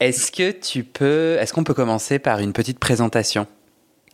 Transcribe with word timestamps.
Est-ce 0.00 0.32
que 0.32 0.50
tu 0.50 0.82
peux, 0.84 1.36
est-ce 1.38 1.52
qu'on 1.52 1.64
peut 1.64 1.74
commencer 1.74 2.18
par 2.18 2.40
une 2.40 2.52
petite 2.52 2.78
présentation? 2.78 3.46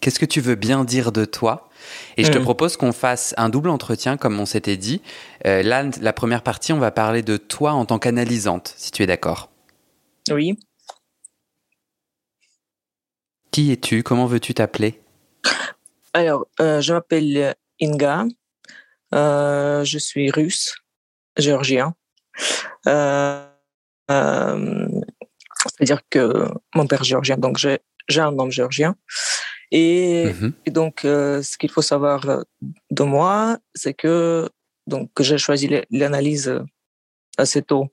Qu'est-ce 0.00 0.18
que 0.18 0.26
tu 0.26 0.40
veux 0.40 0.56
bien 0.56 0.84
dire 0.84 1.10
de 1.12 1.24
toi? 1.24 1.70
Et 2.16 2.24
je 2.24 2.30
te 2.32 2.38
Mm. 2.38 2.42
propose 2.42 2.76
qu'on 2.76 2.92
fasse 2.92 3.34
un 3.38 3.48
double 3.48 3.70
entretien, 3.70 4.16
comme 4.16 4.38
on 4.40 4.46
s'était 4.46 4.76
dit. 4.76 5.00
Euh, 5.46 5.62
là, 5.62 5.84
la 6.00 6.12
première 6.12 6.42
partie, 6.42 6.72
on 6.72 6.78
va 6.78 6.90
parler 6.90 7.22
de 7.22 7.36
toi 7.36 7.72
en 7.72 7.86
tant 7.86 7.98
qu'analysante, 7.98 8.74
si 8.76 8.90
tu 8.90 9.02
es 9.02 9.06
d'accord. 9.06 9.48
Oui. 10.30 10.58
Qui 13.52 13.72
es-tu? 13.72 14.02
Comment 14.02 14.26
veux-tu 14.26 14.52
t'appeler? 14.54 15.00
Alors, 16.12 16.46
euh, 16.60 16.80
je 16.80 16.92
m'appelle 16.92 17.54
Inga. 17.80 18.26
Euh, 19.14 19.84
je 19.84 19.98
suis 19.98 20.30
russe, 20.30 20.74
géorgien. 21.38 21.94
Euh, 22.86 23.46
C'est-à-dire 25.76 26.02
que 26.10 26.48
mon 26.74 26.86
père 26.86 27.02
est 27.02 27.04
géorgien, 27.04 27.36
donc 27.36 27.58
j'ai 27.58 27.78
j'ai 28.08 28.20
un 28.20 28.30
nom 28.32 28.48
géorgien. 28.50 28.94
Et, 29.72 30.26
Mhm. 30.26 30.52
et 30.64 30.70
donc, 30.70 31.04
euh, 31.04 31.42
ce 31.42 31.58
qu'il 31.58 31.70
faut 31.70 31.82
savoir 31.82 32.28
euh, 32.28 32.42
de 32.92 33.02
moi, 33.02 33.58
c'est 33.74 33.94
que 33.94 34.48
donc 34.86 35.10
que 35.14 35.24
j'ai 35.24 35.38
choisi 35.38 35.68
l'analyse 35.90 36.62
assez 37.36 37.62
tôt 37.62 37.88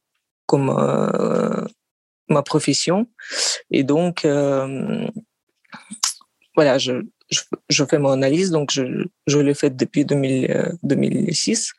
comme 0.46 0.70
euh, 0.70 1.66
ma 2.30 2.44
profession. 2.44 3.08
Et 3.72 3.84
donc, 3.84 4.24
euh, 4.24 5.08
voilà, 6.56 6.78
je, 6.78 6.94
je, 7.32 7.42
je 7.70 7.84
fais 7.86 7.98
mon 7.98 8.12
analyse, 8.12 8.52
donc 8.52 8.70
je, 8.72 8.84
je 9.26 9.40
l'ai 9.40 9.56
faite 9.56 9.76
depuis 9.76 10.06
2000, 10.06 10.52
euh, 10.52 10.72
2006. 10.84 11.74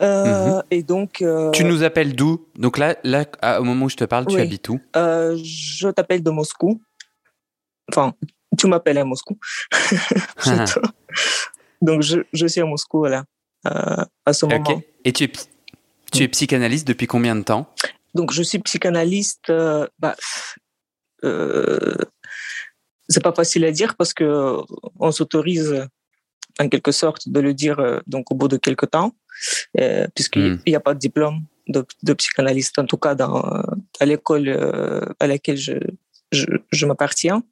Euh, 0.00 0.60
Et 0.70 0.82
donc, 0.82 1.22
euh, 1.22 1.50
Tu 1.52 1.64
nous 1.64 1.82
appelles 1.82 2.16
d'où? 2.16 2.48
Donc 2.56 2.78
là, 2.78 2.96
là, 3.04 3.26
au 3.60 3.64
moment 3.64 3.86
où 3.86 3.88
je 3.88 3.96
te 3.96 4.04
parle, 4.04 4.26
tu 4.26 4.40
habites 4.40 4.68
où? 4.68 4.80
Euh, 4.96 5.38
je 5.42 5.88
t'appelle 5.88 6.22
de 6.22 6.30
Moscou. 6.30 6.82
Enfin, 7.90 8.14
tu 8.58 8.66
m'appelles 8.66 8.98
à 8.98 9.04
Moscou. 9.04 9.38
Te- 10.42 10.80
donc, 11.82 12.02
je, 12.02 12.20
je 12.32 12.46
suis 12.46 12.60
à 12.60 12.64
Moscou, 12.66 12.98
voilà, 12.98 13.24
à 13.64 14.32
ce 14.32 14.46
moment. 14.46 14.70
Ok. 14.70 14.82
Et 15.04 15.12
tu 15.12 15.24
es, 15.24 15.32
tu 16.10 16.22
es 16.22 16.28
psychanalyste 16.28 16.86
depuis 16.88 17.06
combien 17.06 17.36
de 17.36 17.42
temps? 17.42 17.72
Donc, 18.14 18.32
je 18.32 18.42
suis 18.42 18.58
psychanalyste. 18.60 19.52
bah, 19.98 20.16
c'est 23.08 23.22
pas 23.22 23.32
facile 23.32 23.64
à 23.64 23.70
dire 23.70 23.96
parce 23.96 24.14
que 24.14 24.56
on 24.98 25.12
s'autorise 25.12 25.86
en 26.60 26.68
quelque 26.68 26.92
sorte 26.92 27.28
de 27.28 27.40
le 27.40 27.52
dire 27.54 27.78
euh, 27.80 27.98
donc 28.06 28.30
au 28.30 28.34
bout 28.34 28.48
de 28.48 28.56
quelques 28.56 28.90
temps, 28.90 29.12
euh, 29.80 30.06
puisqu'il 30.14 30.60
n'y 30.66 30.76
a 30.76 30.80
pas 30.80 30.94
de 30.94 30.98
diplôme 30.98 31.40
de, 31.68 31.84
de 32.02 32.12
psychanalyste, 32.14 32.78
en 32.78 32.86
tout 32.86 32.98
cas 32.98 33.14
dans, 33.14 33.40
à 34.00 34.04
l'école 34.04 34.48
euh, 34.48 35.00
à 35.20 35.26
laquelle 35.26 35.56
je, 35.56 35.74
je, 36.32 36.46
je 36.70 36.86
m'appartiens. 36.86 37.42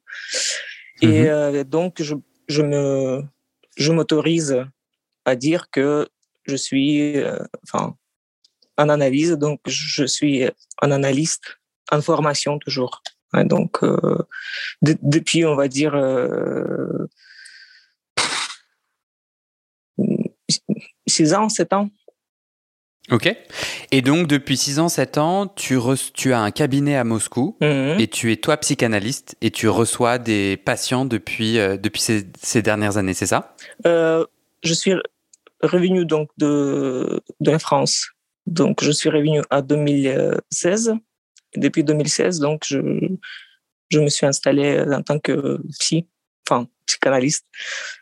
Et 1.01 1.29
euh, 1.29 1.63
donc, 1.63 2.01
je, 2.01 2.15
je 2.47 2.61
me, 2.61 3.23
je 3.75 3.91
m'autorise 3.91 4.63
à 5.25 5.35
dire 5.35 5.69
que 5.69 6.07
je 6.45 6.55
suis, 6.55 7.17
euh, 7.17 7.39
enfin, 7.63 7.95
en 8.77 8.89
analyse, 8.89 9.31
donc 9.31 9.59
je 9.67 10.05
suis 10.05 10.45
un 10.81 10.91
analyste 10.91 11.57
en 11.91 12.01
formation 12.01 12.57
toujours. 12.59 13.01
Ouais, 13.33 13.43
donc, 13.45 13.83
euh, 13.83 14.17
de- 14.81 14.97
depuis, 15.01 15.43
on 15.45 15.55
va 15.55 15.67
dire, 15.67 15.95
euh, 15.95 17.07
six 21.07 21.33
ans, 21.33 21.49
sept 21.49 21.73
ans. 21.73 21.89
Ok. 23.11 23.35
Et 23.91 24.01
donc, 24.01 24.27
depuis 24.27 24.55
6 24.55 24.79
ans, 24.79 24.87
7 24.87 25.17
ans, 25.17 25.47
tu, 25.47 25.75
as 26.33 26.39
un 26.39 26.51
cabinet 26.51 26.95
à 26.95 27.03
Moscou. 27.03 27.57
Mhm. 27.61 27.99
Et 27.99 28.07
tu 28.07 28.31
es 28.31 28.37
toi 28.37 28.55
psychanalyste 28.57 29.35
et 29.41 29.51
tu 29.51 29.67
reçois 29.67 30.17
des 30.17 30.57
patients 30.57 31.05
depuis, 31.05 31.59
euh, 31.59 31.75
depuis 31.75 32.01
ces, 32.01 32.25
ces 32.41 32.61
dernières 32.61 32.97
années, 32.97 33.13
c'est 33.13 33.25
ça? 33.25 33.55
Euh, 33.85 34.25
je 34.63 34.73
suis 34.73 34.93
revenu 35.61 36.05
donc 36.05 36.29
de, 36.37 37.21
de 37.41 37.51
la 37.51 37.59
France. 37.59 38.07
Donc, 38.45 38.83
je 38.83 38.91
suis 38.91 39.09
revenu 39.09 39.41
en 39.51 39.61
2016. 39.61 40.93
Et 41.55 41.59
depuis 41.59 41.83
2016, 41.83 42.39
donc, 42.39 42.63
je, 42.65 42.79
je 43.89 43.99
me 43.99 44.07
suis 44.07 44.25
installé 44.25 44.79
en 44.79 45.01
tant 45.01 45.19
que 45.19 45.61
psy, 45.79 46.07
enfin, 46.47 46.67
psychanalyste 46.85 47.45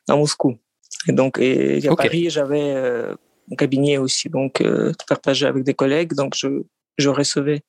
à 0.08 0.16
Moscou. 0.16 0.60
Et 1.08 1.14
donc, 1.14 1.38
et 1.40 1.86
à 1.88 1.92
Ok. 1.92 1.98
Paris, 1.98 2.30
j'avais 2.30 2.74
euh, 2.76 3.16
mon 3.48 3.56
cabinet 3.56 3.98
aussi, 3.98 4.30
donc, 4.30 4.62
euh, 4.62 4.92
partagé 5.08 5.46
avec 5.48 5.64
des 5.64 5.74
collègues. 5.74 6.14
Donc, 6.14 6.36
je, 6.38 6.64
je 6.98 7.10
recevais 7.10 7.62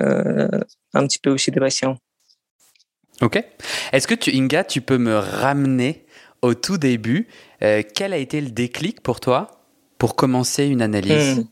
euh, 0.00 0.48
un 0.94 1.06
petit 1.06 1.18
peu 1.18 1.30
aussi 1.30 1.50
des 1.50 1.60
patients. 1.60 1.96
Ok. 3.20 3.42
Est-ce 3.92 4.06
que 4.06 4.14
tu, 4.14 4.30
Inga, 4.36 4.64
tu 4.64 4.80
peux 4.80 4.98
me 4.98 5.16
ramener 5.16 6.06
au 6.42 6.54
tout 6.54 6.78
début 6.78 7.26
euh, 7.62 7.82
Quel 7.94 8.12
a 8.12 8.16
été 8.18 8.40
le 8.40 8.50
déclic 8.50 9.00
pour 9.02 9.18
toi 9.20 9.64
pour 9.98 10.14
commencer 10.14 10.66
une 10.66 10.82
analyse 10.82 11.38
Hmm. 11.40 11.44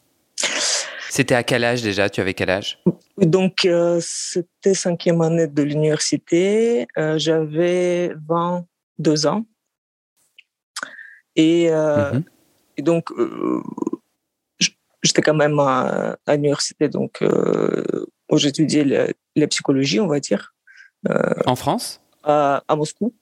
C'était 1.09 1.35
à 1.35 1.43
quel 1.43 1.65
âge 1.65 1.81
déjà? 1.83 2.11
Tu 2.11 2.21
avais 2.21 2.35
quel 2.35 2.51
âge? 2.51 2.79
Donc, 3.17 3.65
euh, 3.65 3.99
c'était 4.03 4.75
cinquième 4.75 5.23
année 5.23 5.47
de 5.47 5.63
l'université. 5.63 6.87
Euh, 6.99 7.17
J'avais 7.19 8.13
22 8.29 9.27
ans. 9.27 9.47
Et, 11.37 11.71
euh, 11.71 12.13
Mhm. 12.13 12.25
et 12.79 12.83
donc, 12.83 13.13
euh, 13.13 13.63
j'étais 15.03 15.23
quand 15.23 15.35
même 15.35 15.59
à, 15.59 16.17
à 16.27 16.35
l'université, 16.37 16.89
donc, 16.89 17.23
euh, 17.23 17.85
où 18.31 18.39
j'étudiais 18.39 18.85
la, 18.85 19.07
la 19.37 19.47
psychologie, 19.47 20.01
on 20.01 20.07
va 20.09 20.19
dire, 20.21 20.55
En 21.47 21.55
France? 21.57 22.01
à, 22.25 22.65
à 22.67 22.75
Moscou. 22.75 23.15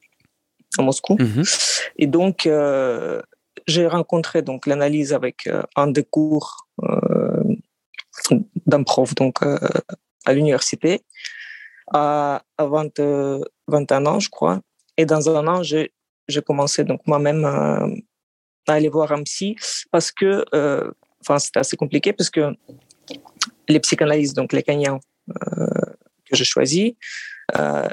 À 0.79 0.83
Moscou. 0.83 1.17
Mhm. 1.21 1.43
Et 1.99 2.07
donc, 2.07 2.49
j'ai 3.67 3.87
rencontré 3.87 4.43
donc 4.43 4.67
l'analyse 4.67 5.13
avec 5.13 5.49
un 5.77 5.87
des 5.89 6.05
cours 6.05 6.67
d'un 8.67 8.83
prof 8.85 9.15
donc 9.15 9.41
à 10.25 10.33
l'université 10.33 11.03
à, 11.93 12.43
à 12.57 12.65
20, 12.67 12.99
euh, 13.01 13.41
21 13.69 14.07
ans, 14.07 14.19
je 14.21 14.31
crois. 14.31 14.61
Et 14.97 15.05
dans 15.05 15.29
un 15.29 15.47
an, 15.47 15.63
j'ai 15.63 15.93
j'ai 16.29 16.41
commencé 16.41 16.85
donc 16.85 17.03
moi-même 17.07 17.45
à, 18.67 18.75
aller 18.75 18.89
voir 18.89 19.13
un 19.13 19.23
psy 19.23 19.57
parce 19.91 20.11
que, 20.11 20.45
euh, 20.55 20.91
enfin, 21.21 21.39
c'était 21.39 21.61
assez 21.61 21.77
compliqué 21.77 22.13
parce 22.13 22.31
que 22.31 22.55
les 23.69 23.81
psychanalystes, 23.81 24.37
donc 24.37 24.53
les 24.53 24.63
Kenyans 24.63 25.01
euh, 25.31 25.67
que 26.25 26.37
j'ai 26.37 26.45
choisis, 26.45 26.93
euh, 27.57 27.89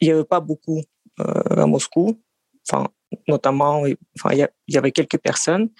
il 0.00 0.08
n'y 0.08 0.12
avait 0.12 0.24
pas 0.24 0.40
beaucoup 0.40 0.82
à 1.18 1.66
Moscou. 1.66 2.22
Enfin, 2.68 2.86
notamment, 3.26 3.82
enfin, 4.16 4.34
il 4.34 4.48
y, 4.68 4.78
avait 4.78 4.92
quelques 4.92 5.18
personnes. 5.18 5.70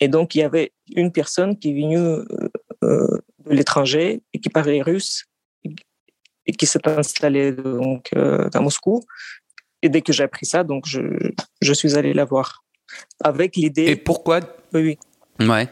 Et 0.00 0.08
donc, 0.08 0.34
il 0.34 0.38
y 0.38 0.42
avait 0.42 0.72
une 0.96 1.12
personne 1.12 1.58
qui 1.58 1.70
est 1.70 1.74
venue 1.74 2.24
de 2.80 3.22
l'étranger 3.44 4.22
et 4.32 4.40
qui 4.40 4.48
parlait 4.48 4.80
russe 4.80 5.26
et 6.46 6.52
qui 6.52 6.66
s'est 6.66 6.88
installée 6.88 7.52
donc, 7.52 8.10
à 8.14 8.60
Moscou. 8.60 9.02
et 9.82 9.90
dès 9.90 10.00
que 10.00 10.14
j'ai 10.14 10.24
appris 10.24 10.46
ça, 10.46 10.64
donc 10.64 10.86
je, 10.86 11.00
je 11.60 11.72
suis 11.74 11.96
allé 11.96 12.14
la 12.14 12.24
voir 12.24 12.63
avec 13.22 13.56
l'idée. 13.56 13.86
Et 13.86 13.96
pourquoi 13.96 14.40
Oui, 14.72 14.98
oui. 15.40 15.46
Ouais. 15.46 15.68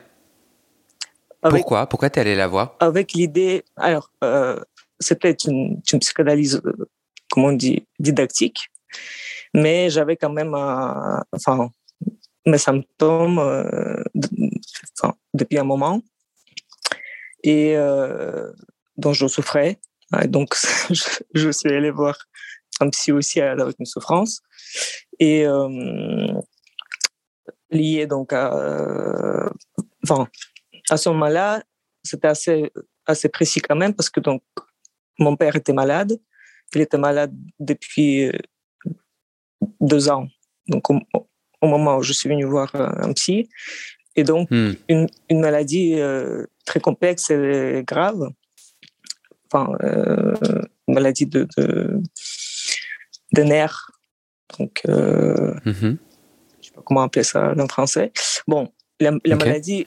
pourquoi? 1.43 1.87
Pourquoi 1.87 2.11
tu 2.11 2.19
es 2.19 2.23
allé 2.23 2.35
la 2.35 2.49
voir? 2.49 2.77
Avec 2.81 3.13
l'idée. 3.13 3.65
Alors, 3.77 4.11
euh, 4.25 4.59
c'était 5.01 5.33
une, 5.33 5.81
une, 5.93 5.99
psychanalyse, 5.99 6.61
euh, 6.65 6.89
comment 7.31 7.49
on 7.49 7.53
dit, 7.53 7.87
didactique, 7.99 8.71
mais 9.55 9.91
j'avais 9.91 10.17
quand 10.17 10.33
même, 10.33 10.55
enfin, 11.33 11.71
mes 12.47 12.59
symptômes 12.59 13.39
euh, 13.39 14.03
enfin, 14.99 15.15
depuis 15.35 15.59
un 15.59 15.65
moment 15.65 16.01
et 17.45 17.77
dont 18.97 19.13
je 19.13 19.27
souffrais. 19.27 19.79
donc, 20.27 20.55
je, 20.91 21.05
je, 21.35 21.51
suis 21.51 21.73
allé 21.73 21.91
voir 21.91 22.17
un 22.81 22.91
psy 22.91 23.13
aussi 23.13 23.41
avec 23.41 23.77
une 23.79 23.87
souffrance 23.87 24.43
et 25.19 25.47
euh, 25.47 26.33
lié 27.73 28.07
donc 28.07 28.33
à, 28.33 28.55
euh, 28.55 29.49
enfin, 30.05 30.29
à 30.91 30.97
ce 30.97 31.09
moment-là, 31.11 31.63
c'était 32.05 32.29
assez 32.29 32.71
assez 33.07 33.29
précis 33.29 33.61
quand 33.61 33.75
même 33.77 33.95
parce 33.95 34.11
que 34.11 34.21
donc 34.21 34.43
mon 35.19 35.37
père 35.37 35.57
était 35.57 35.73
malade. 35.73 36.13
Il 36.75 36.81
était 36.81 36.99
malade 36.99 37.35
depuis 37.61 38.29
euh, 38.29 38.33
deux 39.81 40.09
ans. 40.09 40.27
Donc, 40.69 40.89
au, 40.91 40.99
au 41.61 41.67
moment 41.69 41.99
où 41.99 42.03
je 42.03 42.13
suis 42.15 42.29
venu 42.31 42.45
voir 42.45 42.75
un 42.75 43.13
psy, 43.13 43.49
et 44.17 44.25
donc 44.25 44.51
Hmm. 44.51 44.73
une, 44.89 45.07
une 45.29 45.41
maladie 45.41 45.95
euh, 46.01 46.47
très 46.65 46.81
complexe 46.81 47.31
et 47.31 47.83
grave, 47.87 48.29
enfin, 49.53 49.73
euh, 49.83 50.35
maladie 50.89 51.27
de, 51.27 51.47
de, 51.59 52.01
de 53.33 53.43
nerfs. 53.43 53.91
Donc, 54.59 54.81
euh, 54.89 55.55
Mhm. 55.67 55.99
je 55.99 56.12
sais 56.73 56.77
pas 56.77 56.83
comment 56.85 57.03
appeler 57.03 57.23
ça 57.25 57.55
en 57.59 57.69
français. 57.69 58.13
Bon, 58.47 58.73
la, 59.01 59.13
maladie, 59.37 59.87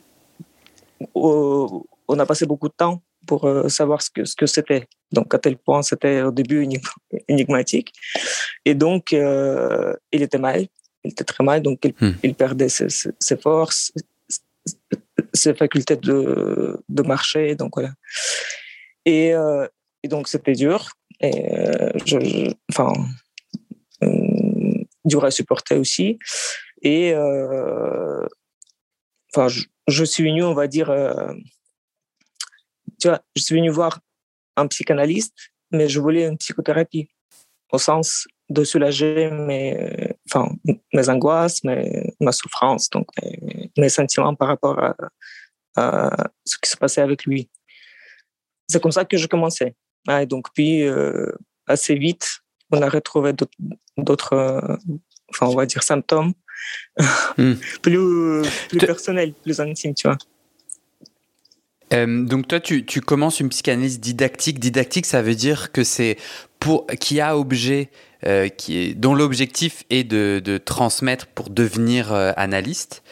euh, 1.01 1.67
on 2.07 2.19
a 2.19 2.25
passé 2.25 2.45
beaucoup 2.45 2.67
de 2.69 2.73
temps 2.75 3.01
pour 3.27 3.45
euh, 3.45 3.67
savoir 3.69 4.01
ce 4.01 4.09
que 4.11 4.23
ce 4.25 4.35
que 4.35 4.45
c'était. 4.45 4.87
Donc 5.11 5.33
à 5.33 5.39
tel 5.39 5.57
point 5.57 5.81
c'était 5.81 6.21
au 6.21 6.31
début 6.31 6.63
énig- 6.65 6.83
énigmatique. 7.27 7.91
Et 8.65 8.75
donc 8.75 9.13
euh, 9.13 9.93
il 10.11 10.21
était 10.21 10.37
mal, 10.37 10.67
il 11.03 11.11
était 11.11 11.23
très 11.23 11.43
mal, 11.43 11.61
donc 11.61 11.79
il, 11.85 11.93
Hmm. 11.99 12.13
il 12.23 12.35
perdait 12.35 12.69
ses, 12.69 13.37
forces, 13.37 13.91
ses 15.33 15.53
facultés 15.55 15.95
de 15.95 16.79
de 16.87 17.01
marcher, 17.03 17.55
donc 17.55 17.71
voilà. 17.75 17.93
Et, 19.05 19.33
euh, 19.33 19.67
et 20.03 20.07
donc 20.07 20.27
c'était 20.27 20.53
dur. 20.53 20.89
Et 21.21 21.31
je, 22.05 22.19
je- 22.19 22.53
enfin 22.71 22.91
dur 25.05 25.23
à 25.23 25.31
supporter 25.31 25.77
aussi. 25.77 26.19
Et 26.85 27.13
euh, 27.15 28.23
enfin, 29.33 29.47
je, 29.87 30.03
suis 30.03 30.23
venu, 30.23 30.43
on 30.43 30.53
va 30.53 30.67
dire, 30.67 30.91
euh, 30.91 31.33
tu 33.01 33.07
vois, 33.07 33.23
je 33.35 33.41
suis 33.41 33.55
venu 33.55 33.71
voir 33.71 33.99
un 34.55 34.67
psychanalyste, 34.67 35.33
mais 35.71 35.89
je 35.89 35.99
voulais 35.99 36.27
une 36.27 36.37
psychothérapie 36.37 37.09
au 37.71 37.79
sens 37.79 38.27
de 38.49 38.63
soulager 38.63 39.31
mes, 39.31 40.13
enfin, 40.29 40.47
mes 40.93 41.09
angoisses, 41.09 41.63
mes, 41.63 42.13
ma 42.21 42.31
souffrance, 42.31 42.91
donc 42.91 43.07
mes, 43.75 43.89
sentiments 43.89 44.35
par 44.35 44.49
rapport 44.49 44.79
à, 45.75 46.29
ce 46.45 46.57
qui 46.59 46.69
se 46.69 46.77
passait 46.77 47.01
avec 47.01 47.25
lui. 47.25 47.49
C'est 48.67 48.79
comme 48.79 48.91
ça 48.91 49.05
que 49.05 49.17
je 49.17 49.25
commençais. 49.25 49.75
Ah, 50.07 50.21
et 50.21 50.27
donc, 50.27 50.53
puis, 50.53 50.83
euh, 50.83 51.31
assez 51.65 51.95
vite, 51.95 52.41
on 52.71 52.79
a 52.83 52.89
retrouvé 52.89 53.33
d'autres, 53.97 54.77
enfin, 55.35 55.51
on 55.51 55.55
va 55.55 55.65
dire 55.65 55.83
symptômes 55.83 56.33
Hmm. 57.37 57.53
plus, 57.81 58.41
plus 58.69 58.77
Te- 58.79 58.85
personnels, 58.85 59.33
plus 59.43 59.59
intimes, 59.59 59.93
tu 59.93 60.07
vois. 60.07 60.17
Euh, 61.93 62.23
donc 62.23 62.47
toi, 62.47 62.59
tu, 62.59 62.85
tu 62.85 63.01
commences 63.01 63.39
une 63.39 63.49
psychanalyse 63.49 63.99
didactique. 63.99 64.59
Didactique, 64.59 65.05
ça 65.05 65.21
veut 65.21 65.35
dire 65.35 65.71
que 65.71 65.83
c'est 65.83 66.17
pour 66.59 66.87
qui 66.87 67.19
a 67.21 67.37
objet, 67.37 67.89
euh, 68.25 68.47
qui 68.47 68.77
est, 68.79 68.93
dont 68.95 69.13
l'objectif 69.13 69.83
est 69.91 70.03
de, 70.03 70.41
de 70.43 70.57
transmettre 70.57 71.27
pour 71.27 71.49
devenir 71.49 72.11
euh, 72.11 72.31
analyste. 72.37 73.03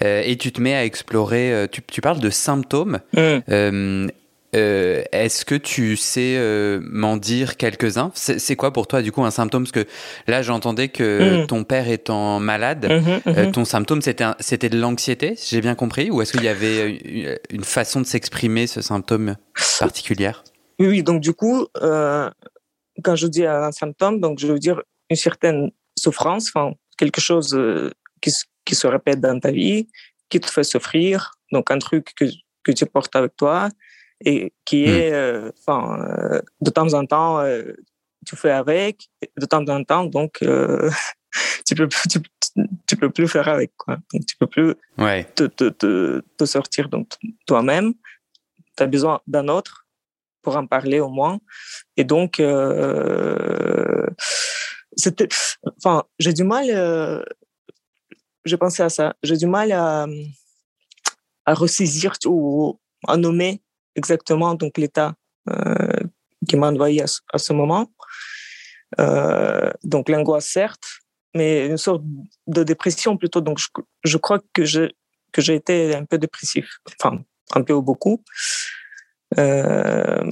Et 0.00 0.36
tu 0.38 0.52
te 0.52 0.60
mets 0.60 0.74
à 0.74 0.84
explorer. 0.84 1.66
tu, 1.70 1.82
tu 1.82 2.00
parles 2.00 2.20
de 2.20 2.30
symptômes. 2.30 3.00
Hmm. 3.12 4.08
Euh, 4.54 5.02
Est-ce 5.12 5.44
que 5.46 5.54
tu 5.54 5.96
sais 5.96 6.34
euh, 6.36 6.80
m'en 6.84 7.16
dire 7.16 7.56
quelques-uns? 7.56 8.10
C'est 8.14 8.54
quoi 8.56 8.72
pour 8.72 8.86
toi 8.86 9.00
du 9.00 9.10
coup 9.10 9.24
un 9.24 9.30
symptôme? 9.30 9.62
Parce 9.64 9.72
que 9.72 9.86
là, 10.26 10.42
j'entendais 10.42 10.88
que 10.88 11.42
Mm. 11.42 11.46
ton 11.46 11.64
père 11.64 11.88
étant 11.88 12.38
malade, 12.38 12.86
Mhm, 12.90 13.20
euh, 13.34 13.46
mhm. 13.46 13.52
ton 13.52 13.64
symptôme, 13.64 14.00
c'était 14.02 14.68
de 14.68 14.78
l'anxiété, 14.78 15.34
si 15.36 15.54
j'ai 15.54 15.60
bien 15.62 15.74
compris 15.74 16.10
Ou 16.10 16.20
est-ce 16.20 16.32
qu'il 16.32 16.44
y 16.44 16.48
avait 16.48 16.90
une, 16.96 17.38
une 17.50 17.64
façon 17.64 18.00
de 18.02 18.06
s'exprimer 18.06 18.66
ce 18.66 18.82
symptôme 18.82 19.36
particulière? 19.78 20.44
Oui, 20.78 21.02
donc 21.02 21.20
du 21.22 21.32
coup, 21.32 21.66
quand 23.02 23.16
je 23.16 23.26
dis 23.26 23.46
un 23.46 23.72
symptôme, 23.72 24.20
donc 24.20 24.38
je 24.38 24.46
veux 24.48 24.58
dire 24.58 24.82
une 25.10 25.16
certaine 25.16 25.70
souffrance, 25.98 26.50
enfin, 26.54 26.74
quelque 26.98 27.20
chose 27.20 27.58
qui, 28.20 28.30
se- 28.30 28.44
qui 28.64 28.74
se 28.74 28.86
répète 28.86 29.20
dans 29.20 29.38
ta 29.40 29.50
vie, 29.50 29.88
qui 30.28 30.40
te 30.40 30.50
fait 30.50 30.64
souffrir, 30.64 31.32
donc 31.52 31.70
un 31.70 31.78
truc 31.78 32.12
que, 32.16 32.24
que 32.64 32.72
tu 32.72 32.84
portes 32.86 33.14
avec 33.16 33.36
toi 33.36 33.68
et 34.24 34.52
qui 34.64 34.82
Mm. 34.82 34.88
est, 34.88 35.12
euh, 35.12 35.50
enfin, 35.58 35.98
euh, 36.00 36.40
de 36.60 36.70
temps 36.70 36.92
en 36.94 37.04
temps, 37.06 37.40
euh, 37.40 37.72
tu 38.26 38.36
fais 38.36 38.50
avec, 38.50 39.08
de 39.36 39.46
temps 39.46 39.64
en 39.68 39.82
temps, 39.84 40.04
donc 40.04 40.38
tu 41.66 41.74
peux 41.74 41.88
tu, 42.10 42.18
tu 42.86 42.96
peux 42.96 43.10
plus 43.10 43.28
faire 43.28 43.48
avec, 43.48 43.72
quoi. 43.76 43.96
Donc 44.12 44.26
tu 44.26 44.36
peux 44.36 44.46
plus 44.46 44.74
Ouais. 44.98 45.24
te, 45.34 45.44
te, 45.44 45.68
te, 45.70 46.22
te 46.36 46.44
sortir 46.44 46.88
donc 46.88 47.08
toi-même. 47.46 47.94
Tu 48.76 48.82
as 48.82 48.86
besoin 48.86 49.20
d'un 49.26 49.48
autre 49.48 49.86
pour 50.42 50.56
en 50.56 50.66
parler 50.66 51.00
au 51.00 51.08
moins. 51.08 51.40
Et 51.96 52.04
donc, 52.04 52.40
c'était, 54.96 55.28
enfin, 55.78 56.04
j'ai 56.18 56.32
du 56.32 56.44
mal, 56.44 57.24
j'ai 58.44 58.56
pensé 58.56 58.82
à 58.82 58.88
ça, 58.88 59.14
j'ai 59.22 59.36
du 59.36 59.46
mal 59.46 59.72
à, 59.72 60.06
à 61.44 61.54
ressaisir 61.54 62.12
ou 62.26 62.78
à 63.08 63.16
nommer 63.16 63.60
exactement 63.96 64.54
donc 64.54 64.78
l'état 64.78 65.14
euh, 65.50 66.00
qui 66.48 66.56
m'a 66.56 66.68
envoyé 66.70 67.02
à, 67.02 67.06
ce- 67.06 67.20
à 67.32 67.38
ce 67.38 67.52
moment. 67.52 67.90
Euh, 69.00 69.70
donc 69.84 70.08
l'angoisse 70.08 70.46
certes, 70.46 70.84
mais 71.34 71.66
une 71.66 71.78
sorte 71.78 72.02
de 72.46 72.62
dépression 72.62 73.16
plutôt. 73.16 73.40
Donc 73.40 73.58
je, 73.58 73.66
je 74.04 74.18
crois 74.18 74.40
que 74.52 74.64
je 74.64 74.90
que 75.32 75.40
j'ai 75.40 75.54
été 75.54 75.94
un 75.94 76.04
peu 76.04 76.18
dépressif, 76.18 76.68
enfin 77.00 77.22
un 77.54 77.62
peu 77.62 77.72
ou 77.72 77.80
beaucoup. 77.82 78.22
Euh, 79.38 80.22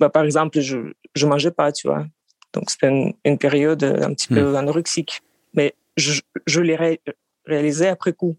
bah, 0.00 0.08
par 0.08 0.24
exemple, 0.24 0.60
je 0.60 0.78
je 1.14 1.26
mangeais 1.26 1.50
pas, 1.50 1.72
tu 1.72 1.88
vois. 1.88 2.06
Donc 2.54 2.70
c'était 2.70 2.88
une, 2.88 3.12
une 3.24 3.38
période 3.38 3.82
un 3.84 4.14
petit 4.14 4.28
peu 4.28 4.56
anorexique, 4.56 5.20
mais 5.54 5.74
je 5.96 6.20
je 6.46 6.60
l'ai 6.60 6.76
ré- 6.76 7.00
réalisé 7.44 7.88
après 7.88 8.12
coup, 8.12 8.36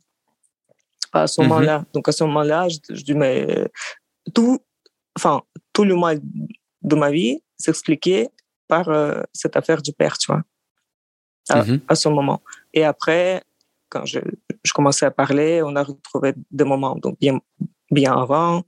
à 1.13 1.27
ce 1.27 1.41
Mhm. 1.41 1.47
moment-là. 1.47 1.85
Donc 1.93 2.07
à 2.07 2.11
ce 2.11 2.23
moment-là, 2.25 2.67
je, 2.69 2.77
je 2.93 3.03
dis 3.03 3.13
mais 3.15 3.67
tout, 4.33 4.59
enfin 5.15 5.41
tout 5.73 5.83
le 5.83 5.95
mal 5.95 6.19
de 6.81 6.95
ma 6.95 7.11
vie 7.11 7.41
s'expliquait 7.57 8.29
par 8.67 8.89
euh, 8.89 9.21
cette 9.33 9.55
affaire 9.55 9.81
du 9.81 9.91
père, 9.93 10.17
tu 10.17 10.31
vois 10.31 10.43
à, 11.49 11.63
à 11.87 11.95
ce 11.95 12.09
moment. 12.09 12.41
Et 12.73 12.83
après, 12.85 13.43
quand 13.89 14.05
je, 14.05 14.19
je 14.63 14.71
commençais 14.73 15.05
à 15.05 15.11
parler, 15.11 15.61
on 15.63 15.75
a 15.75 15.83
retrouvé 15.83 16.33
des 16.51 16.63
moments 16.63 16.95
donc 16.95 17.17
bien, 17.19 17.39
bien 17.91 18.13
avant, 18.15 18.63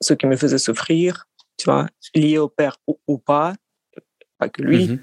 ce 0.00 0.14
qui 0.14 0.26
me 0.26 0.36
faisait 0.36 0.58
souffrir, 0.58 1.26
tu 1.56 1.64
vois, 1.64 1.86
lié 2.14 2.38
au 2.38 2.48
père 2.48 2.76
ou, 2.86 2.98
ou 3.08 3.18
pas, 3.18 3.54
pas 4.38 4.48
que 4.48 4.62
lui. 4.62 4.88
Mhm. 4.88 5.00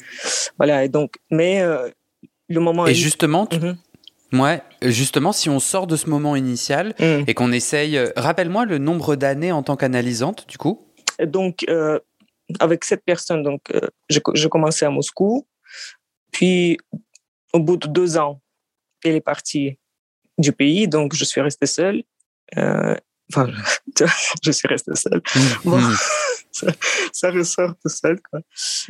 Voilà, 0.58 0.86
et 0.86 0.90
donc, 0.90 1.18
mais 1.30 1.62
euh, 1.62 1.90
le 2.48 2.60
moment. 2.62 2.88
Et 2.88 2.92
est- 2.92 2.96
justement, 2.96 3.46
tu- 3.46 3.60
Mhm. 3.60 3.78
Ouais, 4.34 4.62
justement, 4.82 5.32
si 5.32 5.50
on 5.50 5.60
sort 5.60 5.88
de 5.88 5.96
ce 5.96 6.10
moment 6.10 6.36
initial 6.36 6.94
Mhm. 7.00 7.24
et 7.28 7.34
qu'on 7.34 7.52
essaye, 7.52 7.98
euh, 7.98 8.12
rappelle-moi 8.16 8.66
le 8.66 8.78
nombre 8.78 9.16
d'années 9.16 9.52
en 9.52 9.64
tant 9.64 9.76
qu'analysante, 9.76 10.48
du 10.48 10.58
coup. 10.58 10.86
Donc, 11.24 11.66
euh, 11.70 12.00
avec 12.60 12.84
cette 12.84 13.04
personne, 13.06 13.44
donc, 13.44 13.62
euh, 13.74 13.82
je, 14.10 14.20
je 14.34 14.48
commençais 14.48 14.86
à 14.86 14.90
Moscou. 14.90 15.48
Puis, 16.32 16.78
au 17.54 17.60
bout 17.60 17.78
de 17.78 17.88
deux 17.88 18.18
ans, 18.18 18.42
elle 19.04 19.16
est 19.16 19.22
partie 19.22 19.78
du 20.38 20.52
pays, 20.52 20.88
donc 20.88 21.14
je 21.16 21.26
suis 21.26 21.42
resté 21.42 21.66
seul. 21.66 22.04
Euh, 22.58 22.96
enfin, 23.34 23.48
je 24.44 24.52
suis 24.52 24.68
resté 24.68 24.96
seul. 24.96 25.22
Bon. 25.64 25.78
Mhm. 25.78 25.96
ça, 26.52 26.68
ça 27.14 27.32
ressort 27.32 27.74
tout 27.84 27.90
seul. 27.90 28.20
Quoi. 28.30 28.42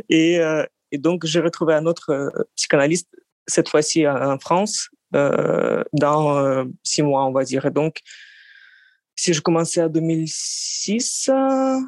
Et, 0.09 0.39
euh, 0.39 0.65
et 0.91 0.97
donc, 0.97 1.25
j'ai 1.25 1.39
retrouvé 1.39 1.73
un 1.73 1.85
autre 1.85 2.09
euh, 2.11 2.29
psychanalyste, 2.55 3.09
cette 3.47 3.69
fois-ci 3.69 4.07
en, 4.07 4.37
France, 4.39 4.89
euh, 4.93 4.98
dans 5.11 6.37
euh, 6.37 6.65
six 6.83 7.01
mois, 7.01 7.25
on 7.25 7.31
va 7.31 7.43
dire. 7.43 7.71
Donc, 7.71 7.99
si 9.15 9.33
je 9.33 9.41
commençais 9.41 9.81
en 9.81 9.89
2006, 9.89 11.29
euh, 11.29 11.79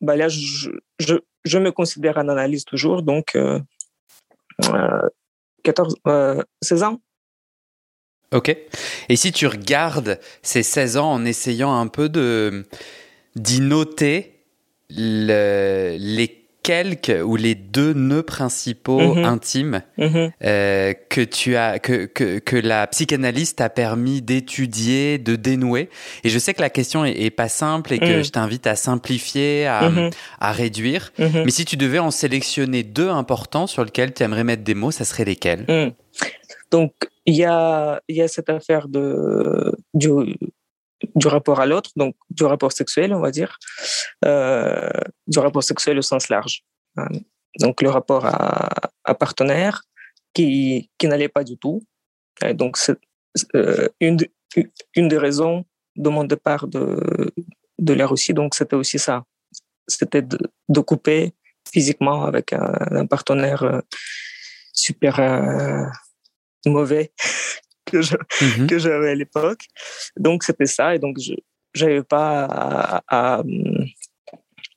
bah 0.00 0.16
là, 0.16 0.28
je, 0.28 0.70
je, 0.98 1.58
me 1.58 1.70
considère 1.70 2.18
un 2.18 2.28
analyste 2.28 2.68
toujours. 2.68 3.02
Donc, 3.02 3.36
euh, 3.36 3.60
14, 5.64 5.96
16 6.62 6.82
ans. 6.82 7.00
Ok. 8.32 8.56
Et 9.08 9.16
si 9.16 9.32
tu 9.32 9.46
regardes 9.46 10.20
ces 10.42 10.62
16 10.62 10.98
ans 10.98 11.12
en 11.12 11.24
essayant 11.24 11.74
un 11.74 11.88
peu 11.88 12.08
d'y 13.34 13.60
noter 13.60 14.46
le, 14.88 15.96
les 15.98 16.39
quelques 16.62 17.22
ou 17.24 17.36
les 17.36 17.54
deux 17.54 17.92
nœuds 17.94 18.22
principaux 18.22 19.14
Mhm. 19.14 19.24
intimes 19.24 19.82
Mhm. 19.98 20.30
euh, 20.44 20.92
que 21.08 21.20
tu 21.22 21.56
as 21.56 21.78
que, 21.78 22.06
que, 22.06 22.38
que 22.38 22.56
la 22.56 22.86
psychanalyse 22.86 23.54
t'a 23.54 23.68
permis 23.70 24.22
d'étudier, 24.22 25.18
de 25.18 25.36
dénouer. 25.36 25.88
Et 26.24 26.28
je 26.28 26.38
sais 26.38 26.54
que 26.54 26.60
la 26.62 26.70
question 26.70 27.04
est, 27.04 27.18
est 27.22 27.30
pas 27.30 27.48
simple 27.48 27.92
et 27.92 27.98
que 27.98 28.18
Mhm. 28.18 28.24
je 28.24 28.30
t'invite 28.30 28.66
à 28.66 28.76
simplifier, 28.76 29.66
à, 29.66 29.90
à 30.40 30.52
réduire. 30.52 31.12
Mais 31.18 31.50
si 31.50 31.64
tu 31.64 31.76
devais 31.76 31.98
en 31.98 32.10
sélectionner 32.10 32.82
deux 32.82 33.08
importants 33.08 33.66
sur 33.66 33.84
lesquels 33.84 34.12
tu 34.12 34.22
aimerais 34.22 34.44
mettre 34.44 34.62
des 34.64 34.74
mots, 34.74 34.90
ça 34.90 35.04
serait 35.04 35.24
lesquels? 35.24 35.66
Donc, 36.70 36.92
il 37.26 37.34
y 37.34 37.44
a, 37.44 38.00
il 38.08 38.16
y 38.16 38.22
a 38.22 38.28
cette 38.28 38.48
affaire 38.50 38.88
de, 38.88 39.74
du, 39.94 40.08
du 41.14 41.26
rapport 41.28 41.60
à 41.60 41.66
l'autre, 41.66 41.90
donc 41.96 42.14
du 42.30 42.44
rapport 42.44 42.72
sexuel, 42.72 43.14
on 43.14 43.20
va 43.20 43.30
dire, 43.30 43.58
euh, 44.24 44.90
du 45.26 45.38
rapport 45.38 45.62
sexuel 45.62 45.98
au 45.98 46.02
sens 46.02 46.28
large. 46.28 46.62
hein. 46.96 47.08
Donc, 47.58 47.82
le 47.82 47.90
rapport 47.90 48.26
à, 48.26 48.68
à 49.04 49.14
partenaire 49.14 49.82
qui, 50.34 50.90
qui 50.98 51.08
n'allait 51.08 51.28
pas 51.28 51.42
du 51.42 51.56
tout. 51.58 51.82
Et 52.44 52.54
donc, 52.54 52.78
euh, 53.54 53.88
une, 54.00 54.18
une 54.94 55.08
des 55.08 55.18
raisons 55.18 55.64
de 55.96 56.08
mon 56.08 56.24
départ 56.24 56.68
de, 56.68 57.32
de 57.78 57.92
la 57.92 58.06
Russie, 58.06 58.34
donc 58.34 58.54
c'était 58.54 58.76
aussi 58.76 58.98
ça. 58.98 59.24
C'était 59.88 60.22
de, 60.22 60.38
de 60.68 60.80
couper 60.80 61.34
physiquement 61.72 62.24
avec 62.24 62.52
un, 62.52 63.06
partenaire 63.06 63.62
euh, 63.64 63.80
super 64.72 65.18
euh, 65.18 65.84
mauvais 66.66 67.12
que 67.86 68.02
je- 68.02 68.16
Mhm. 68.42 68.66
que 68.66 68.78
j'avais 68.78 69.10
à 69.10 69.14
l'époque. 69.14 69.64
Donc 70.16 70.42
c'était 70.44 70.66
ça 70.66 70.94
et 70.94 70.98
donc 70.98 71.18
je 71.20 71.34
j'avais 71.74 72.02
pas 72.02 72.46
à, 72.46 73.02
à, 73.08 73.42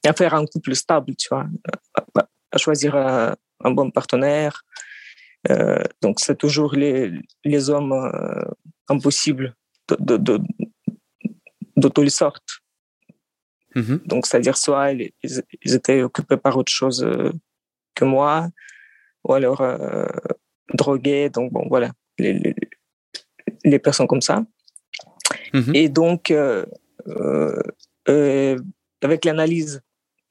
à 0.05 0.13
faire 0.13 0.33
un 0.35 0.45
couple 0.45 0.75
stable, 0.75 1.15
tu 1.15 1.27
vois, 1.31 1.47
à, 2.15 2.27
à 2.51 2.57
choisir 2.57 2.95
un, 2.95 3.35
un 3.63 3.71
bon 3.71 3.89
partenaire. 3.89 4.63
Euh, 5.49 5.83
donc 6.01 6.19
c'est 6.19 6.37
toujours 6.37 6.73
les, 6.75 7.11
les 7.43 7.69
hommes 7.69 7.93
euh, 7.93 8.41
impossibles 8.89 9.55
de, 9.89 9.95
de, 9.99 10.17
de, 10.17 10.39
de 11.75 11.87
toutes 11.89 12.03
les 12.03 12.09
sortes. 12.11 12.59
Mhm. 13.75 14.01
Donc, 14.05 14.27
c'est-à-dire 14.27 14.55
soit 14.55 14.91
ils, 14.91 15.11
étaient 15.63 16.03
occupés 16.03 16.37
par 16.37 16.55
autre 16.57 16.71
chose 16.71 17.03
euh, 17.03 17.31
que 17.95 18.05
moi, 18.05 18.49
ou 19.23 19.33
alors 19.33 19.61
euh, 19.61 20.05
drogués. 20.75 21.29
Donc, 21.29 21.51
bon, 21.51 21.65
voilà, 21.67 21.91
les, 22.19 22.33
les, 22.33 22.55
les 23.63 23.79
personnes 23.79 24.07
comme 24.07 24.21
ça. 24.21 24.43
Mhm. 25.53 25.75
Et 25.75 25.89
donc, 25.89 26.31
euh, 26.31 26.65
euh, 27.07 27.61
euh, 28.09 28.59
avec 29.01 29.25
l'analyse, 29.25 29.81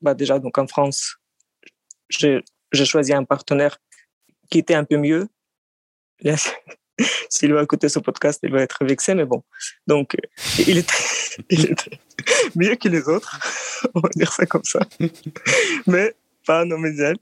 bah 0.00 0.14
déjà, 0.14 0.38
donc 0.38 0.58
en 0.58 0.66
France, 0.66 1.16
j'ai 2.08 2.42
choisi 2.72 3.12
un 3.12 3.24
partenaire 3.24 3.78
qui 4.50 4.58
était 4.58 4.74
un 4.74 4.84
peu 4.84 4.96
mieux. 4.96 5.28
Là, 6.20 6.36
S'il 7.28 7.52
va 7.52 7.62
écouter 7.62 7.88
ce 7.88 7.98
podcast, 7.98 8.40
il 8.42 8.52
va 8.52 8.62
être 8.62 8.84
vexé, 8.84 9.14
mais 9.14 9.24
bon. 9.24 9.42
Donc, 9.86 10.16
il 10.58 10.78
était, 10.78 10.92
il 11.50 11.70
était 11.72 11.98
mieux 12.54 12.76
que 12.76 12.88
les 12.88 13.08
autres, 13.08 13.38
on 13.94 14.00
va 14.00 14.08
dire 14.14 14.32
ça 14.32 14.46
comme 14.46 14.64
ça. 14.64 14.80
Mais 15.86 16.14
pas 16.46 16.64
idéal. 16.64 17.16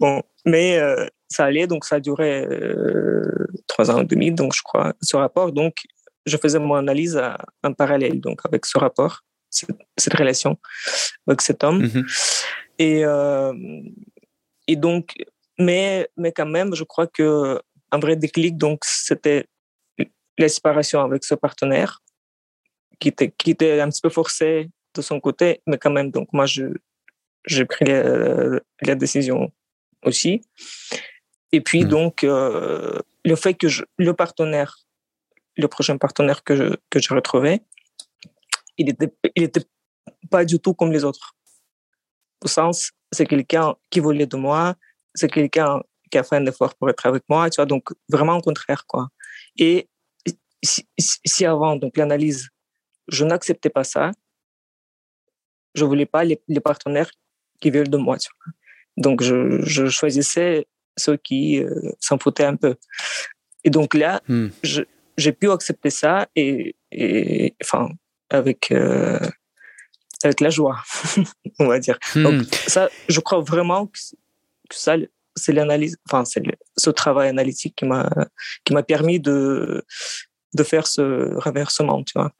Bon, 0.00 0.22
mais 0.44 0.78
euh, 0.78 1.06
ça 1.32 1.44
allait, 1.46 1.66
donc 1.66 1.84
ça 1.84 1.96
a 1.96 2.00
duré 2.00 2.44
euh, 2.44 3.46
trois 3.66 3.90
ans 3.90 4.00
et 4.00 4.04
demi, 4.04 4.30
donc 4.30 4.54
je 4.54 4.62
crois, 4.62 4.92
ce 5.02 5.16
rapport. 5.16 5.52
Donc, 5.52 5.74
je 6.26 6.36
faisais 6.36 6.58
mon 6.58 6.74
analyse 6.74 7.20
en 7.64 7.72
parallèle, 7.72 8.20
donc 8.20 8.40
avec 8.44 8.66
ce 8.66 8.78
rapport, 8.78 9.22
cette, 9.50 9.70
cette 9.96 10.14
relation 10.14 10.58
avec 11.26 11.40
cet 11.40 11.64
homme. 11.64 11.82
Mhm. 11.82 12.06
Et, 12.78 13.04
euh, 13.04 13.52
et 14.66 14.76
donc, 14.76 15.14
mais, 15.58 16.08
mais 16.16 16.32
quand 16.32 16.46
même, 16.46 16.74
je 16.74 16.84
crois 16.84 17.06
que 17.06 17.60
un 17.90 17.98
vrai 17.98 18.16
déclic, 18.16 18.56
donc, 18.56 18.84
c'était 18.84 19.46
la 20.38 20.48
séparation 20.48 21.00
avec 21.00 21.24
ce 21.24 21.34
partenaire 21.34 22.00
qui 22.98 23.08
était, 23.08 23.30
qui 23.30 23.50
était 23.50 23.80
un 23.80 23.88
petit 23.90 24.00
peu 24.00 24.08
forcé 24.08 24.70
de 24.94 25.02
son 25.02 25.20
côté, 25.20 25.60
mais 25.66 25.78
quand 25.78 25.90
même, 25.90 26.10
donc, 26.10 26.28
moi, 26.32 26.46
je, 26.46 26.64
j'ai 27.46 27.64
pris 27.64 27.84
la, 27.84 28.60
la 28.82 28.94
décision 28.94 29.50
aussi. 30.04 30.42
Et 31.52 31.60
puis, 31.60 31.82
Mhm. 31.82 31.88
donc, 31.88 32.24
euh, 32.24 32.98
le 33.24 33.36
fait 33.36 33.54
que 33.54 33.68
je, 33.68 33.82
le 33.98 34.14
partenaire, 34.14 34.78
le 35.56 35.68
prochain 35.68 35.96
partenaire 35.98 36.42
que 36.44 36.56
je, 36.56 36.64
que 36.90 36.98
j'ai 36.98 37.14
retrouvé, 37.14 37.60
il 38.78 38.88
était, 38.88 39.12
il 39.36 39.42
était 39.44 39.64
pas 40.30 40.44
du 40.44 40.58
tout 40.58 40.74
comme 40.74 40.92
les 40.92 41.04
autres. 41.04 41.34
Au 42.44 42.48
sens, 42.48 42.90
c'est 43.12 43.26
quelqu'un 43.26 43.74
qui 43.90 44.00
voulait 44.00 44.26
de 44.26 44.36
moi, 44.36 44.74
c'est 45.14 45.28
quelqu'un 45.30 45.80
qui 46.10 46.18
a 46.18 46.22
fait 46.24 46.36
un 46.36 46.46
effort 46.46 46.74
pour 46.74 46.88
être 46.90 47.04
avec 47.06 47.22
moi, 47.28 47.48
tu 47.50 47.56
vois, 47.56 47.66
donc 47.66 47.90
vraiment 48.08 48.36
au 48.36 48.40
contraire, 48.40 48.84
quoi. 48.86 49.08
Et 49.56 49.88
si, 50.64 50.86
si- 50.98 51.20
si 51.24 51.44
avant, 51.46 51.76
donc 51.76 51.96
l'analyse, 51.96 52.48
je 53.08 53.24
n'acceptais 53.24 53.70
pas 53.70 53.84
ça, 53.84 54.10
je 55.74 55.84
voulais 55.84 56.06
pas 56.06 56.24
les, 56.24 56.40
les 56.48 56.60
partenaires 56.60 57.10
qui 57.60 57.70
veulent 57.70 57.88
de 57.88 57.96
moi, 57.96 58.18
tu 58.18 58.28
vois. 58.36 58.52
Donc 58.96 59.22
je, 59.22 59.60
je 59.62 59.86
choisissais 59.88 60.66
ceux 60.96 61.16
qui 61.16 61.58
euh, 61.62 61.70
s'en 62.00 62.18
foutaient 62.18 62.44
un 62.44 62.56
peu. 62.56 62.74
Et 63.64 63.70
donc 63.70 63.94
là, 63.94 64.20
Hmm. 64.28 64.48
j'ai 65.16 65.32
pu 65.32 65.50
accepter 65.50 65.90
ça 65.90 66.28
et, 66.36 66.74
et 66.90 67.54
enfin, 67.62 67.90
avec, 68.30 68.70
euh, 68.72 69.18
avec 70.24 70.40
la 70.40 70.50
joie, 70.50 70.82
on 71.58 71.66
va 71.66 71.78
dire. 71.78 71.98
Donc, 72.14 72.42
Hmm. 72.42 72.44
ça, 72.66 72.88
je 73.08 73.20
crois 73.20 73.40
vraiment 73.40 73.86
que, 73.86 73.98
ça, 74.70 74.96
c'est 75.36 75.52
l'analyse, 75.52 75.96
enfin, 76.08 76.24
c'est 76.24 76.42
ce 76.76 76.90
travail 76.90 77.28
analytique 77.28 77.74
qui 77.76 77.84
m'a, 77.86 78.08
qui 78.64 78.72
m'a 78.74 78.82
permis 78.82 79.20
de, 79.20 79.84
de 80.54 80.62
faire 80.62 80.86
ce 80.86 81.34
renversement, 81.38 82.02
tu 82.04 82.12
vois. 82.16 82.32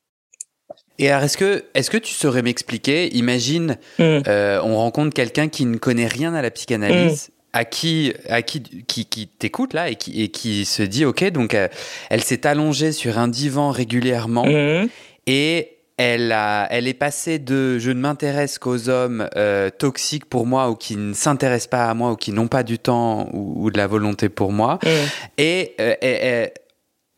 Et 0.99 1.09
alors, 1.11 1.25
est-ce 1.25 1.37
que, 1.38 1.64
est-ce 1.75 1.90
que 1.90 1.97
tu 1.97 2.12
saurais 2.12 2.42
m'expliquer? 2.42 3.09
Imagine, 3.16 3.78
Mm. 3.99 4.02
euh, 4.26 4.61
on 4.62 4.76
rencontre 4.76 5.14
quelqu'un 5.14 5.49
qui 5.49 5.64
ne 5.66 5.76
connaît 5.78 6.06
rien 6.06 6.35
à 6.35 6.42
la 6.42 6.50
psychanalyse. 6.50 7.30
À 7.54 7.66
qui, 7.66 8.14
à 8.30 8.40
qui, 8.40 8.62
qui, 8.62 9.04
qui 9.04 9.26
t'écoute 9.26 9.75
là 9.75 9.90
et 9.90 9.97
qui, 9.97 10.23
et 10.23 10.28
qui 10.28 10.64
se 10.64 10.82
dit 10.82 11.04
ok 11.04 11.30
donc 11.32 11.52
euh, 11.52 11.68
elle 12.09 12.23
s'est 12.25 12.47
allongée 12.47 12.92
sur 12.92 13.18
un 13.18 13.28
divan 13.28 13.71
régulièrement 13.71 14.47
Mhm. 14.47 14.88
et 15.26 15.68
elle 15.99 16.32
a, 16.32 16.66
elle 16.71 16.88
est 16.88 16.94
passée 16.94 17.38
de 17.38 17.78
je 17.78 17.90
ne 17.90 18.00
m'intéresse 18.00 18.59
qu'aux 18.59 18.88
hommes 18.88 19.28
euh, 19.37 19.68
toxiques 19.68 20.25
pour 20.25 20.47
moi 20.47 20.71
ou 20.71 20.75
qui 20.76 20.97
ne 20.97 21.12
s'intéressent 21.12 21.68
pas 21.68 21.90
à 21.90 21.94
moi 21.94 22.12
ou 22.12 22.16
qui 22.16 22.32
n'ont 22.32 22.49
pas 22.49 22.62
du 22.62 22.78
temps 22.78 23.28
ou, 23.35 23.66
ou 23.66 23.71
de 23.71 23.76
la 23.76 23.87
volonté 23.87 24.30
pour 24.30 24.50
moi 24.50 24.78
Mhm. 24.82 24.90
et 25.37 25.75
euh, 25.78 25.94
elle- 26.00 26.18
elle- 26.23 26.52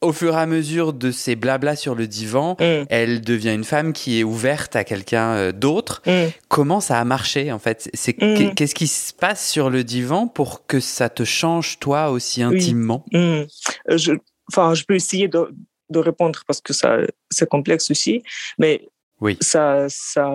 au 0.04 0.12
fur 0.12 0.34
et 0.34 0.40
à 0.40 0.46
mesure 0.46 0.92
de 0.92 1.10
ces 1.10 1.34
blablas 1.36 1.76
sur 1.76 1.94
le 1.94 2.06
divan 2.06 2.56
Mhm. 2.60 2.86
elle 2.90 3.20
devient 3.20 3.54
une 3.54 3.64
femme 3.64 3.92
qui 3.92 4.20
est 4.20 4.24
ouverte 4.24 4.76
à 4.76 4.84
quelqu'un 4.84 5.34
euh, 5.34 5.52
d'autre. 5.52 6.02
Mhm. 6.06 6.30
Comment 6.48 6.80
ça 6.80 7.00
a 7.00 7.04
marché 7.04 7.50
en 7.52 7.58
fait? 7.58 7.88
C'est 7.94 8.16
Mm. 8.20 8.34
qu'est- 8.36 8.54
qu'est-ce 8.54 8.74
qui 8.74 8.86
se 8.86 9.12
passe 9.12 9.48
sur 9.48 9.70
le 9.70 9.82
divan 9.84 10.28
pour 10.28 10.66
que 10.66 10.80
ça 10.80 11.08
te 11.08 11.24
change 11.24 11.78
toi 11.78 12.10
aussi 12.10 12.42
intimement? 12.42 13.04
Euh, 13.14 13.46
Je, 13.88 14.12
enfin, 14.52 14.74
je 14.74 14.84
peux 14.84 14.94
essayer 14.94 15.28
de, 15.28 15.48
de 15.90 15.98
répondre 15.98 16.40
parce 16.46 16.60
que 16.60 16.72
ça, 16.72 16.98
c'est 17.30 17.48
complexe 17.48 17.90
aussi, 17.90 18.22
mais 18.58 18.86
Oui. 19.20 19.36
ça, 19.40 19.86
ça, 19.88 20.26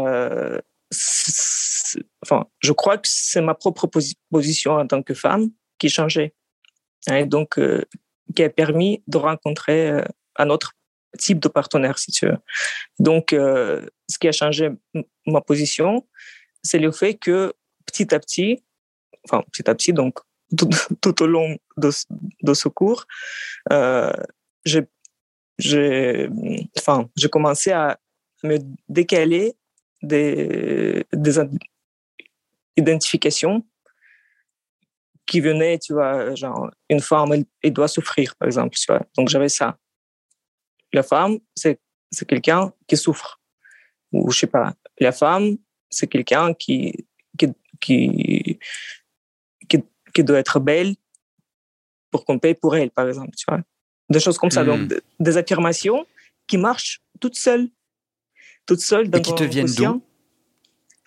enfin, 2.24 2.46
je 2.60 2.72
crois 2.72 2.98
que 2.98 3.08
c'est 3.10 3.42
ma 3.42 3.54
propre 3.56 3.88
posi- 3.88 4.16
position 4.32 4.74
en 4.74 4.88
tant 4.88 5.02
que 5.04 5.14
femme 5.14 5.50
qui 5.78 5.90
changeait, 5.90 6.34
et 7.12 7.26
donc 7.26 7.58
euh, 7.60 7.84
qui 8.36 8.44
a 8.44 8.50
permis 8.50 9.04
de 9.08 9.18
rencontrer 9.18 9.90
euh, 9.90 10.04
un 10.38 10.50
autre 10.50 10.74
type 11.18 11.40
de 11.40 11.48
partenaire, 11.48 11.98
si 11.98 12.12
tu 12.12 12.28
veux. 12.28 12.38
Donc, 13.00 13.34
euh, 13.34 13.86
ce 14.10 14.20
qui 14.20 14.28
a 14.28 14.32
changé 14.32 14.70
ma 15.26 15.42
position, 15.42 16.08
c'est 16.64 16.80
le 16.80 16.92
fait 16.92 17.16
que 17.16 17.54
petit 17.86 18.14
à 18.14 18.20
petit, 18.20 18.64
enfin 19.26 19.44
petit 19.52 19.70
à 19.70 19.76
petit, 19.76 19.94
donc 19.94 20.20
tout, 20.58 20.70
au 21.24 21.28
long 21.28 21.58
de, 21.78 21.92
ce- 21.92 22.06
cours, 22.70 23.06
euh, 23.72 24.14
j'ai, 25.58 26.30
enfin, 26.78 27.10
commencé 27.28 27.72
à 27.72 28.00
me 28.44 28.58
décaler 28.88 29.56
des, 30.02 31.06
des 31.12 31.40
id- 31.40 31.60
identifications 32.78 33.66
qui 35.30 35.42
venaient, 35.42 35.78
tu 35.78 35.94
vois, 35.94 36.34
genre, 36.34 36.72
une 36.90 37.00
femme, 37.00 37.32
elle, 37.34 37.46
elle 37.62 37.72
doit 37.72 37.88
souffrir, 37.88 38.36
par 38.36 38.48
exemple, 38.48 38.76
tu 38.76 38.86
vois. 38.92 39.06
Donc, 39.16 39.30
j'avais 39.30 39.48
ça. 39.48 39.78
La 40.92 41.04
femme, 41.04 41.38
c'est, 41.56 41.80
c'est 42.12 42.28
quelqu'un 42.28 42.74
qui 42.88 42.98
souffre. 42.98 43.40
Ou, 44.12 44.32
je 44.32 44.40
sais 44.40 44.48
pas, 44.48 44.74
la 45.00 45.12
femme, 45.12 45.58
c'est 45.90 46.08
quelqu'un 46.08 46.56
qui, 46.56 47.06
qui, 47.38 47.48
qui, 47.80 48.60
qui, 49.70 49.84
qui 50.14 50.24
doit 50.24 50.40
être 50.40 50.60
belle 50.60 50.96
pour 52.10 52.26
qu'on 52.26 52.40
paye 52.40 52.56
pour 52.56 52.76
elle, 52.76 52.90
par 52.90 53.08
exemple, 53.08 53.36
tu 53.38 53.46
vois. 53.48 53.62
Des 54.10 54.20
choses 54.20 54.40
comme 54.40 54.50
ça. 54.50 54.64
Donc, 54.64 54.80
Hmm. 54.80 55.00
des 55.20 55.38
affirmations 55.38 56.08
qui 56.48 56.58
marchent 56.58 57.02
toutes 57.22 57.38
seules. 57.38 57.70
Toutes 58.66 58.82
seules 58.82 59.10
dans 59.12 59.20
Et 59.20 59.22
qui 59.22 59.36
te 59.36 59.44
viennent 59.44 59.76
d'où 59.78 60.04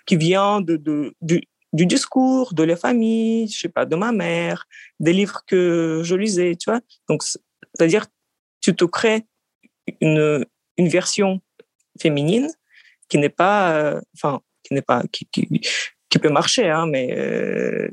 Qui 0.07 0.17
vient 0.17 0.61
de, 0.61 0.76
de, 0.76 1.12
du, 1.21 1.43
du 1.73 1.87
discours, 1.87 2.52
de 2.55 2.62
la 2.64 2.76
famille, 2.76 3.49
je 3.49 3.61
sais 3.61 3.69
pas, 3.69 3.87
de 3.87 3.97
ma 3.97 4.12
mère, 4.12 4.67
des 5.00 5.12
livres 5.12 5.41
que 5.47 6.02
je 6.05 6.14
lisais, 6.14 6.55
tu 6.57 6.71
vois. 6.71 6.81
Donc, 7.09 7.23
c'est- 7.23 7.41
c'est-à-dire, 7.75 8.07
tu 8.61 8.75
te 8.76 8.85
crées 8.85 9.25
une, 10.00 10.45
une 10.76 10.88
version 10.88 11.41
féminine 12.00 12.49
qui 13.09 13.19
n'est 13.19 13.29
pas, 13.31 13.73
euh, 13.75 14.00
enfin, 14.14 14.41
qui 14.62 14.75
n'est 14.75 14.83
pas, 14.83 15.02
qui, 15.11 15.26
qui, 15.26 15.49
qui 16.09 16.19
peut 16.19 16.29
marcher, 16.31 16.69
hein, 16.69 16.87
mais 16.87 17.17
euh, 17.19 17.88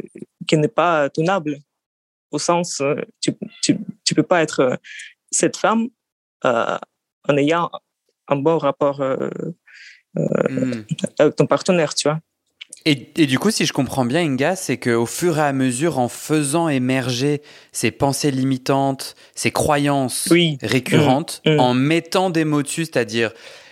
qui 0.47 0.57
n'est 0.57 0.67
pas 0.67 1.09
tenable. 1.09 1.57
Au 2.31 2.37
sens, 2.39 2.79
euh, 2.81 2.95
tu, 3.21 3.31
tu, 3.63 3.77
tu 4.05 4.13
peux 4.13 4.23
pas 4.23 4.41
être 4.43 4.59
euh, 4.59 4.75
cette 5.31 5.57
femme 5.57 5.87
euh, 6.45 6.77
en 7.27 7.37
ayant 7.37 7.71
un 8.27 8.35
bon 8.35 8.57
rapport 8.57 9.01
euh, 9.01 9.29
Hmm. 10.15 10.73
avec 11.19 11.35
ton 11.35 11.45
partenaire, 11.45 11.93
tu 11.93 12.07
vois. 12.09 12.19
Et, 12.91 13.07
et 13.17 13.27
du 13.27 13.37
coup, 13.37 13.51
si 13.51 13.67
je 13.67 13.71
comprends 13.73 14.03
bien, 14.03 14.21
Inga, 14.21 14.55
c'est 14.55 14.77
qu'au 14.77 15.05
fur 15.05 15.37
et 15.37 15.41
à 15.43 15.53
mesure, 15.53 15.99
en 15.99 16.07
faisant 16.09 16.69
émerger 16.69 17.43
ces 17.71 17.91
pensées 17.91 18.31
limitantes, 18.31 19.13
ces 19.35 19.51
croyances 19.51 20.27
Oui. 20.31 20.57
récurrentes, 20.63 21.43
Mm, 21.45 21.51
mm. 21.53 21.59
en 21.59 21.73
mettant 21.75 22.29
des 22.31 22.45
mots 22.45 22.63
dessus, 22.63 22.85
c'est-à-dire, 22.85 23.31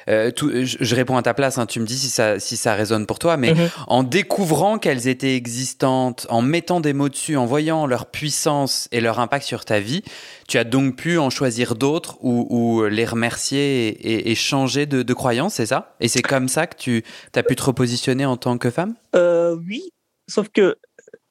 euh, 0.09 0.31
tout- 0.31 0.49
je, 0.53 0.77
je 0.79 0.95
réponds 0.95 1.17
à 1.17 1.21
ta 1.21 1.33
place, 1.33 1.57
hein, 1.57 1.65
tu 1.65 1.79
me 1.79 1.85
dis 1.85 1.97
si 1.97 2.09
ça, 2.09 2.39
si 2.39 2.57
ça 2.57 2.73
résonne 2.75 3.05
pour 3.05 3.19
toi, 3.19 3.37
mais 3.37 3.53
Mhm. 3.53 3.69
en 3.87 4.03
découvrant 4.03 4.77
qu'elles 4.79 5.07
étaient 5.07 5.35
existantes, 5.35 6.27
en 6.29 6.41
mettant 6.41 6.79
des 6.79 6.93
mots 6.93 7.09
dessus, 7.09 7.35
en 7.37 7.45
voyant 7.45 7.85
leur 7.85 8.05
puissance 8.07 8.87
et 8.91 9.01
leur 9.01 9.19
impact 9.19 9.45
sur 9.45 9.65
ta 9.65 9.79
vie, 9.79 10.03
tu 10.47 10.57
as 10.57 10.63
donc 10.63 10.95
pu 10.95 11.17
en 11.17 11.29
choisir 11.29 11.75
d'autres 11.75 12.17
ou, 12.21 12.47
ou 12.49 12.85
les 12.85 13.05
remercier 13.05 13.87
et, 13.87 14.13
et- 14.13 14.31
et 14.31 14.35
changer 14.35 14.85
de, 14.85 15.03
de 15.03 15.13
croyance, 15.13 15.55
c'est 15.55 15.65
ça? 15.65 15.95
Et 15.99 16.07
c'est 16.07 16.21
comme 16.21 16.47
ça 16.47 16.67
que 16.67 16.75
tu 16.77 17.03
as 17.35 17.43
pu 17.43 17.55
te 17.55 17.63
repositionner 17.63 18.25
en 18.25 18.37
tant 18.37 18.57
que 18.57 18.69
femme? 18.69 18.95
Euh, 19.15 19.55
oui, 19.67 19.91
sauf 20.27 20.49
que 20.49 20.77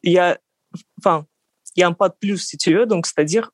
il 0.02 0.12
y 0.12 0.18
a, 0.18 0.38
enfin, 1.00 1.24
il 1.74 1.80
y 1.80 1.82
a 1.82 1.86
un 1.88 1.92
pas 1.92 2.08
de 2.08 2.14
plus 2.20 2.38
si 2.38 2.56
tu 2.56 2.74
veux. 2.74 2.86
Donc, 2.86 3.06
c'est-à-dire, 3.06 3.50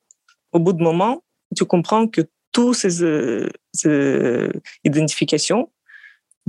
au 0.52 0.58
bout 0.58 0.72
de 0.72 0.82
moment, 0.82 1.22
tu 1.56 1.64
comprends 1.64 2.06
que 2.06 2.22
tous 2.52 2.74
ces, 2.74 3.02
euh, 3.02 4.52
identifications, 4.84 5.72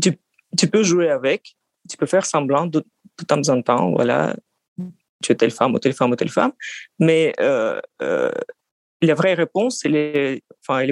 tu, 0.01 0.67
peux 0.67 0.83
jouer 0.83 1.09
avec, 1.09 1.55
tu 1.89 1.97
peux 1.97 2.05
faire 2.05 2.25
semblant 2.25 2.67
de, 2.67 2.85
temps 3.27 3.49
en 3.49 3.61
temps, 3.61 3.91
voilà, 3.91 4.35
tu 5.23 5.31
es 5.31 5.35
telle 5.35 5.51
femme 5.51 5.73
ou 5.73 5.79
telle 5.79 5.93
femme 5.93 6.11
ou 6.11 6.15
telle 6.15 6.29
femme, 6.29 6.51
mais 6.99 7.33
euh, 7.39 7.79
euh, 8.01 8.31
la 9.01 9.13
vraie 9.15 9.33
réponse, 9.33 9.83
elle 9.85 9.95
est, 9.95 10.43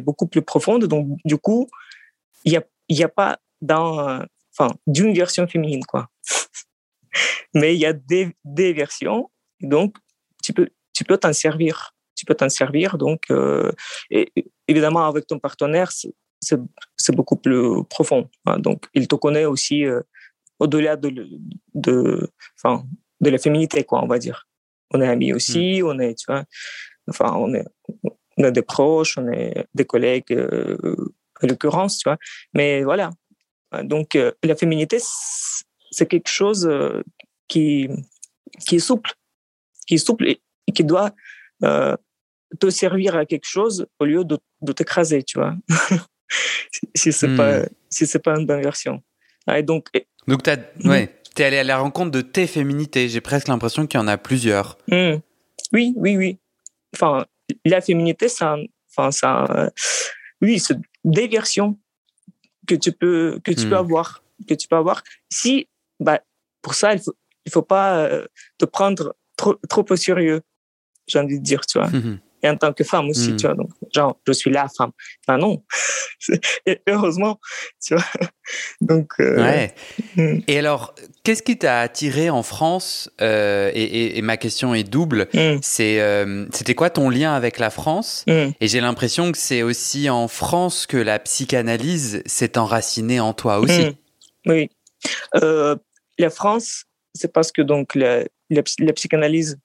beaucoup 0.02 0.28
plus 0.28 0.42
profonde. 0.42 0.86
Donc, 0.86 1.18
du 1.26 1.38
coup, 1.38 1.68
il 2.46 2.54
y 2.90 3.04
a, 3.04 3.10
pas 3.10 3.40
d'une 4.88 5.14
version 5.14 5.48
féminine, 5.48 5.84
quoi 5.86 6.10
mais 7.54 7.76
il 7.76 7.80
y 7.80 7.86
a 7.86 7.94
des, 7.94 8.34
versions, 8.74 9.30
donc 9.62 9.96
tu 10.42 10.54
peux, 10.54 11.18
t'en 11.18 11.34
servir. 11.34 11.96
Tu 12.16 12.26
peux 12.26 12.36
t'en 12.36 12.50
servir, 12.50 12.98
donc, 12.98 13.32
évidemment, 14.72 15.06
avec 15.08 15.28
ton 15.28 15.40
partenaire, 15.40 15.92
c'est- 15.92 16.14
beaucoup 17.20 17.36
plus 17.46 17.84
profond. 17.90 18.30
hein. 18.48 18.58
donc, 18.60 18.80
il 18.94 19.08
te 19.08 19.16
connaît 19.16 19.46
aussi 19.46 19.86
euh, 19.86 20.02
au-delà 20.60 20.96
de, 20.96 21.10
de, 21.76 22.30
enfin, 22.58 22.84
de 23.24 23.30
la 23.30 23.38
féminité, 23.38 23.84
quoi, 23.84 24.04
on 24.04 24.08
va 24.08 24.18
dire. 24.20 24.48
On 24.94 25.02
est 25.02 25.08
amis 25.08 25.32
aussi, 25.34 25.82
on 25.84 25.98
est, 26.00 26.16
tu 26.20 26.26
vois, 26.28 26.44
enfin, 27.10 27.30
on 27.44 27.54
est, 27.54 27.66
on 28.38 28.44
est 28.44 28.52
des 28.52 28.62
proches, 28.74 29.18
on 29.18 29.28
est 29.32 29.66
des 29.74 29.86
collègues, 29.86 30.32
euh, 30.34 30.96
en 31.42 31.48
l'occurrence, 31.48 31.98
tu 32.00 32.10
vois. 32.10 32.18
Mais 32.54 32.84
voilà. 32.84 33.10
Donc, 33.84 34.16
euh, 34.16 34.32
la 34.44 34.56
féminité, 34.56 34.98
c'est- 35.00 36.08
quelque 36.08 36.30
chose 36.30 36.66
euh, 36.68 37.02
qui, 37.48 37.88
qui 38.66 38.76
est 38.78 38.80
souple, 38.90 39.12
qui 39.88 39.96
est 39.96 40.06
souple 40.08 40.26
et, 40.28 40.42
qui 40.76 40.84
doit 40.84 41.12
te 42.60 42.70
servir 42.70 43.16
à 43.16 43.26
quelque 43.26 43.46
chose 43.48 43.88
au 44.00 44.06
lieu 44.06 44.24
de, 44.24 44.38
de 44.62 44.72
t'écraser, 44.74 45.24
tu 45.24 45.40
vois. 45.40 45.56
si 46.96 47.12
c'est 47.12 47.28
Hmm. 47.30 47.36
pas 47.38 47.60
si 47.90 48.08
c'est 48.08 48.20
pas 48.20 48.38
une 48.40 48.46
bonne 48.46 48.62
version. 48.62 49.02
Ah, 49.48 49.60
Et 49.60 49.64
donc 49.64 49.88
et- 49.94 50.08
Donc, 50.28 50.44
t'as, 50.44 50.58
ouais, 50.86 51.22
t'es 51.36 51.46
allé 51.46 51.58
à 51.58 51.64
la 51.64 51.78
rencontre 51.78 52.12
de 52.12 52.22
tes 52.22 52.48
féminités. 52.48 53.10
J'ai 53.10 53.22
presque 53.22 53.48
l'impression 53.48 53.88
qu'il 53.88 54.00
y 54.00 54.04
en 54.04 54.08
a 54.08 54.18
plusieurs. 54.18 54.78
hmm. 54.88 55.16
oui, 55.74 55.94
oui, 55.98 56.18
oui. 56.18 56.38
Enfin, 56.96 57.26
la 57.66 57.82
féminité, 57.82 58.28
ça, 58.30 58.56
enfin, 58.90 59.12
ça, 59.12 59.46
euh, 59.50 59.70
oui, 60.42 60.60
c'est 60.60 60.78
des 61.04 61.28
versions 61.28 61.80
que 62.68 62.76
tu 62.76 62.92
peux 62.92 63.40
que 63.44 63.52
tu 63.52 63.68
peux 63.68 63.76
Hmm. 63.76 63.80
avoir, 63.86 64.24
que 64.48 64.54
tu 64.54 64.68
peux 64.68 64.76
avoir. 64.76 65.04
Si, 65.30 65.68
bah, 66.00 66.22
pour 66.62 66.74
ça, 66.76 66.94
il 66.94 67.00
faut 67.02 67.16
il 67.46 67.52
faut 67.52 67.64
pas 67.64 68.06
euh, 68.06 68.28
te 68.60 68.66
prendre 68.66 69.16
trop 69.36 69.56
trop 69.68 69.86
au 69.90 69.96
sérieux. 69.96 70.42
J'ai 71.08 71.20
envie 71.20 71.40
de 71.40 71.44
dire, 71.44 71.66
tu 71.66 71.80
vois. 71.80 71.90
Et 72.44 72.50
en 72.50 72.58
tant 72.58 72.74
que 72.74 72.84
femme 72.84 73.10
aussi, 73.10 73.34
Mm. 73.34 73.36
tu 73.38 73.46
vois. 73.46 73.56
Donc, 73.56 73.70
genre, 73.94 74.20
je 74.28 74.32
suis 74.34 74.52
la 74.52 74.68
femme. 74.76 74.92
Ben 75.28 75.38
non. 75.38 75.64
et 76.66 76.80
heureusement, 76.88 77.40
tu 77.84 77.96
vois. 77.96 78.04
Donc, 78.82 79.14
euh, 79.20 79.42
Ouais. 79.42 79.74
mm, 80.16 80.40
Et 80.48 80.60
alors, 80.60 80.94
qu'est-ce 81.24 81.42
qui 81.44 81.58
t'a 81.58 81.80
attiré 81.82 82.30
en 82.30 82.44
France 82.44 83.10
euh, 83.22 83.72
et, 83.74 83.84
et- 83.84 84.18
et 84.18 84.22
ma 84.22 84.38
question 84.38 84.74
est 84.76 84.84
double. 84.84 85.28
mm, 85.34 85.58
C'est, 85.62 86.00
euh, 86.02 86.46
c'était 86.54 86.76
quoi 86.76 86.90
ton 86.90 87.10
lien 87.10 87.34
avec 87.34 87.60
la 87.60 87.70
France? 87.70 88.24
Et 88.28 88.68
j'ai 88.68 88.82
l'impression 88.82 89.32
que 89.32 89.38
c'est 89.38 89.64
aussi 89.64 90.10
en 90.10 90.28
France 90.28 90.86
que 90.86 90.98
la 90.98 91.20
psychanalyse 91.20 92.22
s'est 92.26 92.58
enracinée 92.58 93.20
en 93.20 93.34
toi 93.34 93.60
aussi. 93.60 93.96
Oui. 94.46 94.70
La 95.34 96.30
France, 96.30 96.84
c'est 97.14 97.32
parce 97.34 97.52
que 97.52 97.62
donc 97.62 97.96
la, 97.96 98.24
la, 98.50 98.64
psy- 98.64 98.84
la 98.84 98.94
psychanalyse 98.94 99.58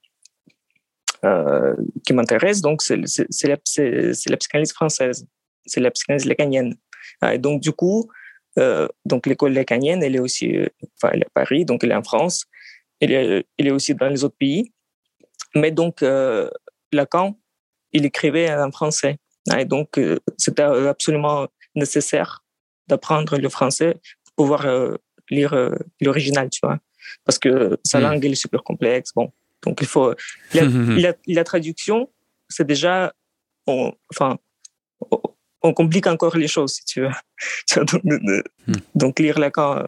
qui 2.04 2.12
m'intéresse, 2.12 2.60
donc 2.60 2.82
c'est 2.82 2.96
la, 2.96 3.56
psychanalyse 3.56 4.72
française, 4.72 5.26
c'est 5.64 5.80
la 5.80 5.90
psychanalyse 5.90 6.26
lacanienne. 6.26 6.74
Ah, 7.20 7.34
et 7.34 7.38
donc 7.38 7.60
du 7.60 7.72
coup, 7.72 8.10
euh, 8.58 8.88
donc 9.04 9.26
l'école 9.26 9.52
lacanienne, 9.52 10.02
elle 10.02 10.16
est 10.16 10.20
aussi, 10.20 10.56
euh, 10.56 10.66
enfin 10.96 11.12
elle 11.12 11.20
est 11.22 11.26
à 11.26 11.30
Paris, 11.34 11.64
donc 11.64 11.84
elle 11.84 11.92
est 11.92 11.96
en 11.96 12.02
France, 12.02 12.46
elle 13.00 13.12
est, 13.12 13.46
elle 13.58 13.66
est 13.66 13.70
aussi 13.70 13.94
dans 13.94 14.08
les 14.08 14.24
autres 14.24 14.36
pays. 14.38 14.72
Mais 15.54 15.70
donc 15.70 16.02
euh, 16.02 16.50
Lacan, 16.92 17.38
il 17.92 18.04
écrivait 18.04 18.52
en 18.52 18.70
français. 18.70 19.18
Ah, 19.50 19.60
et 19.60 19.64
donc 19.64 19.98
euh, 19.98 20.18
c'était 20.36 20.62
absolument 20.62 21.46
nécessaire 21.74 22.44
d'apprendre 22.88 23.38
le 23.38 23.48
français 23.48 23.94
pour 24.24 24.44
pouvoir 24.44 24.66
euh, 24.66 24.96
lire 25.30 25.54
euh, 25.54 25.74
l'original, 26.00 26.50
tu 26.50 26.60
vois. 26.62 26.78
Parce 27.24 27.38
que 27.38 27.78
sa 27.84 27.98
Mm. 27.98 28.02
langue, 28.02 28.24
elle 28.24 28.32
est 28.32 28.36
super 28.46 28.62
complexe. 28.62 29.12
Bon, 29.14 29.32
donc 29.62 29.78
il 29.80 29.86
faut. 29.86 30.14
La, 30.54 30.62
la, 31.10 31.14
la 31.26 31.44
traduction, 31.44 32.10
c'est 32.48 32.66
déjà. 32.66 33.12
On, 33.66 33.92
enfin, 34.12 34.38
on, 35.62 35.72
complique 35.74 36.06
encore 36.06 36.36
les 36.36 36.46
choses, 36.48 36.74
si 36.74 36.84
tu 36.84 37.00
veux. 37.00 37.10
Donc, 37.76 38.04
de- 38.04 38.18
de- 38.18 38.44
Mm. 38.68 38.72
donc, 38.94 39.18
lire 39.20 39.38
Lacan 39.38 39.84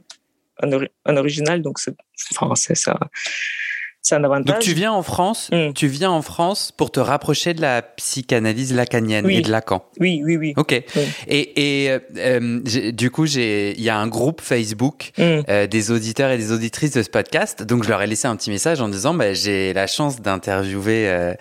en, 0.62 0.70
en 1.06 1.16
original, 1.16 1.62
donc 1.62 1.78
c'est 1.78 1.94
enfin, 2.32 2.54
c'est 2.56 2.74
ça. 2.76 2.98
C'est 4.08 4.14
un 4.14 4.24
avantage. 4.24 4.54
Donc 4.54 4.58
tu 4.62 4.72
viens 4.72 4.92
en 4.92 5.02
France, 5.02 5.50
Mm. 5.52 5.72
tu 5.74 5.86
viens 5.86 6.10
en 6.10 6.22
France 6.22 6.72
pour 6.74 6.90
te 6.90 6.98
rapprocher 7.00 7.52
de 7.52 7.60
la 7.60 7.82
psychanalyse 7.82 8.72
lacanienne 8.74 9.26
Oui. 9.26 9.36
et 9.36 9.40
de 9.42 9.50
Lacan. 9.50 9.84
Oui, 10.00 10.22
oui, 10.24 10.36
oui. 10.38 10.54
Ok. 10.56 10.82
Oui. 10.96 11.02
Et, 11.26 11.84
et 11.84 11.90
euh, 11.90 11.98
euh, 12.16 12.90
du 12.92 13.10
coup, 13.10 13.26
j'ai, 13.26 13.72
il 13.76 13.82
y 13.82 13.90
a 13.90 13.98
un 13.98 14.06
groupe 14.08 14.40
Facebook 14.40 15.10
Mm. 15.18 15.22
euh, 15.50 15.66
des 15.66 15.90
auditeurs 15.90 16.30
et 16.30 16.38
des 16.38 16.52
auditrices 16.52 16.92
de 16.92 17.02
ce 17.02 17.10
podcast. 17.10 17.62
Donc, 17.62 17.84
je 17.84 17.90
leur 17.90 18.00
ai 18.00 18.06
laissé 18.06 18.26
un 18.28 18.36
petit 18.36 18.50
message 18.50 18.80
en 18.80 18.88
disant, 18.88 19.12
bah, 19.14 19.34
j'ai 19.34 19.72
la 19.74 19.86
chance 19.86 20.22
d'interviewer 20.22 21.34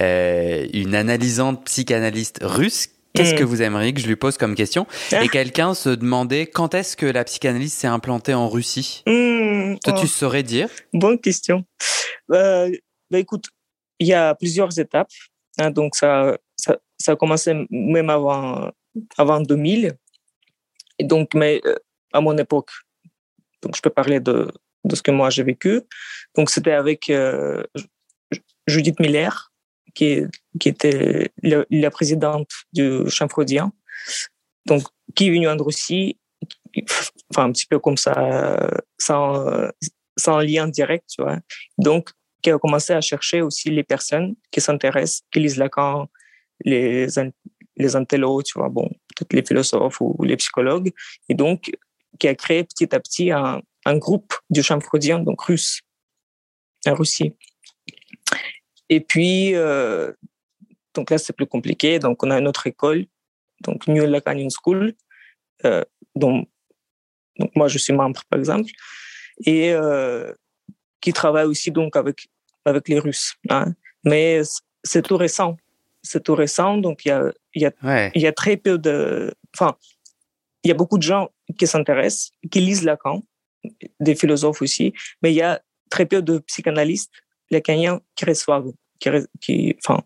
euh, 0.00 0.66
une 0.72 0.94
analysante 0.94 1.64
psychanalyste 1.64 2.40
russe. 2.42 2.88
Qu'est-ce 3.14 3.34
Mm. 3.34 3.38
que 3.38 3.44
vous 3.44 3.62
aimeriez 3.62 3.92
que 3.94 4.00
je 4.00 4.06
lui 4.06 4.16
pose 4.16 4.36
comme 4.36 4.54
question 4.54 4.86
Ah. 5.12 5.24
Et 5.24 5.28
quelqu'un 5.28 5.74
se 5.74 5.88
demandait 5.88 6.46
quand 6.46 6.74
est-ce 6.74 6.96
que 6.96 7.06
la 7.06 7.24
psychanalyse 7.24 7.72
s'est 7.72 7.86
implantée 7.88 8.34
en 8.34 8.48
Russie. 8.48 9.02
Mm. 9.06 9.76
Toi, 9.82 9.94
Oh. 9.96 10.00
tu 10.00 10.06
saurais 10.06 10.42
dire 10.42 10.68
Bonne 10.92 11.18
question. 11.18 11.64
Euh, 12.32 12.70
bah, 13.10 13.18
écoute, 13.18 13.46
il 13.98 14.06
y 14.06 14.14
a 14.14 14.34
plusieurs 14.34 14.78
étapes. 14.78 15.10
hein, 15.58 15.70
donc, 15.70 15.96
ça, 15.96 16.36
ça, 16.56 16.78
ça 16.98 17.12
a 17.12 17.16
commencé 17.16 17.54
même 17.70 18.10
avant, 18.10 18.70
avant 19.16 19.40
2000. 19.40 19.96
Et 21.00 21.04
donc, 21.04 21.34
mais 21.34 21.60
euh, 21.64 21.74
à 22.12 22.20
mon 22.20 22.36
époque, 22.38 22.70
donc 23.62 23.74
je 23.76 23.80
peux 23.82 23.90
parler 23.90 24.20
de, 24.20 24.48
de 24.84 24.94
ce 24.96 25.02
que 25.02 25.10
moi 25.10 25.30
j'ai 25.30 25.42
vécu. 25.42 25.80
Donc, 26.36 26.50
c'était 26.50 26.72
avec 26.72 27.08
euh, 27.10 27.62
Judith 28.66 29.00
Miller, 29.00 29.47
qui, 29.98 30.68
était 30.68 31.32
la, 31.42 31.90
présidente 31.90 32.50
du 32.72 33.08
champ 33.08 33.28
freudien, 33.28 33.72
donc, 34.66 34.82
qui 35.14 35.26
est 35.26 35.30
venue 35.30 35.48
en 35.48 35.56
Russie, 35.56 36.18
enfin, 37.30 37.44
un 37.44 37.52
petit 37.52 37.66
peu 37.66 37.78
comme 37.80 37.96
ça, 37.96 38.14
sans, 38.98 40.40
lien 40.40 40.68
direct, 40.68 41.04
tu 41.08 41.22
vois. 41.22 41.38
Donc, 41.78 42.10
qui 42.42 42.50
a 42.50 42.58
commencé 42.58 42.92
à 42.92 43.00
chercher 43.00 43.42
aussi 43.42 43.70
les 43.70 43.82
personnes 43.82 44.36
qui 44.52 44.60
s'intéressent, 44.60 45.22
qui 45.32 45.40
lisent 45.40 45.56
Lacan, 45.56 46.06
les, 46.64 47.08
les 47.76 47.96
intellos, 47.96 48.42
tu 48.42 48.58
vois, 48.58 48.68
bon, 48.68 48.88
peut-être 49.16 49.32
les 49.32 49.44
philosophes 49.44 50.00
ou, 50.00 50.22
les 50.22 50.36
psychologues, 50.36 50.92
et 51.28 51.34
donc 51.34 51.72
qui 52.20 52.28
a 52.28 52.34
créé 52.36 52.62
petit 52.62 52.94
à 52.94 53.00
petit 53.00 53.32
un, 53.32 53.60
un 53.84 53.96
groupe 53.96 54.32
du 54.50 54.62
champ 54.62 54.78
donc 55.24 55.40
russe, 55.42 55.80
en 56.86 56.94
Russie. 56.94 57.34
Et 58.88 59.00
puis, 59.00 59.54
euh, 59.54 60.12
donc 60.94 61.10
là, 61.10 61.18
c'est 61.18 61.32
plus 61.32 61.46
compliqué. 61.46 61.98
Donc, 61.98 62.22
on 62.22 62.30
a 62.30 62.38
une 62.38 62.48
autre 62.48 62.66
école, 62.66 63.06
donc 63.62 63.86
New 63.86 64.06
Lacanian 64.06 64.48
School, 64.50 64.94
euh, 65.64 65.84
dont 66.14 66.46
donc 67.38 67.54
moi, 67.54 67.68
je 67.68 67.78
suis 67.78 67.92
membre, 67.92 68.22
par 68.28 68.38
exemple, 68.38 68.70
et 69.46 69.72
euh, 69.72 70.32
qui 71.00 71.12
travaille 71.12 71.46
aussi 71.46 71.70
donc 71.70 71.96
avec, 71.96 72.28
avec 72.64 72.88
les 72.88 72.98
Russes. 72.98 73.36
Hein. 73.48 73.74
Mais 74.04 74.42
c'est 74.82 75.02
tout 75.02 75.16
récent. 75.16 75.56
C'est 76.02 76.22
tout 76.24 76.34
récent, 76.34 76.78
donc 76.78 77.04
il 77.04 77.08
y 77.08 77.10
a, 77.12 77.32
il 77.54 77.62
y, 77.62 77.66
a, 77.66 78.10
il 78.14 78.22
y 78.22 78.26
a 78.26 78.32
très 78.32 78.56
peu 78.56 78.78
de... 78.78 79.34
Enfin, 79.54 79.76
il 80.64 80.68
y 80.68 80.70
a 80.70 80.74
beaucoup 80.74 80.98
de 80.98 81.02
gens 81.02 81.28
qui 81.58 81.66
s'intéressent, 81.66 82.32
qui 82.50 82.60
lisent 82.60 82.84
Lacan, 82.84 83.22
des 84.00 84.14
philosophes 84.14 84.62
aussi, 84.62 84.92
mais 85.22 85.32
il 85.32 85.36
y 85.36 85.42
a 85.42 85.60
très 85.90 86.06
peu 86.06 86.22
de 86.22 86.38
psychanalystes 86.38 87.12
lacaniens 87.50 88.00
qui 88.14 88.24
reçoivent. 88.24 88.72
Qui, 89.00 89.10
qui, 89.40 89.76
enfin, 89.84 90.02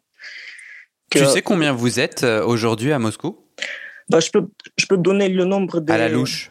tu 1.13 1.27
sais 1.27 1.43
combien 1.43 1.73
vous 1.73 2.01
êtes 2.01 2.25
euh, 2.25 2.45
aujourd'hui 2.45 2.93
à 2.93 2.99
Moscou? 2.99 3.39
Bah, 4.09 4.21
je, 4.21 4.31
peux, 4.31 4.49
je 4.77 4.87
peux 4.87 4.97
donner 4.97 5.29
le 5.29 5.45
nombre 5.45 5.81
de... 5.81 5.93
À 5.93 5.99
la 5.99 6.09
louche 6.09 6.51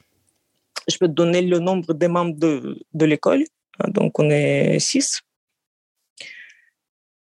Je 0.87 0.97
peux 0.97 1.07
te 1.07 1.13
donner 1.13 1.41
le 1.41 1.59
nombre 1.59 1.93
des 1.93 2.07
membres 2.07 2.37
de, 2.37 2.79
de 2.93 3.05
l'école. 3.05 3.43
Donc, 3.87 4.19
on 4.19 4.29
est 4.29 4.79
six. 4.79 5.21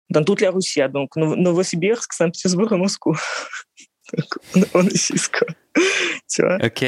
Dans 0.10 0.24
toute 0.24 0.42
la 0.42 0.52
Russie. 0.52 0.82
Donc, 0.92 1.16
Novosibirsk, 1.16 2.14
Saint-Pétersbourg 2.14 2.72
et 2.74 2.78
Moscou. 2.78 3.18
on 4.74 4.86
est 4.88 4.98
six, 4.98 5.28
quoi. 5.28 5.48
tu 6.30 6.42
vois? 6.42 6.58
Ok. 6.64 6.86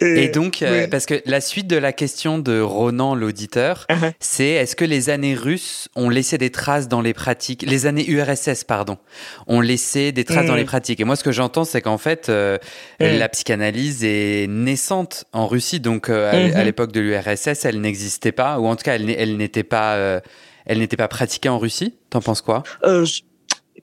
Et, 0.00 0.28
donc, 0.28 0.62
euh, 0.62 0.88
parce 0.88 1.04
que 1.04 1.20
la 1.26 1.40
suite 1.40 1.66
de 1.66 1.76
la 1.76 1.92
question 1.92 2.38
de 2.38 2.58
Ronan, 2.58 3.14
l'auditeur, 3.14 3.86
uh-huh. 3.90 4.12
c'est 4.18 4.48
est-ce 4.48 4.74
que 4.74 4.84
les 4.84 5.10
années 5.10 5.34
russes 5.34 5.88
ont 5.94 6.08
laissé 6.08 6.38
des 6.38 6.50
traces 6.50 6.88
dans 6.88 7.02
les 7.02 7.12
pratiques, 7.12 7.62
les 7.62 7.86
années 7.86 8.08
URSS, 8.08 8.64
pardon, 8.64 8.98
ont 9.46 9.60
laissé 9.60 10.12
des 10.12 10.24
traces 10.24 10.46
dans 10.46 10.54
les 10.54 10.62
mm. 10.62 10.66
pratiques? 10.66 11.00
Et 11.00 11.04
moi, 11.04 11.16
ce 11.16 11.24
que 11.24 11.32
j'entends, 11.32 11.64
c'est 11.64 11.82
qu'en 11.82 11.98
fait, 11.98 12.30
euh, 12.30 12.56
mm. 13.00 13.18
la 13.18 13.28
psychanalyse 13.28 14.02
est 14.02 14.46
naissante 14.48 15.26
en 15.32 15.46
Russie, 15.46 15.80
donc 15.80 16.08
euh, 16.08 16.30
à, 16.30 16.34
mm-hmm. 16.34 16.64
l'époque 16.64 16.92
de 16.92 17.00
l'URSS, 17.00 17.64
elle 17.66 17.80
n'existait 17.80 18.32
pas, 18.32 18.58
ou 18.58 18.66
en 18.66 18.76
tout 18.76 18.84
cas, 18.84 18.94
elle, 18.94 19.10
elle 19.10 19.36
n'était 19.36 19.64
pas, 19.64 20.22
elle 20.64 20.78
n'était 20.78 20.96
pas 20.96 21.08
pratiquée 21.08 21.50
en 21.50 21.58
Russie. 21.58 21.94
T'en 22.08 22.22
penses 22.22 22.40
quoi? 22.40 22.62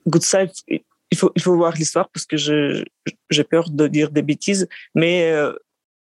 Good 0.08 0.24
side, 0.24 0.52
il 0.68 1.18
faut, 1.18 1.32
il 1.36 1.42
faut 1.42 1.56
voir 1.56 1.74
l'histoire 1.74 2.10
parce 2.14 2.26
que 2.26 2.38
j'ai 2.38 3.44
peur 3.44 3.70
de 3.70 3.88
dire 3.88 4.10
des 4.10 4.22
bêtises, 4.22 4.68
mais 4.96 5.34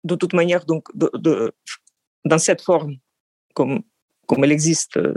de 0.05 0.15
toute 0.15 0.33
manière, 0.33 0.65
donc, 0.65 0.89
de, 0.95 1.53
dans 2.25 2.39
cette 2.39 2.63
forme, 2.63 2.97
comme, 3.55 3.83
comme 4.27 4.45
elle 4.45 4.53
existe 4.53 4.97
euh, 4.97 5.15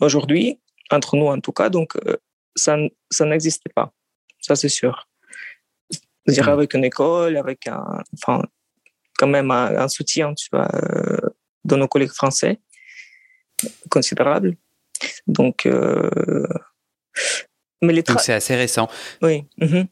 aujourd'hui, 0.00 0.60
entre 0.90 1.16
nous 1.16 1.26
en 1.26 1.40
tout 1.40 1.52
cas, 1.52 1.68
donc, 1.68 1.96
euh, 2.06 2.16
ça, 2.56 2.76
ça 3.10 3.24
n'existait 3.24 3.72
pas. 3.74 3.92
Ça, 4.40 4.56
c'est 4.56 4.68
sûr. 4.68 5.08
C'est-à-dire 5.90 6.46
mmh. 6.46 6.58
avec 6.58 6.74
une 6.74 6.84
école, 6.84 7.36
avec 7.36 7.66
un, 7.66 8.02
enfin, 8.14 8.42
quand 9.18 9.26
même 9.26 9.50
un, 9.50 9.88
soutien, 9.88 10.34
tu 10.34 10.48
vois, 10.52 10.68
euh, 10.74 11.18
de 11.64 11.76
nos 11.76 11.88
collègues 11.88 12.12
français, 12.12 12.60
considérable. 13.90 14.56
Donc, 15.26 15.66
mais 17.82 17.92
les 17.92 18.02
Donc, 18.02 18.20
c'est 18.20 18.32
assez 18.32 18.54
récent. 18.54 18.88
Oui. 19.22 19.44
Mmh 19.58 19.84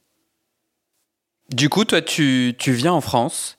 du 1.53 1.69
coup, 1.69 1.85
toi, 1.85 2.03
tu, 2.03 2.55
tu 2.59 2.73
viens 2.73 2.93
en 2.93 3.01
France 3.01 3.59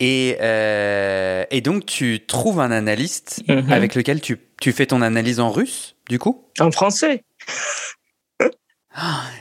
et, 0.00 0.38
euh, 0.40 1.44
et 1.50 1.60
donc, 1.60 1.84
tu 1.84 2.24
trouves 2.26 2.58
un 2.58 2.70
analyste 2.70 3.42
mhm. 3.46 3.70
avec 3.70 3.94
lequel 3.94 4.22
tu, 4.22 4.38
tu, 4.60 4.72
fais 4.72 4.86
ton 4.86 5.02
analyse 5.02 5.40
en 5.40 5.50
russe, 5.50 5.94
du 6.08 6.18
coup? 6.18 6.48
En 6.58 6.70
français 6.70 7.22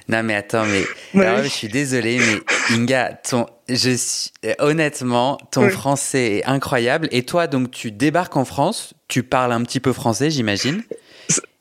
Non, 0.09 0.21
mais 0.21 0.35
attends, 0.35 0.65
mais 0.65 0.83
je 1.43 1.47
suis 1.47 1.69
désolé, 1.69 2.19
mais 2.19 2.75
Inga, 2.75 3.13
ton, 3.13 3.45
je 3.69 3.95
suis, 3.95 4.31
honnêtement, 4.59 5.37
ton 5.51 5.69
français 5.69 6.37
est 6.37 6.45
incroyable. 6.45 7.07
Et 7.11 7.23
toi, 7.23 7.47
donc, 7.47 7.71
tu 7.71 7.91
débarques 7.91 8.35
en 8.35 8.45
France, 8.45 8.93
tu 9.07 9.23
parles 9.23 9.53
un 9.53 9.63
petit 9.63 9.79
peu 9.79 9.93
français, 9.93 10.29
j'imagine, 10.29 10.83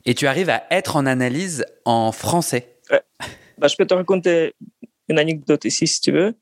et 0.06 0.14
tu 0.14 0.26
arrives 0.26 0.50
à 0.50 0.64
être 0.70 0.96
en 0.96 1.06
analyse 1.06 1.64
en 1.84 2.11
français. 2.11 2.74
Bah, 3.58 3.68
je 3.68 3.76
peux 3.76 3.87
te 3.87 3.94
raconter 3.94 4.54
une 5.08 5.18
anecdote 5.18 5.64
ici, 5.64 5.87
si 5.87 6.00
tu 6.00 6.12
veux. 6.12 6.34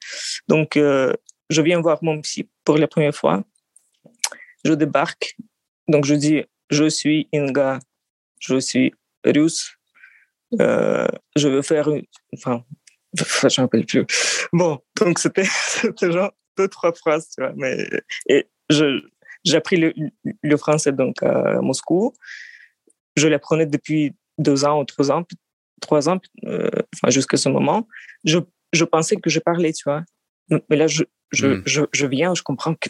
Donc, 0.48 0.76
euh, 0.76 1.12
je 1.50 1.62
viens 1.62 1.80
voir 1.80 1.98
mon 2.02 2.20
psy 2.20 2.48
pour 2.64 2.78
la 2.78 2.88
première 2.88 3.14
fois. 3.14 3.44
Je 4.64 4.72
débarque. 4.72 5.36
Donc, 5.88 6.04
je 6.04 6.14
dis, 6.14 6.44
je 6.70 6.88
suis 6.88 7.28
Inga, 7.32 7.78
je 8.40 8.58
suis 8.58 8.92
russe. 9.24 9.76
Euh, 10.60 11.08
je 11.36 11.48
veux 11.48 11.62
faire 11.62 11.88
une... 11.88 12.04
Enfin, 12.34 12.64
je 13.14 13.46
ne 13.46 13.64
rappelle 13.64 13.86
plus. 13.86 14.04
Bon, 14.52 14.80
donc 14.98 15.18
c'était 15.20 15.44
genre 16.00 16.32
deux, 16.56 16.68
trois 16.68 16.92
phrases, 16.92 17.28
tu 17.28 17.42
vois. 17.42 17.52
Mais, 17.56 17.88
et 18.28 18.46
j'ai 18.70 19.56
appris 19.56 19.76
le, 19.76 19.94
le, 20.42 20.56
français 20.56 20.92
donc 20.92 21.22
à 21.22 21.60
Moscou. 21.60 22.12
Je 23.16 23.28
l'apprenais 23.28 23.66
depuis 23.66 24.14
deux 24.38 24.64
ans 24.64 24.80
ou 24.80 24.84
trois 24.84 25.10
ans, 25.10 25.24
trois 25.80 26.08
ans, 26.08 26.20
euh, 26.44 26.68
enfin, 26.94 27.10
jusqu'à 27.10 27.36
ce 27.36 27.48
moment. 27.48 27.86
Je, 28.24 28.38
je 28.72 28.84
pensais 28.84 29.16
que 29.16 29.30
je 29.30 29.38
parlais, 29.38 29.72
tu 29.72 29.84
vois. 29.84 30.02
Mais 30.70 30.76
là, 30.76 30.86
je, 30.86 31.04
je, 31.32 31.46
hmm. 31.46 31.62
je, 31.66 31.82
je, 31.92 32.06
viens, 32.06 32.34
je 32.34 32.42
comprends 32.42 32.74
que 32.74 32.88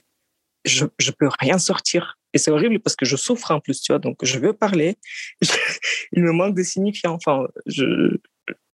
je 0.65 0.85
ne 0.85 1.11
peux 1.13 1.29
rien 1.41 1.59
sortir. 1.59 2.19
Et 2.33 2.39
c'est 2.39 2.51
horrible 2.51 2.81
parce 2.81 2.97
que 2.97 3.07
je 3.07 3.17
souffre 3.17 3.51
en 3.51 3.61
plus, 3.61 3.81
tu 3.81 3.93
vois. 3.93 3.99
Donc, 3.99 4.19
je 4.23 4.39
veux 4.39 4.53
parler. 4.53 4.97
il 6.13 6.23
me 6.23 6.33
manque 6.33 6.55
des 6.55 6.65
signifiants. 6.65 7.15
Enfin, 7.15 7.47
je, 7.67 8.19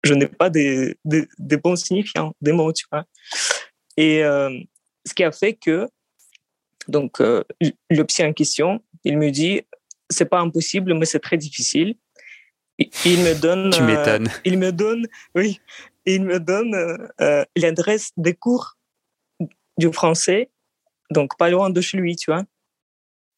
je 0.03 0.13
n'ai 0.13 0.27
pas 0.27 0.49
des, 0.49 0.95
des, 1.05 1.27
des, 1.39 1.57
bons 1.57 1.75
signifiants, 1.75 2.33
des 2.41 2.51
mots, 2.51 2.73
tu 2.73 2.85
vois. 2.91 3.05
Et 3.95 4.23
euh, 4.23 4.59
ce 5.05 5.13
qui 5.13 5.23
a 5.23 5.31
fait 5.31 5.53
que, 5.53 5.87
donc, 6.87 7.19
euh, 7.19 7.43
le 7.89 8.03
psy 8.03 8.23
en 8.23 8.33
question, 8.33 8.81
il 9.03 9.17
me 9.17 9.31
dit, 9.31 9.61
c'est 10.09 10.29
pas 10.29 10.39
impossible, 10.39 10.93
mais 10.93 11.05
c'est 11.05 11.19
très 11.19 11.37
difficile. 11.37 11.95
il 12.77 13.19
me 13.19 13.39
donne. 13.39 13.71
Tu 13.71 13.81
m'étonnes. 13.81 14.27
Euh, 14.27 14.41
il 14.45 14.57
me 14.57 14.71
donne, 14.71 15.07
oui, 15.35 15.59
il 16.05 16.23
me 16.23 16.39
donne 16.39 16.75
euh, 17.21 17.43
l'adresse 17.55 18.11
des 18.17 18.33
cours 18.33 18.76
du 19.77 19.91
français, 19.91 20.49
donc 21.11 21.37
pas 21.37 21.49
loin 21.49 21.69
de 21.69 21.81
chez 21.81 21.97
lui, 21.97 22.15
tu 22.15 22.31
vois. 22.31 22.43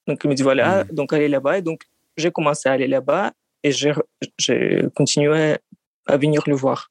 Donc 0.07 0.21
il 0.23 0.29
me 0.29 0.35
dit 0.35 0.43
voilà, 0.43 0.83
mmh. 0.83 0.87
donc 0.93 1.13
allez 1.13 1.27
là-bas. 1.27 1.57
Et 1.59 1.61
donc 1.61 1.83
j'ai 2.17 2.31
commencé 2.31 2.69
à 2.69 2.73
aller 2.73 2.87
là-bas 2.87 3.33
et 3.63 3.71
j'ai 3.71 4.83
continué 4.95 5.57
à 6.05 6.17
venir 6.17 6.43
le 6.47 6.55
voir. 6.55 6.89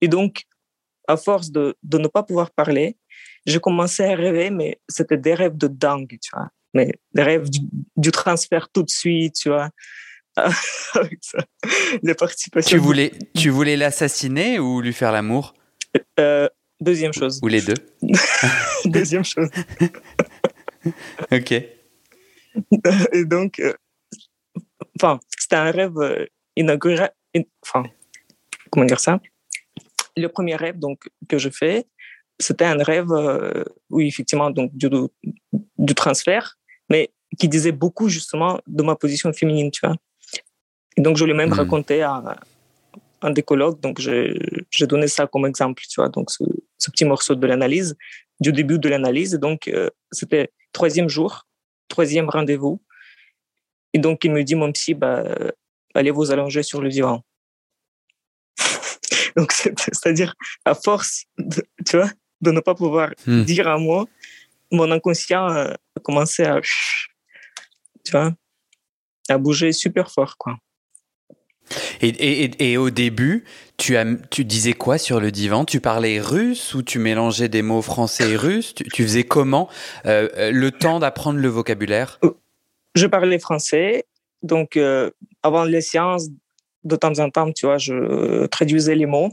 Et 0.00 0.08
donc, 0.08 0.44
à 1.08 1.16
force 1.16 1.50
de, 1.50 1.76
de 1.82 1.98
ne 1.98 2.08
pas 2.08 2.22
pouvoir 2.22 2.50
parler, 2.50 2.96
j'ai 3.46 3.60
commencé 3.60 4.04
à 4.04 4.14
rêver, 4.14 4.50
mais 4.50 4.80
c'était 4.88 5.16
des 5.16 5.34
rêves 5.34 5.56
de 5.56 5.66
dingue, 5.66 6.18
tu 6.20 6.30
vois. 6.32 6.48
Mais 6.74 6.92
des 7.12 7.22
rêves 7.22 7.48
du, 7.96 8.10
transfert 8.10 8.68
tout 8.70 8.82
de 8.82 8.90
suite, 8.90 9.34
tu 9.34 9.48
vois. 9.48 9.70
Avec 10.36 11.18
ça, 11.20 11.38
Tu 12.66 12.78
voulais, 12.78 13.12
tu 13.36 13.50
voulais 13.50 13.76
l'assassiner 13.76 14.58
ou 14.58 14.80
lui 14.80 14.94
faire 14.94 15.12
l'amour? 15.12 15.54
Euh, 16.18 16.48
Deuxième 16.82 17.12
chose. 17.12 17.38
Ou 17.44 17.48
les 17.48 17.60
deux 17.60 17.74
Deuxième 18.84 19.24
chose. 19.24 19.48
ok. 21.30 21.52
Et 23.12 23.24
donc, 23.24 23.60
euh, 23.60 23.72
enfin, 24.98 25.20
c'était 25.38 25.56
un 25.56 25.70
rêve 25.70 25.96
euh, 25.98 26.26
inaugural. 26.56 27.12
Enfin, 27.64 27.84
comment 28.70 28.84
dire 28.84 28.98
ça? 28.98 29.20
Le 30.16 30.26
premier 30.26 30.56
rêve 30.56 30.80
donc 30.80 31.08
que 31.28 31.38
je 31.38 31.50
fais, 31.50 31.86
c'était 32.40 32.64
un 32.64 32.82
rêve 32.82 33.12
euh, 33.12 33.62
où 33.88 34.00
effectivement 34.00 34.50
donc 34.50 34.76
du, 34.76 34.90
du, 35.78 35.94
transfert, 35.94 36.58
mais 36.90 37.12
qui 37.38 37.48
disait 37.48 37.70
beaucoup 37.70 38.08
justement 38.08 38.60
de 38.66 38.82
ma 38.82 38.96
position 38.96 39.32
féminine, 39.32 39.70
tu 39.70 39.86
vois? 39.86 39.96
Et 40.96 41.00
donc 41.00 41.16
je 41.16 41.24
l'ai 41.24 41.32
même 41.32 41.50
hmm. 41.50 41.62
raconté 41.62 42.02
à, 42.02 42.40
un 43.22 43.30
des 43.30 43.44
donc 43.80 44.00
j'ai 44.00 44.86
donné 44.86 45.08
ça 45.08 45.26
comme 45.26 45.46
exemple, 45.46 45.82
tu 45.88 46.00
vois, 46.00 46.08
donc 46.08 46.30
ce, 46.30 46.44
petit 46.90 47.04
morceau 47.04 47.34
de 47.34 47.46
l'analyse, 47.46 47.96
du 48.40 48.52
début 48.52 48.78
de 48.78 48.88
l'analyse. 48.88 49.34
Donc, 49.34 49.68
euh, 49.68 49.88
c'était 50.10 50.52
troisième 50.72 51.08
jour, 51.08 51.46
troisième 51.88 52.28
rendez-vous. 52.28 52.82
Et 53.92 53.98
donc, 53.98 54.24
il 54.24 54.32
me 54.32 54.42
dit, 54.42 54.54
mon 54.54 54.72
psy, 54.72 54.94
bah, 54.94 55.24
allez 55.94 56.10
vous 56.10 56.30
allonger 56.32 56.62
sur 56.62 56.80
le 56.80 56.88
divan. 56.88 57.22
donc, 59.36 59.52
c'est-à-dire, 59.52 60.34
à 60.64 60.74
force, 60.74 61.24
de, 61.38 61.62
tu 61.86 61.96
vois, 61.96 62.10
de 62.40 62.50
ne 62.50 62.60
pas 62.60 62.74
pouvoir 62.74 63.10
hmm. 63.26 63.42
dire 63.44 63.68
à 63.68 63.78
moi, 63.78 64.06
mon 64.72 64.90
inconscient 64.90 65.46
a 65.46 65.76
commencé 66.02 66.44
à, 66.44 66.60
tu 68.04 68.10
vois, 68.10 68.32
à 69.28 69.38
bouger 69.38 69.72
super 69.72 70.10
fort, 70.10 70.36
quoi. 70.36 70.56
Et, 72.00 72.76
au 72.76 72.90
début, 72.90 73.44
tu, 73.76 74.44
disais 74.44 74.72
quoi 74.72 74.98
sur 74.98 75.20
le 75.20 75.30
divan? 75.30 75.64
Tu 75.64 75.80
parlais 75.80 76.20
russe 76.20 76.74
ou 76.74 76.82
tu 76.82 76.98
mélangeais 76.98 77.48
des 77.48 77.62
mots 77.62 77.82
français 77.82 78.30
et 78.30 78.36
russes? 78.36 78.74
Tu, 78.74 79.02
faisais 79.02 79.24
comment 79.24 79.68
euh, 80.06 80.50
le 80.50 80.70
temps 80.70 80.98
d'apprendre 80.98 81.38
le 81.38 81.48
vocabulaire? 81.48 82.20
Je 82.94 83.06
parlais 83.06 83.38
français. 83.38 84.04
Donc, 84.42 84.76
euh, 84.76 85.10
avant 85.42 85.64
les 85.64 85.80
séances, 85.80 86.28
de 86.84 86.96
temps 86.96 87.18
en 87.18 87.30
temps, 87.30 87.52
tu 87.52 87.66
vois, 87.66 87.78
je 87.78 88.46
traduisais 88.46 88.96
les 88.96 89.06
mots 89.06 89.30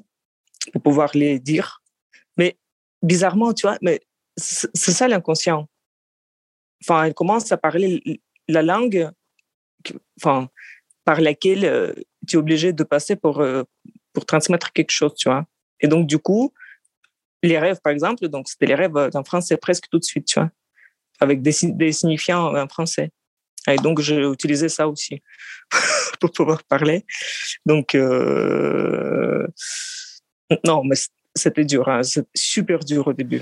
pour 0.72 0.82
pouvoir 0.82 1.12
les 1.16 1.40
dire. 1.40 1.82
Mais 2.38 2.58
bizarrement, 3.02 3.54
tu 3.54 3.68
vois, 3.68 3.78
c'est 4.38 4.92
ça 4.92 5.08
l'inconscient. 5.08 5.68
Enfin, 6.84 7.06
elle 7.06 7.14
commence 7.14 7.52
à 7.52 7.58
parler 7.58 8.22
la 8.48 8.62
langue 8.62 9.12
enfin, 10.18 10.50
par 11.10 11.22
laquelle 11.22 11.66
euh, 11.66 11.92
tu 12.28 12.36
es 12.36 12.38
obligé 12.38 12.72
de 12.72 12.84
passer 12.84 13.16
pour, 13.16 13.42
euh, 13.42 13.64
pour 14.14 14.28
transmettre 14.28 14.72
quelque 14.72 14.92
chose, 14.92 15.16
tu 15.16 15.28
vois. 15.28 15.44
Et 15.80 15.88
donc, 15.88 16.06
du 16.06 16.20
coup, 16.20 16.54
les 17.42 17.58
rêves, 17.58 17.80
par 17.84 17.92
exemple, 17.92 18.28
donc 18.28 18.48
c'était 18.48 18.68
les 18.68 18.76
rêves 18.76 18.96
en 18.96 19.24
français 19.24 19.58
presque 19.58 19.86
tout 19.90 19.98
de 19.98 20.04
suite, 20.04 20.28
tu 20.28 20.40
vois, 20.40 20.52
avec 21.20 21.42
des, 21.42 21.56
des 21.64 21.92
signifiants 21.94 22.56
en 22.56 22.68
français. 22.68 23.10
Et 23.68 23.78
donc, 23.78 24.02
j'ai 24.02 24.22
utilisé 24.22 24.70
ça 24.70 24.88
aussi 24.88 25.24
pour 26.20 26.32
pouvoir 26.32 26.64
parler. 26.64 27.08
Donc, 27.66 27.96
euh... 27.96 29.48
non, 30.64 30.84
mais 30.84 30.96
c'était 31.36 31.66
dur, 31.66 31.90
hein. 31.90 32.04
c'était 32.04 32.30
super 32.36 32.82
dur 32.82 33.08
au 33.08 33.14
début. 33.14 33.42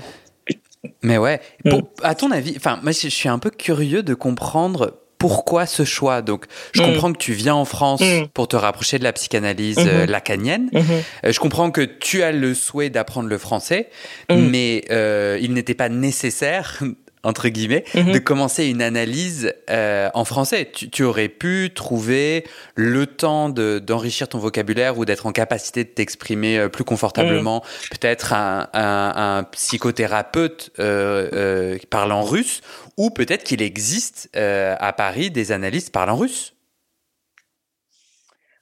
Mais 1.02 1.18
ouais, 1.18 1.42
mm. 1.66 1.80
à 2.02 2.14
ton 2.14 2.30
avis, 2.30 2.54
enfin, 2.56 2.80
moi 2.82 2.92
je 2.92 3.08
suis 3.08 3.28
un 3.28 3.38
peu 3.38 3.50
curieux 3.50 4.02
de 4.02 4.14
comprendre 4.14 5.02
pourquoi 5.18 5.66
ce 5.66 5.84
choix? 5.84 6.22
Donc, 6.22 6.46
je 6.72 6.82
mm. 6.82 6.84
comprends 6.84 7.12
que 7.12 7.18
tu 7.18 7.32
viens 7.32 7.54
en 7.54 7.64
France 7.64 8.00
mm. 8.00 8.28
pour 8.32 8.48
te 8.48 8.56
rapprocher 8.56 8.98
de 8.98 9.04
la 9.04 9.12
psychanalyse 9.12 9.78
euh, 9.78 10.04
mm-hmm. 10.04 10.10
lacanienne. 10.10 10.70
Mm-hmm. 10.72 10.82
Euh, 11.26 11.32
je 11.32 11.40
comprends 11.40 11.70
que 11.70 11.82
tu 11.82 12.22
as 12.22 12.32
le 12.32 12.54
souhait 12.54 12.90
d'apprendre 12.90 13.28
le 13.28 13.38
français, 13.38 13.90
mais 14.30 14.84
euh, 14.90 15.38
il 15.40 15.52
n'était 15.52 15.74
pas 15.74 15.88
nécessaire 15.88 16.82
entre 17.22 17.48
guillemets, 17.48 17.84
mhm. 17.94 18.12
de 18.12 18.18
commencer 18.18 18.66
une 18.66 18.82
analyse 18.82 19.54
euh, 19.70 20.10
en 20.14 20.24
français. 20.24 20.70
Tu, 20.70 21.02
aurais 21.02 21.28
pu 21.28 21.70
trouver 21.74 22.44
le 22.74 23.06
temps 23.06 23.48
d'enrichir 23.48 24.28
ton 24.28 24.38
vocabulaire 24.38 24.98
ou 24.98 25.04
d'être 25.04 25.26
en 25.26 25.32
capacité 25.32 25.84
de 25.84 25.88
t'exprimer 25.88 26.58
euh, 26.58 26.68
plus 26.68 26.84
confortablement. 26.84 27.62
Mhm. 27.64 27.98
Peut-être 27.98 28.32
un, 28.34 29.44
psychothérapeute 29.52 30.70
euh, 30.78 31.78
parlant 31.90 32.22
russe, 32.22 32.60
ou 32.96 33.10
peut-être 33.10 33.44
qu'il 33.44 33.62
existe 33.62 34.28
à 34.34 34.92
Paris 34.92 35.30
des 35.30 35.52
analystes 35.52 35.92
parlant 35.92 36.16
russe. 36.16 36.54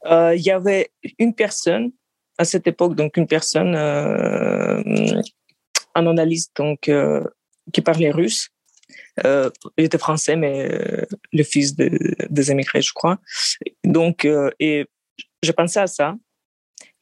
Il 0.05 0.41
y 0.41 0.51
avait 0.51 0.91
une 1.19 1.35
personne 1.35 1.91
à 2.39 2.45
cette 2.45 2.67
époque, 2.67 2.95
donc 2.95 3.17
une 3.17 3.27
personne, 3.27 3.75
un 3.75 5.23
analyste 5.95 6.53
donc 6.57 6.91
qui 7.73 7.81
parlait 7.81 8.11
russe. 8.11 8.49
Euh, 9.25 9.51
il 9.77 9.85
était 9.85 9.99
français, 9.99 10.37
mais 10.37 10.71
euh, 10.71 11.05
le 11.33 11.43
fils 11.43 11.75
de, 11.75 11.91
des 12.29 12.51
émigrés, 12.51 12.83
je 12.83 12.93
crois. 12.93 13.19
Donc, 13.85 14.25
euh, 14.25 14.51
et 14.61 14.87
je 15.43 15.53
pensais 15.53 15.81
à 15.81 15.87
ça, 15.87 16.15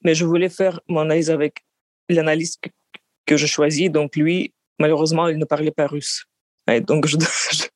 mais 0.02 0.14
je 0.14 0.24
voulais 0.24 0.48
faire 0.48 0.80
mon 0.88 1.00
analyse 1.00 1.30
avec 1.30 1.64
l'analyste 2.08 2.62
que, 3.26 3.36
je 3.36 3.46
choisis. 3.46 3.90
Donc, 3.90 4.16
lui, 4.16 4.54
malheureusement, 4.78 5.28
il 5.28 5.38
ne 5.38 5.44
parlait 5.44 5.72
pas 5.72 5.86
russe. 5.86 6.24
Donc, 6.86 7.06
je, 7.08 7.16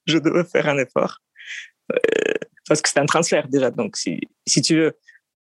je, 0.07 0.19
devais 0.19 0.45
faire 0.45 0.69
un 0.69 0.79
effort 0.79 1.19
parce 2.69 2.83
que 2.83 2.89
c'est 2.89 3.01
un 3.01 3.07
transfert 3.07 3.49
déjà. 3.49 3.71
Donc, 3.71 3.97
si, 3.97 4.21
si 4.47 4.63
tu 4.63 4.77
veux, 4.77 4.99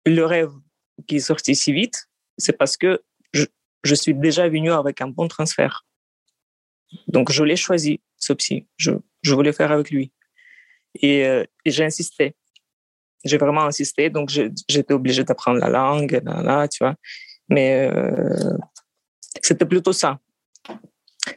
le 0.05 0.25
rêve 0.25 0.51
qui 1.07 1.17
est 1.17 1.21
sorti 1.21 1.55
si 1.55 1.73
vite, 1.73 2.09
c'est 2.37 2.53
parce 2.53 2.77
que 2.77 3.03
je, 3.33 3.45
je 3.85 3.95
suis 3.95 4.15
déjà 4.15 4.49
venu 4.49 4.73
avec 4.73 5.01
un 5.01 5.09
bon 5.09 5.29
transfert. 5.29 5.87
Donc, 7.09 7.33
je 7.33 7.45
l'ai 7.45 7.57
choisi, 7.57 8.01
ce 8.17 8.33
psy. 8.33 8.67
Je, 8.77 8.93
je 9.23 9.35
voulais 9.35 9.53
faire 9.53 9.73
avec 9.73 9.91
lui. 9.91 10.13
Et, 11.01 11.27
euh, 11.27 11.45
et 11.65 11.71
j'ai 11.71 11.85
insisté. 11.85 12.35
J'ai 13.25 13.39
vraiment 13.39 13.65
insisté. 13.65 14.11
Donc, 14.11 14.29
j'étais 14.29 14.93
obligée 14.93 15.25
d'apprendre 15.25 15.59
la 15.59 15.69
langue, 15.69 16.21
là, 16.25 16.43
là, 16.43 16.69
tu 16.69 16.85
vois. 16.85 16.97
Mais 17.49 17.89
euh, 17.93 18.57
c'était 19.43 19.67
plutôt 19.67 19.93
ça. 19.93 20.19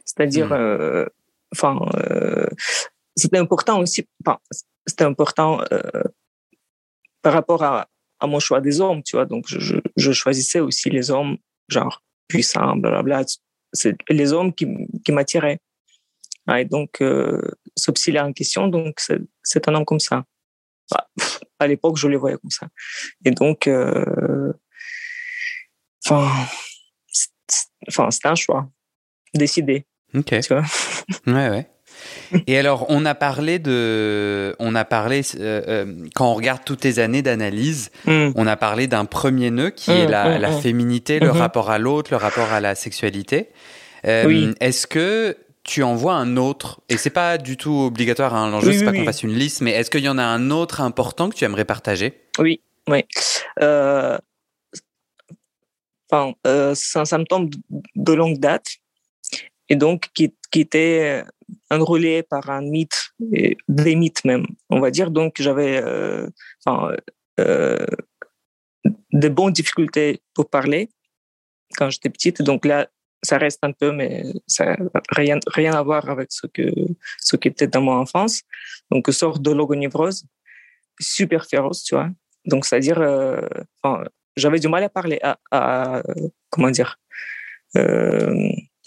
C'est-à-dire, 0.04 0.48
mmh. 0.48 0.52
euh, 0.52 1.06
enfin, 1.52 1.78
euh, 2.10 2.48
c'était 3.16 3.38
important 3.38 3.80
aussi. 3.80 4.06
Enfin, 4.24 4.38
c'était 4.86 5.04
important 5.04 5.60
par 7.22 7.32
rapport 7.32 7.62
à, 7.62 7.88
à 8.20 8.26
mon 8.26 8.40
choix 8.40 8.60
des 8.60 8.80
hommes, 8.80 9.02
tu 9.02 9.16
vois. 9.16 9.26
Donc, 9.26 9.46
je, 9.48 9.58
je, 9.58 9.76
je 9.96 10.12
choisissais 10.12 10.60
aussi 10.60 10.90
les 10.90 11.10
hommes, 11.10 11.36
genre, 11.68 12.02
puissants, 12.28 12.76
blablabla 12.76 13.24
c'est 13.76 13.96
les 14.08 14.32
hommes 14.32 14.52
qui, 14.52 14.66
qui 15.04 15.12
m'attiraient. 15.12 15.60
et 16.56 16.64
donc, 16.64 17.00
euh, 17.00 17.40
ce 17.76 17.90
psy 17.92 18.18
en 18.18 18.32
question, 18.32 18.68
donc 18.68 19.00
c'est 19.42 19.68
un 19.68 19.74
homme 19.74 19.84
comme 19.84 20.00
ça. 20.00 20.24
Bah, 20.90 21.08
à 21.58 21.66
l'époque, 21.66 21.96
je 21.96 22.08
le 22.08 22.16
voyais 22.16 22.36
comme 22.36 22.50
ça. 22.50 22.68
Et 23.24 23.30
donc, 23.30 23.66
euh, 23.66 24.52
enfin, 26.04 26.30
enfin, 27.88 28.10
c'était 28.10 28.28
un 28.28 28.34
choix 28.34 28.68
décidé. 29.34 29.86
Ok. 30.14 30.40
Tu 30.40 30.54
vois? 30.54 30.64
Ouais, 31.26 31.50
ouais. 31.50 31.70
Et 32.46 32.58
alors, 32.58 32.86
on 32.88 33.04
a 33.04 33.14
parlé 33.14 33.58
de, 33.58 34.54
on 34.58 34.74
a 34.74 34.84
parlé 34.84 35.22
euh, 35.38 35.62
euh, 35.68 35.94
quand 36.14 36.30
on 36.30 36.34
regarde 36.34 36.62
toutes 36.64 36.80
tes 36.80 36.98
années 36.98 37.22
d'analyse, 37.22 37.90
mm. 38.06 38.30
on 38.34 38.46
a 38.46 38.56
parlé 38.56 38.86
d'un 38.86 39.04
premier 39.04 39.50
nœud 39.50 39.70
qui 39.70 39.90
est 39.90 40.06
mm, 40.06 40.10
la, 40.10 40.38
mm, 40.38 40.40
la 40.40 40.52
féminité, 40.52 41.20
le 41.20 41.30
rapport 41.30 41.70
à 41.70 41.78
l'autre, 41.78 42.10
le 42.10 42.16
rapport 42.16 42.52
à 42.52 42.60
la 42.60 42.74
sexualité. 42.74 43.48
Euh, 44.06 44.52
est-ce 44.60 44.86
que 44.86 45.36
tu 45.64 45.82
en 45.82 45.94
vois 45.94 46.14
un 46.14 46.36
autre? 46.36 46.80
Et 46.88 46.96
c'est 46.96 47.10
pas 47.10 47.38
du 47.38 47.56
tout 47.56 47.74
obligatoire. 47.74 48.34
Hein, 48.34 48.50
L'enjeu 48.50 48.72
c'est 48.72 48.84
pas 48.84 48.92
qu'on 48.92 49.04
fasse 49.04 49.22
une 49.22 49.34
liste, 49.34 49.62
mais 49.62 49.72
est-ce 49.72 49.90
qu'il 49.90 50.04
y 50.04 50.08
en 50.08 50.18
a 50.18 50.24
un 50.24 50.50
autre 50.50 50.80
important 50.80 51.28
que 51.28 51.34
tu 51.34 51.44
aimerais 51.44 51.64
partager? 51.64 52.14
Oui, 52.38 52.60
oui. 52.88 53.04
Enfin, 56.08 56.32
c'est 56.74 56.98
un 56.98 57.04
symptôme 57.04 57.50
de 57.96 58.12
longue 58.12 58.38
date 58.38 58.76
et 59.68 59.76
donc 59.76 60.08
qui, 60.14 60.32
qui 60.50 60.60
était 60.60 61.24
enrôlé 61.70 62.22
par 62.22 62.48
un 62.50 62.62
mythe, 62.62 63.10
des 63.20 63.96
mythes 63.96 64.24
même, 64.24 64.46
on 64.70 64.80
va 64.80 64.90
dire. 64.90 65.10
Donc, 65.10 65.36
j'avais 65.40 65.82
euh, 65.82 66.28
enfin, 66.64 66.94
euh, 67.40 67.86
de 69.12 69.28
bonnes 69.28 69.52
difficultés 69.52 70.20
pour 70.34 70.48
parler 70.48 70.88
quand 71.76 71.90
j'étais 71.90 72.10
petite. 72.10 72.42
Donc 72.42 72.64
là, 72.64 72.88
ça 73.22 73.38
reste 73.38 73.64
un 73.64 73.72
peu, 73.72 73.92
mais 73.92 74.24
ça 74.46 74.76
n'a 74.76 75.02
rien, 75.10 75.38
rien 75.48 75.74
à 75.74 75.82
voir 75.82 76.08
avec 76.08 76.30
ce, 76.30 76.46
que, 76.46 76.70
ce 77.20 77.36
qui 77.36 77.48
était 77.48 77.66
dans 77.66 77.80
mon 77.80 77.94
enfance. 77.94 78.42
Donc, 78.90 79.08
sorte 79.12 79.42
de 79.42 79.50
logonivrose, 79.50 80.24
super 81.00 81.46
féroce, 81.46 81.82
tu 81.82 81.94
vois. 81.94 82.10
Donc, 82.44 82.64
c'est-à-dire, 82.64 83.00
euh, 83.00 83.40
enfin, 83.82 84.04
j'avais 84.36 84.60
du 84.60 84.68
mal 84.68 84.84
à 84.84 84.88
parler, 84.88 85.18
à, 85.50 86.02
comment 86.50 86.70
dire, 86.70 87.00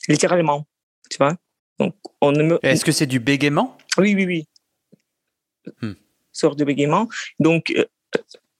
littéralement, 0.07 0.65
tu 1.09 1.17
vois. 1.17 1.35
Donc, 1.79 1.95
on 2.21 2.33
Est-ce 2.61 2.83
que 2.83 2.91
c'est 2.91 3.07
du 3.07 3.19
bégaiement? 3.19 3.77
Oui, 3.97 4.13
oui, 4.13 4.25
oui. 4.25 4.47
Hmm. 5.81 5.93
Sort 6.31 6.55
de 6.55 6.65
bégaiement. 6.65 7.07
Donc, 7.39 7.71
euh, 7.71 7.85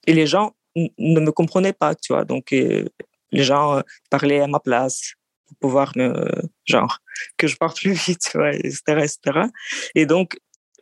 et 0.08 0.13
les 0.13 0.25
gens 0.25 0.55
ne 0.75 1.19
me 1.19 1.32
comprenaient 1.32 1.73
pas, 1.73 1.95
tu 1.95 2.13
vois. 2.13 2.23
Donc, 2.23 2.53
euh, 2.53 2.86
les 3.32 3.43
gens 3.43 3.77
euh, 3.77 3.82
parlaient 4.10 4.39
à 4.39 4.47
ma 4.47 4.60
place 4.60 5.13
pour 5.47 5.58
pouvoir 5.58 5.91
me, 5.97 6.32
genre, 6.65 6.99
que 7.38 7.47
je 7.47 7.58
parle 7.58 7.73
plus 7.73 7.91
vite, 7.91 8.21
tu 8.32 8.38
vois, 8.38 8.53
etc., 8.53 8.82
etc. 8.88 9.47
Et 9.95 10.05
donc, 10.05 10.38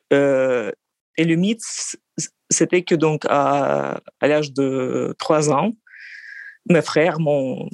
et 0.09 1.25
le 1.25 1.35
mythe, 1.35 1.63
c'était 2.49 2.83
que 2.83 2.95
donc 2.95 3.25
à, 3.27 3.99
à 4.21 4.27
l'âge 4.27 4.53
de 4.53 5.13
trois 5.19 5.49
ans, 5.49 5.73
mes 6.69 6.81
frères 6.81 7.19
m'ont, 7.19 7.67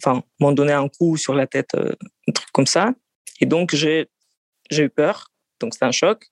enfin, 0.00 0.22
m'ont 0.38 0.52
donné 0.52 0.72
un 0.72 0.88
coup 0.88 1.16
sur 1.16 1.34
la 1.34 1.48
tête, 1.48 1.74
un 1.74 2.32
truc 2.32 2.48
comme 2.52 2.66
ça. 2.66 2.92
Et 3.40 3.46
donc, 3.46 3.74
j'ai, 3.74 4.08
eu 4.70 4.88
peur. 4.88 5.30
Donc, 5.60 5.74
c'est 5.74 5.84
un 5.84 5.92
choc. 5.92 6.26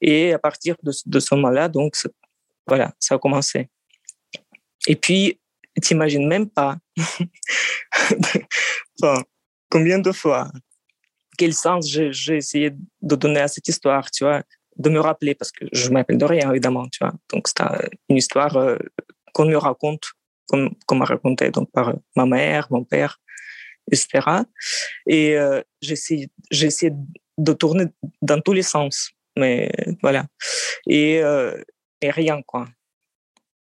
Et 0.00 0.32
à 0.32 0.38
partir 0.38 0.76
de, 0.82 1.20
ce 1.20 1.34
moment-là, 1.34 1.68
donc, 1.68 1.96
voilà, 2.66 2.94
ça 2.98 3.16
a 3.16 3.18
commencé. 3.18 3.68
Et 4.86 4.96
puis, 4.96 5.40
t'imagines 5.82 6.26
même 6.26 6.48
pas 6.48 6.78
enfin, 9.02 9.22
combien 9.70 9.98
de 9.98 10.12
fois, 10.12 10.50
quel 11.36 11.52
sens 11.52 11.88
j'ai, 11.88 12.36
essayé 12.36 12.70
de 12.70 13.16
donner 13.16 13.40
à 13.40 13.48
cette 13.48 13.68
histoire, 13.68 14.10
tu 14.10 14.24
vois, 14.24 14.42
de 14.76 14.90
me 14.90 15.00
rappeler, 15.00 15.34
parce 15.34 15.52
que 15.52 15.66
je 15.72 15.90
m'appelle 15.90 16.18
de 16.18 16.24
rien, 16.24 16.50
évidemment, 16.50 16.86
tu 16.88 16.98
vois. 17.00 17.14
Donc, 17.32 17.48
c'est 17.48 17.64
une 18.08 18.16
histoire 18.16 18.56
euh, 18.56 18.76
qu'on 19.32 19.46
me 19.46 19.56
raconte, 19.56 20.12
qu'on, 20.46 20.70
m'a 20.92 21.04
raconté 21.04 21.50
donc, 21.50 21.70
par 21.72 21.94
ma 22.14 22.26
mère, 22.26 22.68
mon 22.70 22.84
père, 22.84 23.18
etc. 23.90 24.42
Et 25.06 25.36
euh, 25.36 25.62
j'essaie 25.80 26.92
de 27.38 27.52
tourner 27.52 27.86
dans 28.22 28.40
tous 28.40 28.52
les 28.52 28.62
sens, 28.62 29.10
mais 29.36 29.70
voilà. 30.02 30.26
Et, 30.86 31.20
euh, 31.22 31.62
et 32.00 32.10
rien, 32.10 32.42
quoi. 32.42 32.66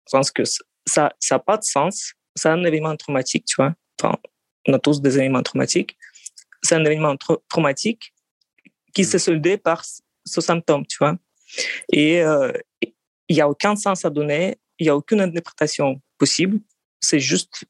Je 0.06 0.16
pense 0.16 0.30
que 0.30 0.42
ça 0.86 1.12
n'a 1.30 1.38
pas 1.38 1.56
de 1.56 1.64
sens. 1.64 2.12
C'est 2.34 2.48
un 2.48 2.62
événement 2.64 2.96
traumatique, 2.96 3.44
tu 3.46 3.56
vois. 3.56 3.74
Enfin, 4.00 4.16
on 4.68 4.72
a 4.72 4.78
tous 4.78 5.00
des 5.00 5.18
événements 5.18 5.42
traumatiques. 5.42 5.96
C'est 6.62 6.74
un 6.74 6.84
événement 6.84 7.16
traumatique 7.48 8.14
qui 8.94 9.04
s'est 9.04 9.18
soldé 9.18 9.56
par 9.56 9.84
ce 9.84 10.40
symptôme, 10.40 10.86
tu 10.86 10.98
vois. 10.98 11.16
Et 11.92 12.22
euh, 12.22 12.52
il 13.28 13.36
n'y 13.36 13.40
a 13.40 13.48
aucun 13.48 13.76
sens 13.76 14.04
à 14.04 14.10
donner, 14.10 14.56
il 14.78 14.84
n'y 14.84 14.90
a 14.90 14.96
aucune 14.96 15.20
interprétation 15.20 16.00
possible. 16.18 16.60
C'est 17.00 17.20
juste, 17.20 17.64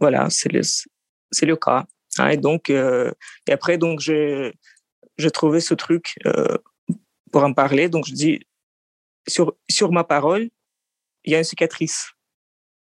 voilà, 0.00 0.28
c'est 0.30 0.52
c'est 1.30 1.46
le 1.46 1.56
cas. 1.56 1.86
Hein. 2.18 2.28
et 2.28 2.36
donc, 2.36 2.70
euh, 2.70 3.10
et 3.46 3.52
après, 3.52 3.78
donc, 3.78 4.00
j'ai, 4.00 4.54
j'ai 5.18 5.30
trouvé 5.30 5.60
ce 5.60 5.74
truc 5.74 6.18
euh, 6.26 6.56
pour 7.32 7.42
en 7.42 7.52
parler. 7.52 7.88
Donc, 7.88 8.06
je 8.06 8.12
dis, 8.12 8.40
sur, 9.26 9.54
sur 9.68 9.90
ma 9.92 10.04
parole, 10.04 10.48
il 11.24 11.32
y 11.32 11.34
a 11.34 11.38
une 11.38 11.44
cicatrice. 11.44 12.12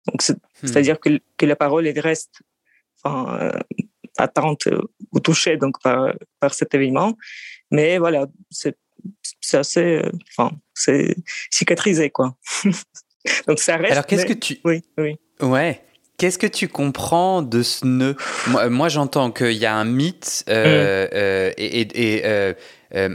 Donc, 0.07 0.21
c'est, 0.21 0.37
à 0.75 0.81
dire 0.81 0.99
que, 0.99 1.19
que 1.37 1.45
la 1.45 1.55
parole, 1.55 1.87
elle 1.87 1.99
reste 1.99 2.41
enfin, 3.03 3.39
euh, 3.39 3.59
attente 4.17 4.67
ou 5.11 5.19
touchée 5.19 5.57
donc, 5.57 5.81
par, 5.81 6.13
par 6.39 6.53
cet 6.53 6.73
événement. 6.73 7.17
Mais 7.71 7.97
voilà, 7.97 8.27
c'est, 8.49 8.77
c'est 9.41 9.57
assez, 9.57 10.01
enfin, 10.29 10.55
c'est 10.73 11.15
cicatrisé, 11.51 12.09
quoi. 12.09 12.37
donc, 13.47 13.59
ça 13.59 13.77
reste. 13.77 13.91
Alors, 13.91 14.05
qu'est-ce 14.05 14.25
que 14.25 14.33
tu. 14.33 14.59
Oui, 14.63 14.83
oui. 14.97 15.17
Ouais. 15.41 15.83
Qu'est-ce 16.19 16.37
que 16.37 16.47
tu 16.47 16.67
comprends 16.67 17.41
de 17.41 17.63
ce 17.63 17.85
nœud? 17.85 18.17
Moi, 18.69 18.89
j'entends 18.89 19.31
qu'il 19.31 19.53
y 19.53 19.65
a 19.65 19.73
un 19.73 19.85
mythe 19.85 20.43
euh, 20.49 21.05
mm. 21.05 21.09
euh, 21.13 21.51
et, 21.57 22.21
euh, 22.25 22.53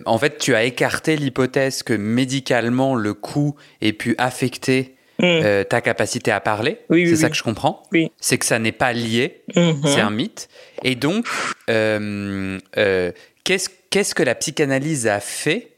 en 0.06 0.16
fait, 0.16 0.38
tu 0.38 0.54
as 0.54 0.64
écarté 0.64 1.16
l'hypothèse 1.16 1.82
que 1.82 1.92
médicalement, 1.92 2.94
le 2.94 3.12
coup 3.12 3.56
ait 3.82 3.92
pu 3.92 4.14
affecter 4.16 4.94
mm. 5.20 5.64
ta 5.68 5.82
capacité 5.82 6.30
à 6.30 6.40
parler. 6.40 6.78
Oui, 6.88 7.06
c'est 7.06 7.16
ça 7.16 7.28
que 7.28 7.36
je 7.36 7.42
comprends. 7.42 7.82
Oui. 7.92 8.10
C'est 8.18 8.38
que 8.38 8.46
ça 8.46 8.58
n'est 8.58 8.72
pas 8.72 8.94
lié. 8.94 9.42
Mm-hmm. 9.54 9.86
C'est 9.86 10.00
un 10.00 10.10
mythe. 10.10 10.48
Et 10.82 10.94
donc, 10.94 11.26
qu'est-ce 11.66 13.68
qu'est-ce 13.90 14.14
que 14.14 14.22
la 14.22 14.34
psychanalyse 14.34 15.08
a 15.08 15.20
fait 15.20 15.72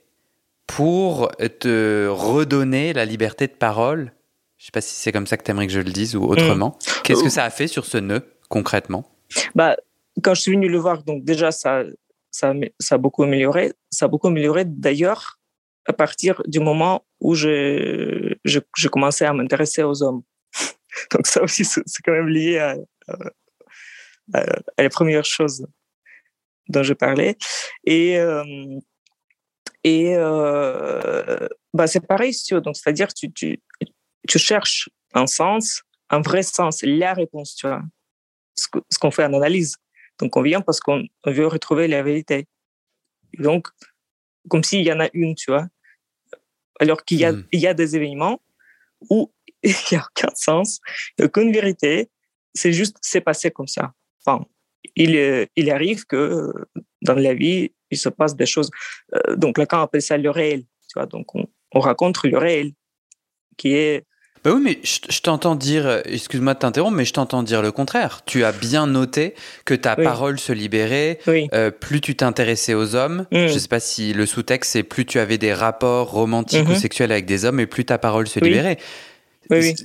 pour 0.69 1.33
te 1.59 2.07
redonner 2.07 2.93
la 2.93 3.05
liberté 3.05 3.49
de 3.49 3.53
parole? 3.53 4.13
Je 4.59 4.67
sais 4.67 4.73
pas 4.73 4.81
si 4.81 4.95
c'est 4.95 5.13
comme 5.13 5.27
ça 5.27 5.37
que 5.37 5.45
tu 5.45 5.51
aimerais 5.51 5.67
que 5.67 5.73
je 5.73 5.81
le 5.81 5.93
dise 5.93 6.17
ou 6.17 6.25
autrement. 6.25 6.79
Mm. 6.81 7.03
Qu'est-ce 7.05 7.23
que 7.23 7.29
ça 7.29 7.45
a 7.45 7.51
fait 7.51 7.69
sur 7.69 7.85
ce 7.85 7.99
nœud 7.99 8.23
concrètement? 8.49 9.11
Bah, 9.55 9.77
Quand 10.23 10.35
je 10.35 10.41
suis 10.41 10.53
venu 10.53 10.69
le 10.69 10.79
voir, 10.79 11.03
donc 11.03 11.25
déjà, 11.25 11.51
ça, 11.51 11.83
ça, 12.31 12.55
ça 12.81 12.95
a 12.95 12.99
beaucoup 12.99 13.23
amélioré. 13.23 13.73
Ça 13.91 14.07
a 14.07 14.09
beaucoup 14.09 14.29
amélioré 14.29 14.65
d'ailleurs 14.65 15.39
à 15.87 15.93
partir 15.93 16.43
du 16.47 16.59
moment 16.59 17.05
où 17.21 17.35
je, 17.35 18.35
je, 18.45 18.61
je 18.77 18.89
commençais 18.89 19.25
à 19.25 19.33
m'intéresser 19.33 19.83
aux 19.83 20.03
hommes. 20.03 20.23
donc 21.13 21.27
ça 21.27 21.43
aussi, 21.43 21.65
c'est 21.65 22.03
quand 22.05 22.13
même 22.13 22.29
lié 22.29 22.59
à, 22.59 22.77
à, 23.09 24.41
à, 24.77 24.83
les 24.83 24.89
premières 24.89 25.25
choses 25.25 25.67
dont 26.69 26.83
je 26.83 26.95
parlais. 26.95 27.37
Et, 27.85 28.19
euh, 28.19 28.43
et 29.85 30.17
euh, 30.17 31.47
bah, 31.73 31.87
c'est 31.87 32.05
pareil, 32.05 32.35
donc 32.51 32.77
c'est-à-dire 32.77 33.13
tu, 33.15 33.33
tu, 33.33 33.61
tu 34.27 34.39
cherches 34.39 34.89
un 35.15 35.27
sens, 35.27 35.83
un 36.11 36.21
vrai 36.21 36.43
sens, 36.43 36.83
la 36.83 37.15
réponse, 37.15 37.55
tu 37.57 37.67
vois. 37.67 37.83
Ce 38.55 38.99
qu'on 38.99 39.11
fait 39.11 39.25
en 39.25 39.35
analyse. 39.35 39.77
Donc, 40.19 40.37
on 40.37 40.43
vient 40.43 40.63
parce 40.63 40.81
qu'on 40.81 41.05
veut 41.27 41.47
retrouver 41.47 41.89
la 41.89 42.03
vérité. 42.03 42.47
donc, 43.39 43.69
comme 44.49 44.63
s'il 44.63 44.83
y 44.83 44.93
en 44.93 45.01
a 45.01 45.09
une, 45.13 45.35
tu 45.35 45.51
vois. 45.51 45.67
Alors 46.79 47.05
qu'il 47.05 47.19
y, 47.19 47.25
a, 47.25 47.33
hmm. 47.33 47.47
il 47.53 47.61
y 47.61 47.67
a 47.67 47.75
des 47.75 47.97
événements 47.97 48.41
où 49.11 49.33
il 49.63 49.75
n'y 49.91 49.99
a 49.99 50.07
aucun 50.07 50.35
sens, 50.35 50.81
aucune 51.21 51.53
vérité. 51.53 52.11
C'est 52.55 52.73
juste, 52.73 52.97
c'est 53.03 53.21
passé 53.21 53.51
comme 53.51 53.67
ça. 53.67 53.93
Enfin, 54.25 54.45
il, 54.95 55.49
il 55.57 55.71
arrive 55.71 56.07
que 56.07 56.53
dans 57.03 57.15
la 57.15 57.35
vie, 57.35 57.73
il 57.91 57.99
se 57.99 58.09
passe 58.09 58.37
des 58.37 58.47
choses. 58.47 58.71
Euh, 59.15 59.37
donc, 59.37 59.59
Lacan 59.59 59.83
appelle 59.83 60.03
ça 60.03 60.17
le 60.17 60.31
réel. 60.31 60.63
Tu 60.89 60.95
vois, 60.95 61.07
donc, 61.07 61.35
on, 61.35 61.47
on 61.73 61.81
raconte 61.81 62.23
le 62.25 62.39
réel, 62.39 62.73
qui 63.57 63.75
est 63.75 64.07
bah 64.47 64.53
oui, 64.55 64.61
mais 64.63 64.79
je, 64.85 65.21
t'entends 65.23 65.57
dire, 65.57 65.89
euh, 65.89 66.03
excuse-moi 66.05 66.55
de 66.55 66.61
t'interrompre, 66.61 66.97
mais 66.97 67.05
je 67.05 67.13
t'entends 67.13 67.43
dire 67.43 67.63
le 67.63 67.73
contraire. 67.73 68.25
Tu 68.27 68.45
as 68.45 68.53
bien 68.53 68.87
noté 68.87 69.35
que 69.65 69.75
ta 69.75 69.97
parole 69.97 70.39
se 70.39 70.53
libérait, 70.53 71.19
euh, 71.27 71.73
plus 71.73 72.01
tu 72.01 72.15
t'intéressais 72.15 72.73
aux 72.73 72.95
hommes. 72.95 73.27
Mm. 73.33 73.49
Je 73.49 73.55
ne 73.55 73.59
sais 73.59 73.67
pas 73.67 73.81
si 73.81 74.13
le 74.13 74.25
sous-texte, 74.25 74.71
c'est 74.71 74.85
plus 74.85 75.05
tu 75.05 75.19
avais 75.19 75.37
des 75.37 75.53
rapports 75.53 76.13
romantiques 76.13 76.69
ou 76.69 76.75
mm-hmm. 76.75 76.79
sexuels 76.79 77.11
avec 77.11 77.27
des 77.27 77.45
hommes, 77.45 77.59
et 77.59 77.67
plus 77.67 77.85
ta 77.87 77.99
parole 77.99 78.29
se 78.29 78.39
libérait. 78.39 78.79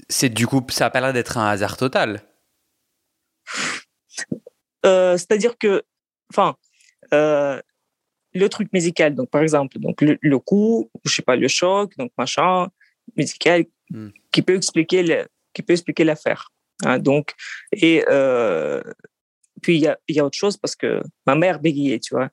C'est 0.10 0.30
du 0.30 0.46
coup, 0.46 0.64
ça 0.70 0.86
a 0.86 0.90
pas 0.92 1.02
l'air 1.02 1.14
d'être 1.14 1.40
un 1.40 1.50
hasard 1.50 1.76
total. 1.76 2.22
Euh, 4.86 5.18
c'est-à-dire 5.18 5.58
que, 5.58 5.82
enfin, 6.32 6.56
le 7.12 8.48
truc 8.48 8.72
musical, 8.74 9.16
donc 9.16 9.32
par 9.32 9.42
exemple, 9.42 9.80
donc 9.80 10.04
le, 10.04 10.20
le 10.22 10.38
coup, 10.38 10.92
je 11.04 11.16
sais 11.16 11.24
pas, 11.24 11.36
le 11.36 11.48
choc, 11.48 11.98
donc 11.98 12.12
machin, 12.16 12.68
musical, 13.18 13.66
Qui 14.32 14.42
peut 14.42 14.56
expliquer 14.56 15.04
le, 15.04 15.26
qui 15.54 15.62
peut 15.62 15.74
expliquer 15.74 16.04
l'affaire. 16.04 16.52
Hein, 16.84 17.00
donc, 17.00 17.34
et 17.72 18.04
euh, 18.10 18.82
puis 19.62 19.76
il 19.76 19.82
y 19.82 19.88
a, 19.88 19.98
y 20.08 20.20
a 20.20 20.26
autre 20.26 20.38
chose 20.38 20.58
parce 20.58 20.76
que 20.76 21.02
ma 21.26 21.36
mère 21.36 21.60
bégayait, 21.60 22.00
tu 22.00 22.16
vois, 22.16 22.30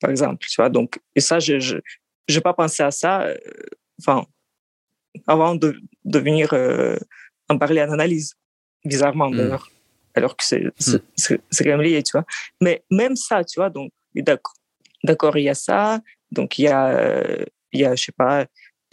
par 0.00 0.10
exemple, 0.10 0.46
tu 0.46 0.56
vois. 0.56 0.68
Donc, 0.68 1.00
et 1.14 1.20
ça, 1.20 1.38
je 1.38 1.80
j'ai 2.26 2.40
pas 2.40 2.52
pensé 2.52 2.82
à 2.82 2.90
ça, 2.90 3.22
euh, 3.22 3.36
enfin, 4.00 4.26
avant 5.26 5.54
de, 5.54 5.80
de 6.04 6.18
venir 6.18 6.52
euh, 6.52 6.96
en 7.48 7.56
parler 7.56 7.82
en 7.82 7.92
analyse, 7.92 8.34
bizarrement 8.84 9.30
hmm. 9.30 9.36
d'ailleurs, 9.36 9.70
alors 10.14 10.36
que 10.36 10.44
c'est 10.44 10.64
c'est 11.16 11.64
quand 11.64 11.70
même 11.70 11.82
lié, 11.82 12.02
tu 12.02 12.12
vois. 12.12 12.26
Mais 12.60 12.84
même 12.90 13.16
ça, 13.16 13.44
tu 13.44 13.60
vois, 13.60 13.70
donc 13.70 13.92
d'accord, 14.14 14.54
d'accord, 15.04 15.36
il 15.36 15.44
y 15.44 15.48
a 15.48 15.54
ça, 15.54 16.00
donc 16.32 16.58
il 16.58 16.62
y 16.62 16.68
a 16.68 17.38
il 17.72 17.80
y 17.80 17.84
a 17.84 17.94
je 17.94 18.04
sais 18.04 18.12
pas 18.12 18.46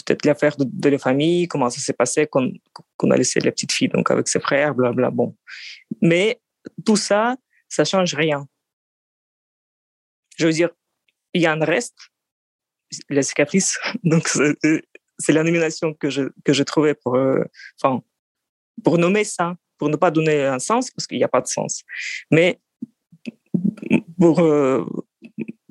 peut-être 0.06 0.26
l'affaire 0.26 0.56
de, 0.58 0.90
la 0.90 0.98
famille, 0.98 1.48
comment 1.48 1.70
ça 1.70 1.80
s'est 1.80 1.94
passé 1.94 2.28
qu'on 2.28 3.12
a 3.12 3.18
laissé 3.18 3.40
la 3.40 3.52
petite 3.52 3.72
fille 3.72 3.90
donc 3.90 4.12
avec 4.12 4.28
ses 4.28 4.40
frères, 4.40 4.76
blablabla. 4.76 5.12
Bon, 5.12 5.36
mais 6.02 6.40
tout 6.86 6.96
ça, 6.96 7.36
ça 7.70 7.84
change 7.86 8.14
rien. 8.14 8.48
Je 10.38 10.46
veux 10.46 10.54
dire, 10.54 10.70
il 11.34 11.42
y 11.42 11.46
a 11.46 11.52
un 11.52 11.64
reste, 11.64 11.98
la 13.10 13.22
cicatrice. 13.22 13.78
Donc 14.04 14.28
c'est 14.28 15.34
la 15.34 15.44
nomination 15.44 15.94
que 15.94 16.10
je 16.10 16.24
que 16.44 16.54
je 16.54 16.64
trouvais 16.64 16.94
pour 16.94 17.16
euh, 17.16 17.44
enfin 17.82 18.02
pour 18.84 18.98
nommer 18.98 19.24
ça, 19.24 19.56
pour 19.78 19.90
ne 19.90 19.96
pas 19.96 20.12
donner 20.12 20.44
un 20.44 20.60
sens 20.60 20.92
parce 20.92 21.08
qu'il 21.08 21.18
n'y 21.18 21.24
a 21.24 21.30
pas 21.30 21.42
de 21.42 21.48
sens, 21.48 21.84
mais 22.32 22.60
pour 24.20 24.40
euh, 24.40 24.86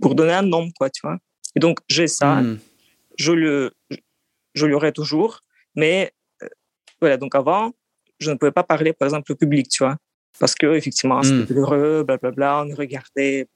pour 0.00 0.14
donner 0.14 0.32
un 0.32 0.42
nom 0.42 0.70
quoi, 0.78 0.88
tu 0.90 1.00
vois. 1.02 1.18
Et 1.54 1.60
donc 1.60 1.80
j'ai 1.88 2.06
ça. 2.06 2.40
Hmm. 2.40 2.58
Je 3.16 3.32
le 3.32 3.72
je 4.54 4.66
l'aurais 4.66 4.92
toujours. 4.92 5.40
Mais 5.74 6.12
euh, 6.42 6.48
voilà, 7.00 7.16
donc 7.16 7.34
avant, 7.34 7.72
je 8.20 8.30
ne 8.30 8.36
pouvais 8.36 8.52
pas 8.52 8.62
parler, 8.62 8.92
par 8.92 9.06
exemple, 9.06 9.32
au 9.32 9.36
public, 9.36 9.68
tu 9.68 9.84
vois, 9.84 9.96
parce 10.38 10.54
que 10.54 10.74
effectivement, 10.74 11.22
c'était 11.22 11.42
hmm. 11.42 11.46
douloureux, 11.46 12.04
blablabla, 12.04 12.64
on 12.64 12.74
regardait. 12.74 13.48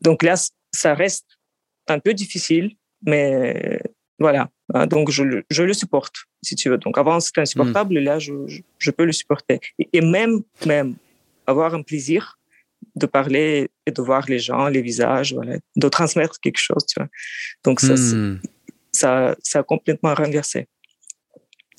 Donc 0.00 0.22
là, 0.22 0.34
ça 0.72 0.94
reste 0.94 1.26
un 1.88 1.98
peu 1.98 2.14
difficile, 2.14 2.72
mais 3.06 3.80
voilà. 4.18 4.50
Hein, 4.74 4.86
donc 4.86 5.10
je, 5.10 5.42
je, 5.50 5.62
le 5.62 5.72
supporte, 5.72 6.16
si 6.42 6.54
tu 6.54 6.68
veux. 6.68 6.78
Donc 6.78 6.98
avant, 6.98 7.20
c'était 7.20 7.40
insupportable, 7.40 7.96
et 7.96 8.00
là, 8.00 8.18
je, 8.18 8.32
je, 8.78 8.90
peux 8.90 9.04
le 9.04 9.12
supporter. 9.12 9.60
Et, 9.92 10.00
même, 10.00 10.42
même 10.66 10.96
avoir 11.46 11.74
un 11.74 11.82
plaisir 11.82 12.38
de 12.94 13.06
parler 13.06 13.70
et 13.86 13.90
de 13.90 14.02
voir 14.02 14.26
les 14.28 14.38
gens, 14.38 14.68
les 14.68 14.82
visages, 14.82 15.32
voilà, 15.32 15.58
de 15.76 15.88
transmettre 15.88 16.38
quelque 16.40 16.58
chose, 16.58 16.84
tu 16.86 17.00
vois. 17.00 17.08
Donc 17.64 17.80
ça, 17.80 17.94
hmm 17.94 18.40
ça, 18.98 19.36
ça 19.42 19.60
a 19.60 19.62
complètement 19.62 20.14
renversé. 20.14 20.68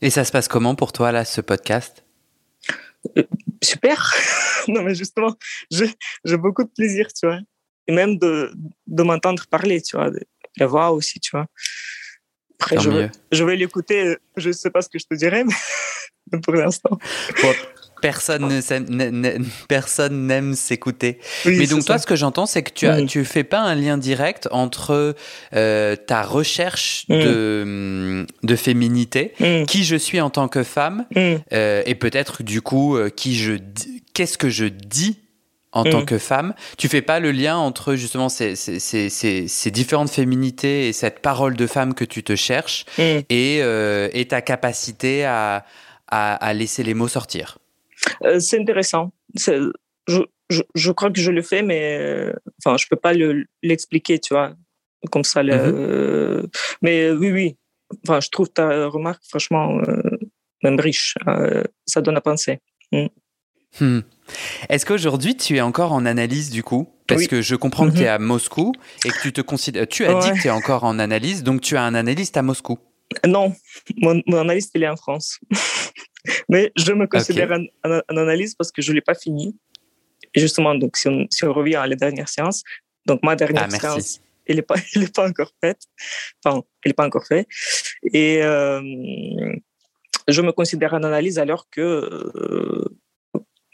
Et 0.01 0.09
ça 0.09 0.23
se 0.23 0.31
passe 0.31 0.47
comment 0.47 0.75
pour 0.75 0.93
toi, 0.93 1.11
là, 1.11 1.25
ce 1.25 1.41
podcast? 1.41 2.05
Euh, 3.17 3.23
Super. 3.61 4.13
non, 4.67 4.83
mais 4.83 4.95
justement, 4.95 5.35
j'ai 5.69 6.37
beaucoup 6.37 6.63
de 6.63 6.69
plaisir, 6.69 7.11
tu 7.13 7.27
vois. 7.27 7.39
Et 7.87 7.91
même 7.91 8.17
de, 8.17 8.51
de 8.87 9.03
m'entendre 9.03 9.45
parler, 9.47 9.81
tu 9.81 9.97
vois. 9.97 10.09
De 10.09 10.21
la 10.57 10.67
voix 10.67 10.91
aussi, 10.91 11.19
tu 11.19 11.31
vois. 11.31 11.47
Après, 12.59 12.77
je, 12.79 13.07
je 13.31 13.43
vais 13.43 13.55
l'écouter. 13.55 14.17
Je 14.37 14.49
ne 14.49 14.53
sais 14.53 14.69
pas 14.69 14.81
ce 14.81 14.89
que 14.89 14.99
je 14.99 15.05
te 15.05 15.15
dirais, 15.15 15.43
mais 15.43 16.39
pour 16.43 16.53
l'instant. 16.53 16.97
Personne 18.01 18.47
ne 18.47 19.37
personne 19.67 20.27
n'aime 20.27 20.53
s'écouter. 20.53 21.19
Mais 21.45 21.67
donc 21.67 21.85
toi, 21.85 21.97
ce 21.97 22.05
que 22.07 22.15
j'entends, 22.15 22.45
c'est 22.45 22.63
que 22.63 22.71
tu 22.71 22.87
as, 22.87 23.01
tu 23.03 23.25
fais 23.25 23.43
pas 23.43 23.59
un 23.59 23.75
lien 23.75 23.97
direct 23.97 24.47
entre 24.51 25.15
euh, 25.55 25.95
ta 25.95 26.23
recherche 26.23 27.05
de, 27.09 27.63
mm, 27.65 28.47
de 28.47 28.55
féminité, 28.55 29.33
qui 29.67 29.83
je 29.83 29.95
suis 29.95 30.21
en 30.21 30.29
tant 30.29 30.47
que 30.47 30.63
femme, 30.63 31.05
euh, 31.17 31.83
et 31.85 31.95
peut-être 31.95 32.43
du 32.43 32.61
coup 32.61 32.95
euh, 32.95 33.09
qui 33.09 33.35
je, 33.35 33.53
qu'est-ce 34.13 34.37
que 34.37 34.49
je 34.49 34.65
dis 34.65 35.19
en 35.71 35.83
tant 35.83 36.03
que 36.03 36.17
femme. 36.17 36.55
Tu 36.79 36.87
fais 36.87 37.03
pas 37.03 37.19
le 37.19 37.31
lien 37.31 37.55
entre 37.55 37.93
justement 37.93 38.27
ces, 38.27 38.55
ces, 38.55 38.79
ces, 38.79 39.09
ces, 39.47 39.71
différentes 39.71 40.09
féminités 40.09 40.87
et 40.87 40.93
cette 40.93 41.19
parole 41.19 41.55
de 41.55 41.67
femme 41.67 41.93
que 41.93 42.05
tu 42.05 42.23
te 42.23 42.35
cherches 42.35 42.85
et, 42.97 43.59
et 43.59 44.27
ta 44.27 44.41
capacité 44.41 45.25
à 45.25 45.63
à, 46.11 46.53
laisser 46.53 46.83
les 46.83 46.93
mots 46.93 47.07
sortir. 47.07 47.58
C'est 48.39 48.59
intéressant. 48.59 49.11
Je, 49.35 49.71
je, 50.49 50.61
je, 50.75 50.91
crois 50.91 51.11
que 51.11 51.21
je 51.21 51.31
le 51.31 51.41
fais, 51.41 51.61
mais 51.61 52.33
enfin, 52.63 52.77
je 52.77 52.87
peux 52.87 52.95
pas 52.95 53.13
l'expliquer, 53.61 54.19
tu 54.19 54.33
vois, 54.33 54.55
comme 55.11 55.23
ça. 55.23 55.43
Le, 55.43 55.53
mm-hmm. 55.53 56.49
mais 56.81 57.11
oui, 57.11 57.31
oui. 57.31 57.57
Enfin, 58.07 58.19
je 58.19 58.29
trouve 58.29 58.49
ta 58.49 58.87
remarque 58.87 59.23
franchement 59.27 59.81
même 60.63 60.79
riche. 60.79 61.15
ça 61.85 62.01
donne 62.01 62.17
à 62.17 62.21
penser. 62.21 62.59
Mm. 62.91 63.07
Hmm. 63.79 63.99
Est-ce 64.67 64.85
qu'aujourd'hui 64.85 65.37
tu 65.37 65.57
es 65.57 65.61
encore 65.61 65.93
en 65.93 66.05
analyse 66.05 66.49
du 66.49 66.63
coup? 66.63 66.89
Parce 67.07 67.27
que 67.27 67.41
je 67.41 67.55
comprends 67.55 67.89
que 67.89 67.95
tu 67.95 68.01
es 68.01 68.05
mm-hmm. 68.05 68.15
à 68.15 68.19
Moscou 68.19 68.73
et 69.05 69.09
que 69.09 69.21
tu 69.21 69.33
te 69.33 69.41
considères. 69.41 69.87
Tu 69.87 70.05
as 70.05 70.19
dit 70.19 70.31
que 70.31 70.41
tu 70.41 70.47
es 70.47 70.51
encore 70.51 70.83
en 70.83 70.99
analyse, 70.99 71.43
donc 71.43 71.61
tu 71.61 71.75
as 71.75 71.83
un 71.83 71.95
analyste 71.95 72.37
à 72.37 72.41
Moscou. 72.41 72.77
Non, 73.25 73.55
mon, 73.97 74.21
analyste 74.33 74.71
il 74.75 74.83
est 74.83 74.89
en 74.89 74.95
France. 74.95 75.39
Mais 76.49 76.71
je 76.75 76.91
me 76.93 77.07
considère 77.07 77.51
un, 77.51 78.01
analyste 78.09 78.57
parce 78.57 78.71
que 78.71 78.81
je 78.81 78.91
ne 78.91 78.95
l'ai 78.95 79.01
pas 79.01 79.15
fini. 79.15 79.57
Et 80.33 80.39
justement, 80.39 80.75
donc 80.75 80.97
si 80.97 81.07
on, 81.07 81.25
si 81.29 81.43
on, 81.45 81.53
revient 81.53 81.77
à 81.77 81.87
la 81.87 81.95
dernière 81.95 82.29
séance, 82.29 82.63
donc 83.05 83.23
ma 83.23 83.35
dernière 83.35 83.67
ah, 83.71 83.79
séance, 83.79 84.19
elle 84.45 84.57
n'est 84.57 84.61
pas, 84.61 84.75
pas 85.15 85.27
encore 85.27 85.51
faite. 85.61 85.81
Enfin, 86.43 86.61
elle 86.83 86.89
n'est 86.89 86.93
pas 86.93 87.05
encore 87.05 87.25
faite. 87.25 87.47
Et 88.13 88.43
euh, 88.43 88.81
je 90.27 90.41
me 90.41 90.51
considère 90.51 90.93
un 90.93 91.03
analyste 91.03 91.37
alors 91.37 91.69
que 91.69 91.81
euh, 91.81 92.85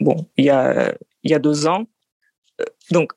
bon, 0.00 0.28
il 0.36 0.46
y 0.46 0.50
a, 0.50 0.94
il 1.22 1.30
y 1.30 1.34
a 1.34 1.38
deux 1.38 1.66
ans, 1.66 1.86
euh, 2.60 2.64
donc, 2.90 3.12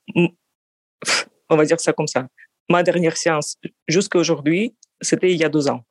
on 1.49 1.55
va 1.55 1.65
dire 1.65 1.79
ça 1.79 1.93
comme 1.93 2.07
ça. 2.07 2.27
Ma 2.69 2.83
dernière 2.83 3.17
séance 3.17 3.57
jusqu'à 3.87 4.19
aujourd'hui, 4.19 4.75
c'était 5.01 5.31
il 5.31 5.37
y 5.37 5.43
a 5.43 5.49
deux 5.49 5.69
ans. 5.69 5.83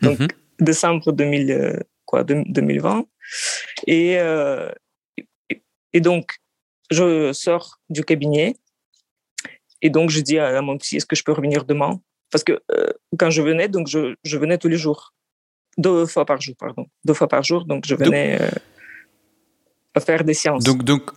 Donc, 0.00 0.18
mhm. 0.18 0.28
décembre 0.60 1.12
2000, 1.12 1.50
euh, 1.50 1.76
quoi, 2.04 2.24
2020. 2.24 3.04
Et, 3.86 4.18
euh, 4.18 4.70
et 5.92 6.00
donc, 6.00 6.36
je 6.90 7.32
sors 7.32 7.78
du 7.88 8.04
cabinet 8.04 8.56
et 9.82 9.90
donc 9.90 10.10
je 10.10 10.20
dis 10.20 10.38
à 10.38 10.60
mon 10.60 10.76
petit, 10.76 10.96
est-ce 10.96 11.06
que 11.06 11.16
je 11.16 11.24
peux 11.24 11.32
revenir 11.32 11.64
demain? 11.64 12.00
Parce 12.30 12.44
que 12.44 12.60
quand 13.18 13.30
je 13.30 13.40
venais, 13.40 13.68
donc 13.68 13.88
je, 13.88 14.14
je, 14.24 14.38
venais 14.38 14.58
tous 14.58 14.68
les 14.68 14.76
jours, 14.76 15.14
deux 15.78 16.04
fois 16.06 16.26
par 16.26 16.40
jour, 16.40 16.54
pardon, 16.58 16.86
deux 17.04 17.14
fois 17.14 17.28
par 17.28 17.42
jour, 17.42 17.64
donc 17.64 17.86
je 17.86 17.94
venais 17.94 18.38
faire 19.98 20.22
des 20.22 20.34
séances. 20.34 20.62
Donc, 20.62 20.84
donc 20.84 21.10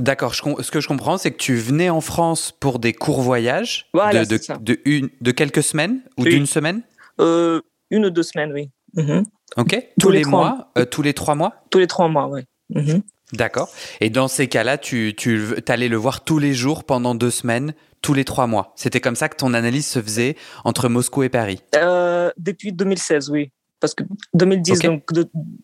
d'accord. 0.00 0.34
Ce 0.34 0.70
que 0.70 0.80
je 0.80 0.88
comprends, 0.88 1.18
c'est 1.18 1.30
que 1.30 1.36
tu 1.36 1.54
venais 1.54 1.90
en 1.90 2.00
France 2.00 2.52
pour 2.58 2.80
des 2.80 2.92
courts 2.92 3.22
voyages 3.22 3.88
de, 3.94 4.58
de, 4.60 4.80
une, 4.84 5.10
de 5.20 5.30
quelques 5.30 5.62
semaines 5.62 6.00
ou 6.16 6.24
d'une 6.24 6.46
semaine? 6.46 6.82
Euh, 7.20 7.60
Une 7.90 8.06
ou 8.06 8.10
deux 8.10 8.22
semaines, 8.22 8.52
oui. 8.52 8.70
Mhm. 8.94 9.24
Ok. 9.56 9.88
Tous, 10.00 10.10
les, 10.10 10.24
mois 10.24 10.70
euh, 10.78 10.84
Tous 10.84 11.02
les 11.02 11.14
trois 11.14 11.34
mois? 11.34 11.54
Tous 11.70 11.78
les 11.78 11.86
trois 11.86 12.08
mois, 12.08 12.28
oui. 12.28 12.42
Mhm. 12.70 13.02
D'accord. 13.32 13.68
Et 14.00 14.08
dans 14.10 14.28
ces 14.28 14.48
cas-là, 14.48 14.78
tu, 14.78 15.14
tu 15.16 15.54
allais 15.68 15.88
le 15.88 15.96
voir 15.96 16.24
tous 16.24 16.38
les 16.38 16.54
jours 16.54 16.84
pendant 16.84 17.14
deux 17.14 17.30
semaines, 17.30 17.74
tous 18.00 18.14
les 18.14 18.24
trois 18.24 18.46
mois. 18.46 18.72
C'était 18.76 19.00
comme 19.00 19.16
ça 19.16 19.28
que 19.28 19.36
ton 19.36 19.54
analyse 19.54 19.86
se 19.86 20.00
faisait 20.00 20.36
entre 20.64 20.88
Moscou 20.88 21.22
et 21.22 21.28
Paris? 21.28 21.60
Euh, 21.74 22.30
Depuis 22.38 22.72
2016, 22.72 23.30
oui. 23.30 23.50
Parce 23.80 23.94
que 23.94 24.04
2010, 24.34 24.80
donc 24.80 25.04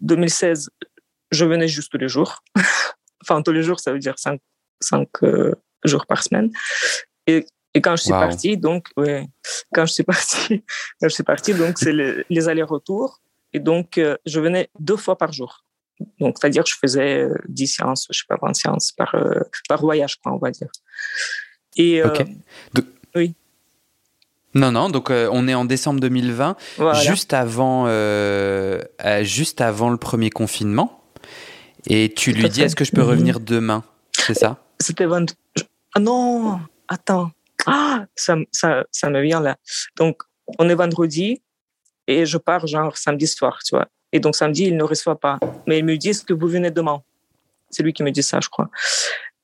2016, 0.02 0.70
je 1.30 1.44
venais 1.44 1.68
juste 1.68 1.90
tous 1.90 1.98
les 1.98 2.08
jours. 2.08 2.42
enfin, 3.22 3.42
tous 3.42 3.52
les 3.52 3.62
jours, 3.62 3.80
ça 3.80 3.92
veut 3.92 3.98
dire 3.98 4.18
cinq, 4.18 4.40
cinq 4.80 5.08
euh, 5.22 5.52
jours 5.84 6.06
par 6.06 6.22
semaine. 6.22 6.50
Et, 7.26 7.46
et 7.74 7.80
quand 7.80 7.96
je 7.96 8.02
suis 8.02 8.10
parti, 8.10 8.56
donc, 8.56 8.88
ouais, 8.96 9.26
quand 9.72 9.84
je 9.84 9.92
suis 9.92 10.04
parti, 10.04 10.64
quand 11.00 11.08
je 11.08 11.14
suis 11.14 11.24
parti, 11.24 11.54
donc, 11.54 11.78
c'est 11.78 11.92
les, 11.92 12.48
allers-retours. 12.48 13.20
Et 13.52 13.60
donc, 13.60 13.98
euh, 13.98 14.16
je 14.26 14.40
venais 14.40 14.68
deux 14.78 14.96
fois 14.96 15.18
par 15.18 15.32
jour. 15.32 15.64
Donc, 16.20 16.36
c'est-à-dire, 16.40 16.64
je 16.66 16.74
faisais 16.80 17.28
10 17.48 17.62
euh, 17.62 17.66
séances, 17.66 18.06
je 18.10 18.18
sais 18.18 18.24
pas, 18.28 18.36
20 18.40 18.54
séances 18.54 18.92
par, 18.92 19.14
par 19.68 19.80
voyage, 19.80 20.16
quoi, 20.16 20.32
on 20.32 20.38
va 20.38 20.50
dire. 20.50 20.68
Et, 21.76 22.02
oui. 23.14 23.34
Non, 24.56 24.70
non, 24.70 24.88
donc 24.88 25.10
on 25.10 25.48
est 25.48 25.54
en 25.54 25.64
décembre 25.64 25.98
2020, 26.00 26.56
juste, 27.02 27.32
avant, 27.32 27.86
juste 29.22 29.60
avant 29.60 29.90
le 29.90 29.96
premier 29.96 30.30
confinement. 30.30 31.04
Et 31.86 32.12
tu 32.14 32.32
lui 32.32 32.48
dis, 32.48 32.62
est-ce 32.62 32.76
que 32.76 32.84
je 32.84 32.92
peux 32.92 33.02
revenir 33.02 33.40
demain? 33.40 33.84
C'est 34.12 34.34
ça? 34.34 34.58
C'était 34.80 35.06
20... 35.06 35.34
Ah 35.96 36.00
non, 36.00 36.60
attends. 36.88 37.30
Ah, 37.66 38.06
ça, 38.14 38.36
ça, 38.52 38.84
ça 38.90 39.10
me 39.10 39.22
vient 39.22 39.40
là. 39.40 39.56
Donc, 39.96 40.22
on 40.58 40.68
est 40.68 40.74
vendredi 40.74 41.42
et 42.06 42.26
je 42.26 42.38
pars 42.38 42.66
genre 42.66 42.96
samedi 42.96 43.26
soir, 43.26 43.58
tu 43.64 43.74
vois. 43.74 43.88
Et 44.12 44.20
donc, 44.20 44.36
samedi, 44.36 44.64
il 44.64 44.76
ne 44.76 44.84
reçoit 44.84 45.18
pas. 45.18 45.38
Mais 45.66 45.78
il 45.78 45.84
me 45.84 45.96
dit, 45.96 46.10
est-ce 46.10 46.24
que 46.24 46.34
vous 46.34 46.46
venez 46.46 46.70
demain 46.70 47.02
C'est 47.70 47.82
lui 47.82 47.92
qui 47.92 48.02
me 48.02 48.10
dit 48.10 48.22
ça, 48.22 48.38
je 48.40 48.48
crois. 48.48 48.70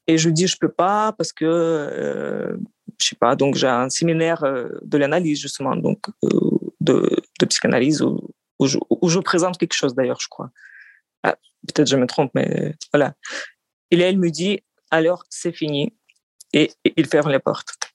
Et 0.06 0.18
je 0.18 0.28
dis, 0.28 0.46
je 0.46 0.56
peux 0.56 0.70
pas 0.70 1.12
parce 1.12 1.32
que, 1.32 1.44
euh, 1.44 2.56
je 3.00 3.06
sais 3.06 3.16
pas, 3.16 3.36
donc 3.36 3.54
j'ai 3.54 3.66
un 3.66 3.88
séminaire 3.88 4.44
euh, 4.44 4.68
de 4.82 4.98
l'analyse, 4.98 5.40
justement, 5.40 5.76
donc 5.76 6.06
euh, 6.24 6.28
de, 6.80 7.16
psychanalyse 7.48 8.02
où, 8.02 8.20
je, 8.60 9.18
présente 9.20 9.58
quelque 9.58 9.74
chose, 9.74 9.94
d'ailleurs, 9.94 10.20
je 10.20 10.28
crois. 10.28 10.50
Ah, 11.22 11.36
peut-être 11.66 11.88
je 11.88 11.96
me 11.96 12.06
trompe, 12.06 12.30
mais 12.34 12.74
voilà. 12.92 13.14
Et 13.90 13.96
là, 13.96 14.08
elle 14.08 14.18
me 14.18 14.30
dit, 14.30 14.60
alors 14.90 15.24
c'est 15.30 15.52
fini. 15.52 15.94
Et, 16.52 16.72
il 16.96 17.06
ferme 17.06 17.30
les 17.30 17.38
portes. 17.38 17.89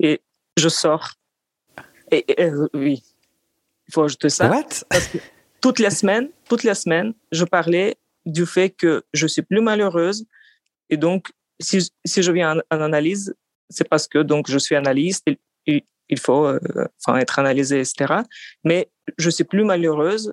Et 0.00 0.20
je 0.56 0.68
sors. 0.68 1.14
Et, 2.10 2.24
oui, 2.74 3.02
il 3.88 3.94
faut 3.94 4.02
ajouter 4.02 4.28
ça. 4.28 4.48
Parce 4.48 5.08
que 5.08 5.18
toute 5.60 5.78
la 5.78 5.90
semaine, 5.90 6.30
toute 6.48 6.64
la 6.64 6.74
semaine, 6.74 7.14
je 7.32 7.44
parlais 7.44 7.96
du 8.24 8.46
fait 8.46 8.70
que 8.70 9.04
je 9.12 9.26
suis 9.26 9.42
plus 9.42 9.60
malheureuse. 9.60 10.26
Et 10.90 10.96
donc, 10.96 11.32
si, 11.60 11.90
si 12.04 12.22
je 12.22 12.32
viens 12.32 12.60
en, 12.70 12.80
analyse, 12.80 13.34
c'est 13.70 13.88
parce 13.88 14.06
que 14.06 14.18
donc 14.18 14.48
je 14.48 14.58
suis 14.58 14.76
analyste. 14.76 15.26
Et, 15.26 15.38
il 16.08 16.20
faut 16.20 16.46
euh, 16.46 16.60
enfin, 17.04 17.18
être 17.18 17.40
analysé, 17.40 17.80
etc. 17.80 18.20
Mais 18.62 18.88
je 19.18 19.28
suis 19.28 19.42
plus 19.42 19.64
malheureuse. 19.64 20.32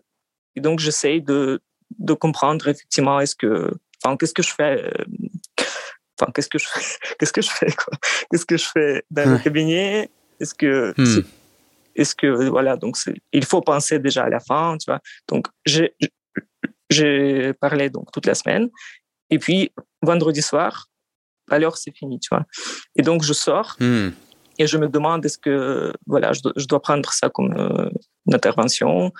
Et 0.56 0.62
donc, 0.62 0.78
j'essaye 0.78 1.20
de, 1.20 1.62
de 1.98 2.14
comprendre 2.14 2.68
effectivement 2.68 3.20
est-ce 3.20 3.36
que, 3.36 3.72
enfin, 4.04 4.16
qu'est-ce 4.16 4.36
que 4.36 4.44
je 4.44 4.54
fais, 4.54 4.84
euh, 4.84 5.04
enfin, 6.20 6.32
qu'est-ce 6.34 6.50
que 6.50 6.60
je 6.60 6.68
fais, 6.68 6.98
qu'est-ce 7.20 7.34
que 7.34 7.42
je 7.42 7.50
fais, 7.50 7.74
qu'est-ce 8.32 8.46
que 8.46 8.58
je 8.58 8.66
fais 8.66 9.04
dans 9.12 9.30
le 9.30 9.38
cabinet, 9.38 10.10
est-ce 10.40 10.54
que, 10.54 10.94
hmm. 10.98 11.24
est-ce 11.96 12.16
que, 12.16 12.50
voilà, 12.50 12.78
donc 12.78 12.98
il 13.32 13.46
faut 13.46 13.62
penser 13.62 14.00
déjà 14.00 14.24
à 14.24 14.30
la 14.30 14.40
fin, 14.40 14.78
tu 14.78 14.86
vois? 14.90 15.00
Donc, 15.28 15.48
j'ai, 15.66 15.96
j'ai 16.90 17.54
parlé 17.54 17.90
donc 17.90 18.12
toute 18.12 18.26
la 18.26 18.36
semaine, 18.36 18.70
et 19.30 19.40
puis 19.40 19.72
vendredi 20.02 20.42
soir, 20.42 20.88
alors 21.50 21.78
c'est 21.78 21.96
fini, 21.96 22.20
tu 22.20 22.30
vois? 22.30 22.46
Et 22.96 23.02
donc 23.02 23.24
je 23.24 23.34
sors. 23.34 23.76
Hmm. 23.80 24.10
Et 24.60 24.68
je 24.68 24.78
me 24.78 24.88
demande 24.88 25.26
est-ce 25.26 25.38
que 25.38 25.92
voilà, 26.06 26.32
je 26.32 26.42
dois, 26.42 26.54
je 26.56 26.66
dois 26.66 26.82
prendre 26.82 27.12
ça 27.12 27.30
comme 27.30 27.54
euh, 27.58 27.90
une 28.28 28.36
intervention? 28.36 29.12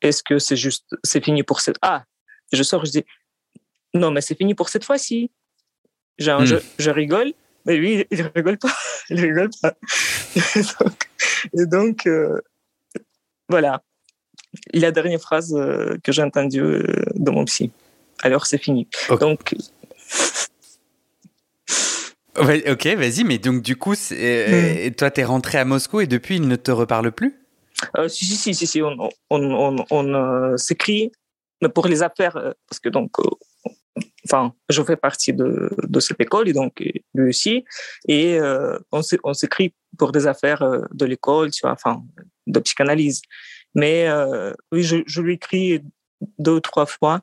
Est-ce 0.00 0.22
que 0.22 0.38
c'est 0.38 0.56
juste, 0.56 0.86
c'est 1.02 1.24
fini 1.24 1.42
pour 1.42 1.60
cette. 1.60 1.76
Ah, 1.82 2.04
je 2.52 2.62
sors, 2.62 2.84
je 2.84 2.92
dis, 2.92 3.04
non, 3.94 4.10
mais 4.10 4.20
c'est 4.20 4.36
fini 4.36 4.54
pour 4.54 4.68
cette 4.68 4.84
fois-ci. 4.84 5.30
Genre, 6.18 6.42
hmm. 6.42 6.60
je, 6.78 6.90
rigole, 6.90 7.32
mais 7.66 7.76
lui, 7.76 8.06
il 8.10 8.30
rigole 8.34 8.58
pas. 8.58 8.74
Il 9.10 9.20
rigole 9.20 9.50
pas. 9.60 9.74
Et 11.58 11.66
donc, 11.66 12.06
euh, 12.06 12.40
voilà. 13.48 13.82
La 14.72 14.92
dernière 14.92 15.20
phrase 15.20 15.54
euh, 15.54 15.98
que 16.02 16.10
j'ai 16.10 16.22
entendue 16.22 16.62
euh, 16.62 17.02
de 17.14 17.30
mon 17.30 17.44
psy. 17.44 17.70
Alors, 18.22 18.46
c'est 18.46 18.58
fini. 18.58 18.88
Donc. 19.20 19.54
ok, 22.36 22.86
vas-y, 22.96 23.24
mais 23.24 23.38
donc 23.38 23.60
du 23.62 23.76
coup, 23.76 23.92
hmm. 23.92 24.90
toi, 24.96 25.10
tu 25.10 25.20
es 25.20 25.24
rentré 25.24 25.58
à 25.58 25.64
Moscou 25.64 26.00
et 26.00 26.06
depuis, 26.06 26.36
il 26.36 26.48
ne 26.48 26.56
te 26.56 26.70
reparle 26.70 27.12
plus? 27.12 27.44
Euh, 27.96 28.08
si, 28.08 28.24
si, 28.24 28.54
si, 28.54 28.66
si, 28.66 28.82
on, 28.82 28.96
on, 29.30 29.76
on, 29.90 30.14
euh, 30.14 30.56
s'écrit, 30.56 31.12
mais 31.60 31.68
pour 31.68 31.86
les 31.86 32.02
affaires, 32.02 32.36
euh, 32.36 32.52
parce 32.68 32.80
que 32.80 32.88
donc, 32.88 33.12
enfin, 34.24 34.54
je 34.68 34.82
fais 34.82 34.96
partie 34.96 35.32
de, 35.32 35.70
de 35.82 36.00
cette 36.00 36.20
école 36.20 36.48
et 36.48 36.52
donc 36.52 36.82
lui 37.14 37.28
aussi, 37.28 37.64
et 38.08 38.38
on 38.92 39.34
s'écrit 39.34 39.74
pour 39.98 40.12
des 40.12 40.26
affaires 40.26 40.64
de 40.92 41.04
l'école, 41.04 41.50
tu 41.50 41.60
vois, 41.62 41.72
enfin, 41.72 42.02
de 42.46 42.60
psychanalyse. 42.60 43.22
Mais 43.74 44.08
oui, 44.72 44.82
je, 44.82 45.20
lui 45.20 45.34
écris 45.34 45.82
deux 46.38 46.52
ou 46.52 46.60
trois 46.60 46.86
fois. 46.86 47.20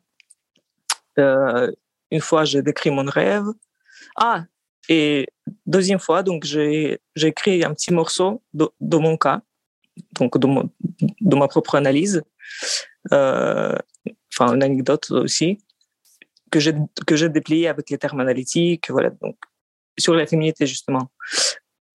une 1.17 2.21
fois, 2.21 2.45
j'ai 2.45 2.61
décrit 2.61 2.91
mon 2.91 3.05
rêve. 3.05 3.45
Ah, 4.15 4.45
et 4.89 5.27
deuxième 5.65 5.99
fois, 5.99 6.23
donc 6.23 6.45
j'ai 6.45 6.99
écrit 7.15 7.63
un 7.63 7.73
petit 7.73 7.93
morceau 7.93 8.41
de, 8.53 8.69
de 8.79 8.97
mon 8.97 9.17
cas 9.17 9.41
donc 10.13 10.37
de, 10.37 11.35
ma 11.35 11.47
propre 11.47 11.75
analyse, 11.75 12.23
euh, 13.11 13.75
enfin 14.33 14.53
une 14.53 14.63
anecdote 14.63 15.11
aussi 15.11 15.59
que 16.51 16.59
j'ai 16.59 16.73
que 17.07 17.15
j'ai 17.15 17.29
déplié 17.29 17.67
avec 17.67 17.89
les 17.89 17.97
termes 17.97 18.19
analytiques, 18.19 18.91
voilà 18.91 19.09
donc 19.09 19.37
sur 19.97 20.13
la 20.13 20.27
féminité 20.27 20.67
justement. 20.67 21.09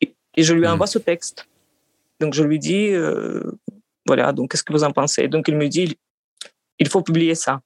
Et, 0.00 0.14
je 0.38 0.52
lui 0.52 0.66
hmm. 0.66 0.72
envoie 0.72 0.86
ce 0.86 0.98
texte. 0.98 1.46
Donc 2.20 2.34
je 2.34 2.42
lui 2.42 2.58
dis 2.58 2.88
euh, 2.88 3.42
voilà 4.06 4.32
donc 4.32 4.50
qu'est-ce 4.50 4.64
que 4.64 4.72
vous 4.72 4.84
en 4.84 4.92
pensez? 4.92 5.28
Donc 5.28 5.48
il 5.48 5.56
me 5.56 5.68
dit 5.68 5.96
il 6.78 6.88
faut 6.88 7.02
publier 7.02 7.34
ça. 7.34 7.60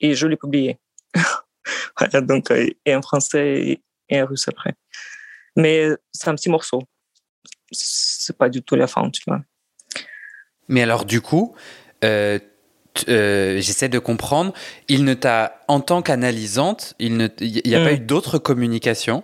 Et 0.00 0.14
je 0.14 0.26
l'ai 0.26 0.36
publié. 0.36 0.78
voilà, 1.98 2.20
donc, 2.20 2.50
et 2.50 2.94
en 2.94 3.02
français 3.02 3.80
et 4.08 4.22
en 4.22 4.26
russe 4.26 4.48
après. 4.48 4.74
Mais 5.56 5.88
c'est 6.12 6.28
un 6.28 6.34
petit 6.34 6.48
morceau. 6.48 6.82
C'est 7.70 8.36
pas 8.36 8.48
du 8.48 8.62
tout 8.62 8.76
la 8.76 8.86
fin, 8.86 9.08
tu 9.10 9.22
vois. 9.26 9.42
Mais 10.68 10.82
alors, 10.82 11.04
du 11.04 11.20
coup, 11.20 11.54
euh, 12.04 12.38
euh, 13.08 13.60
j'essaie 13.60 13.88
de 13.88 13.98
comprendre, 13.98 14.52
il 14.88 15.04
ne 15.04 15.14
t'a, 15.14 15.60
en 15.68 15.80
tant 15.80 16.02
qu'analysante, 16.02 16.94
il 16.98 17.16
n'y 17.16 17.74
a 17.74 17.84
pas 17.84 17.92
mm. 17.92 17.96
eu 17.96 17.98
d'autres 18.00 18.38
communications. 18.38 19.22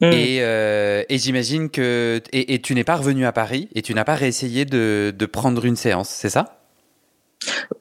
Mm. 0.00 0.10
Euh, 0.12 1.04
et, 1.08 1.18
j'imagine 1.18 1.68
que. 1.70 2.22
Et, 2.32 2.60
tu 2.62 2.74
n'es 2.74 2.84
pas 2.84 2.96
revenu 2.96 3.26
à 3.26 3.32
Paris 3.32 3.68
et 3.74 3.82
tu 3.82 3.94
n'as 3.94 4.04
pas 4.04 4.14
réessayé 4.14 4.64
de, 4.64 5.14
de 5.16 5.26
prendre 5.26 5.64
une 5.64 5.76
séance, 5.76 6.08
c'est 6.08 6.30
ça? 6.30 6.62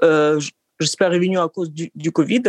Je 0.01 0.37
ne 0.81 0.85
suis 0.85 0.97
pas 0.97 1.09
revenu 1.09 1.39
à 1.39 1.47
cause 1.47 1.71
du, 1.71 1.91
du 1.95 2.11
Covid, 2.11 2.43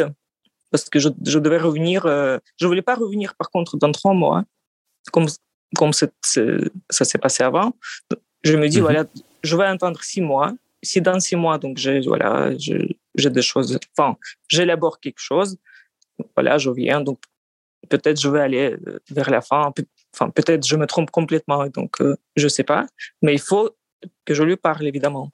parce 0.71 0.89
que 0.89 0.99
je, 0.99 1.09
je 1.25 1.39
devais 1.39 1.59
revenir. 1.59 2.03
je 2.07 2.65
ne 2.65 2.67
voulais 2.67 2.83
pas 2.83 2.95
revenir, 2.95 3.35
par 3.37 3.51
contre, 3.51 3.77
dans 3.77 3.93
trois 3.93 4.15
mois, 4.15 4.45
comme, 5.13 5.27
comme 5.77 5.93
ça 5.93 6.07
s'est 6.21 7.19
passé 7.19 7.43
avant. 7.43 7.73
Je 8.43 8.57
me 8.57 8.69
dis, 8.69 8.79
mm-hmm. 8.79 8.81
voilà, 8.81 9.05
je 9.43 9.57
vais 9.57 9.65
attendre 9.65 10.03
six 10.03 10.21
mois. 10.21 10.53
Si 10.83 11.01
dans 11.01 11.21
six 11.21 11.37
mois, 11.37 11.59
donc 11.59 11.77
j'ai 11.77 12.01
voilà, 12.01 12.53
j'ai 12.57 13.31
des 13.31 13.43
choses, 13.43 13.79
enfin, 13.97 14.17
j'élabore 14.49 15.01
quelque 15.01 15.21
chose, 15.21 15.59
voilà, 16.37 16.59
je 16.59 16.71
viens. 16.71 17.01
Donc 17.01 17.21
peut-être 17.89 18.21
je 18.21 18.29
vais 18.29 18.41
aller 18.41 18.77
euh, 18.87 18.99
vers 19.11 19.31
la 19.31 19.41
fin. 19.41 19.73
Enfin, 20.15 20.31
peut-être 20.31 20.67
je 20.67 20.77
me 20.77 20.87
trompe 20.87 21.11
complètement. 21.11 21.67
Donc 21.69 22.01
euh, 22.01 22.17
je 22.37 22.49
sais 22.49 22.65
pas, 22.65 22.87
mais 23.23 23.35
il 23.35 23.41
faut 23.41 23.71
que 24.25 24.35
je 24.35 24.43
lui 24.43 24.57
parle 24.57 24.87
évidemment 24.87 25.31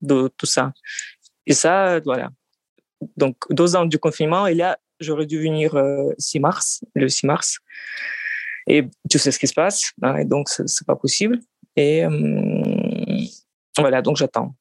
de 0.00 0.28
tout 0.36 0.46
ça. 0.46 0.72
Et 1.46 1.54
ça, 1.54 2.00
voilà. 2.00 2.30
Donc 3.16 3.36
deux 3.50 3.76
ans 3.76 3.84
du 3.86 3.98
confinement, 3.98 4.46
et 4.46 4.54
là, 4.54 4.78
j'aurais 5.00 5.26
dû 5.26 5.40
venir 5.40 5.74
euh, 5.74 6.12
6 6.18 6.40
mars, 6.40 6.84
le 6.94 7.08
6 7.08 7.26
mars. 7.26 7.58
Et 8.66 8.84
tu 9.10 9.18
sais 9.18 9.32
ce 9.32 9.38
qui 9.38 9.48
se 9.48 9.54
passe, 9.54 9.92
hein, 10.02 10.16
et 10.16 10.24
donc 10.24 10.48
c'est 10.48 10.86
pas 10.86 10.96
possible. 10.96 11.40
Et 11.76 12.04
euh, 12.04 12.62
voilà, 13.76 14.02
donc 14.02 14.16
j'attends. 14.16 14.54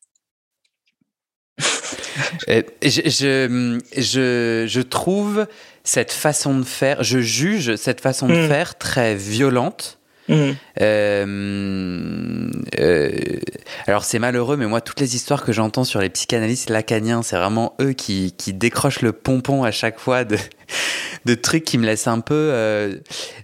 Je, 2.47 3.81
je, 3.97 4.65
je, 4.67 4.81
trouve 4.81 5.47
cette 5.83 6.11
façon 6.11 6.57
de 6.59 6.63
faire, 6.63 7.03
je 7.03 7.19
juge 7.19 7.75
cette 7.75 8.01
façon 8.01 8.27
de 8.27 8.35
mm. 8.35 8.47
faire 8.47 8.77
très 8.77 9.15
violente. 9.15 9.99
Euh, 10.31 10.55
euh, 12.79 13.11
alors 13.87 14.03
c'est 14.03 14.19
malheureux, 14.19 14.57
mais 14.57 14.67
moi 14.67 14.81
toutes 14.81 14.99
les 14.99 15.15
histoires 15.15 15.43
que 15.43 15.51
j'entends 15.51 15.83
sur 15.83 15.99
les 15.99 16.09
psychanalystes 16.09 16.69
lacaniens, 16.69 17.21
c'est 17.23 17.35
vraiment 17.35 17.75
eux 17.81 17.93
qui, 17.93 18.33
qui 18.37 18.53
décrochent 18.53 19.01
le 19.01 19.11
pompon 19.11 19.63
à 19.63 19.71
chaque 19.71 19.99
fois 19.99 20.23
de, 20.23 20.37
de 21.25 21.35
trucs 21.35 21.63
qui 21.63 21.77
me 21.77 21.85
laissent 21.85 22.07
un 22.07 22.19
peu. 22.19 22.33
Euh, 22.35 22.97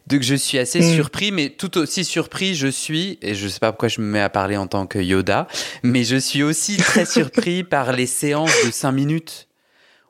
donc 0.07 0.21
je 0.21 0.35
suis 0.35 0.57
assez 0.57 0.79
mm. 0.79 0.95
surpris, 0.95 1.31
mais 1.31 1.49
tout 1.49 1.77
aussi 1.77 2.05
surpris 2.05 2.55
je 2.55 2.67
suis, 2.67 3.17
et 3.21 3.35
je 3.35 3.47
sais 3.47 3.59
pas 3.59 3.71
pourquoi 3.71 3.89
je 3.89 4.01
me 4.01 4.07
mets 4.07 4.21
à 4.21 4.29
parler 4.29 4.57
en 4.57 4.67
tant 4.67 4.87
que 4.87 4.99
Yoda, 4.99 5.47
mais 5.83 6.03
je 6.03 6.17
suis 6.17 6.43
aussi 6.43 6.77
très 6.77 7.05
surpris 7.05 7.63
par 7.63 7.91
les 7.91 8.07
séances 8.07 8.53
de 8.65 8.71
5 8.71 8.91
minutes 8.91 9.47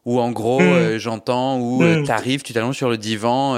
où 0.06 0.22
en 0.22 0.32
gros 0.32 0.62
mm. 0.62 0.64
euh, 0.64 1.00
j'entends 1.00 1.60
où 1.60 1.84
euh, 1.84 2.00
mm. 2.00 2.06
tu 2.06 2.12
arrives, 2.12 2.42
tu 2.42 2.54
t'allonges 2.54 2.78
sur 2.78 2.90
le 2.90 2.98
divan, 2.98 3.58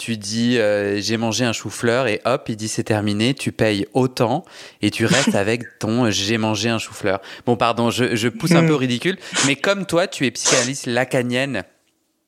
tu 0.00 0.16
dis 0.16 0.58
j'ai 0.96 1.16
mangé 1.16 1.44
un 1.44 1.52
chou-fleur 1.52 2.06
et 2.06 2.20
hop, 2.24 2.48
il 2.48 2.56
dit 2.56 2.68
c'est 2.68 2.84
terminé, 2.84 3.34
tu 3.34 3.52
payes 3.52 3.86
autant 3.92 4.44
et 4.82 4.90
tu 4.90 5.04
restes 5.04 5.34
avec 5.34 5.78
ton 5.78 6.10
j'ai 6.10 6.38
mangé 6.38 6.70
un 6.70 6.78
chou-fleur. 6.78 7.20
Bon 7.46 7.56
pardon, 7.56 7.90
je, 7.90 8.16
je 8.16 8.28
pousse 8.28 8.52
un 8.52 8.66
peu 8.66 8.74
ridicule, 8.74 9.18
mais 9.46 9.56
comme 9.56 9.86
toi 9.86 10.06
tu 10.06 10.26
es 10.26 10.30
psychanalyste 10.30 10.86
lacanienne 10.86 11.64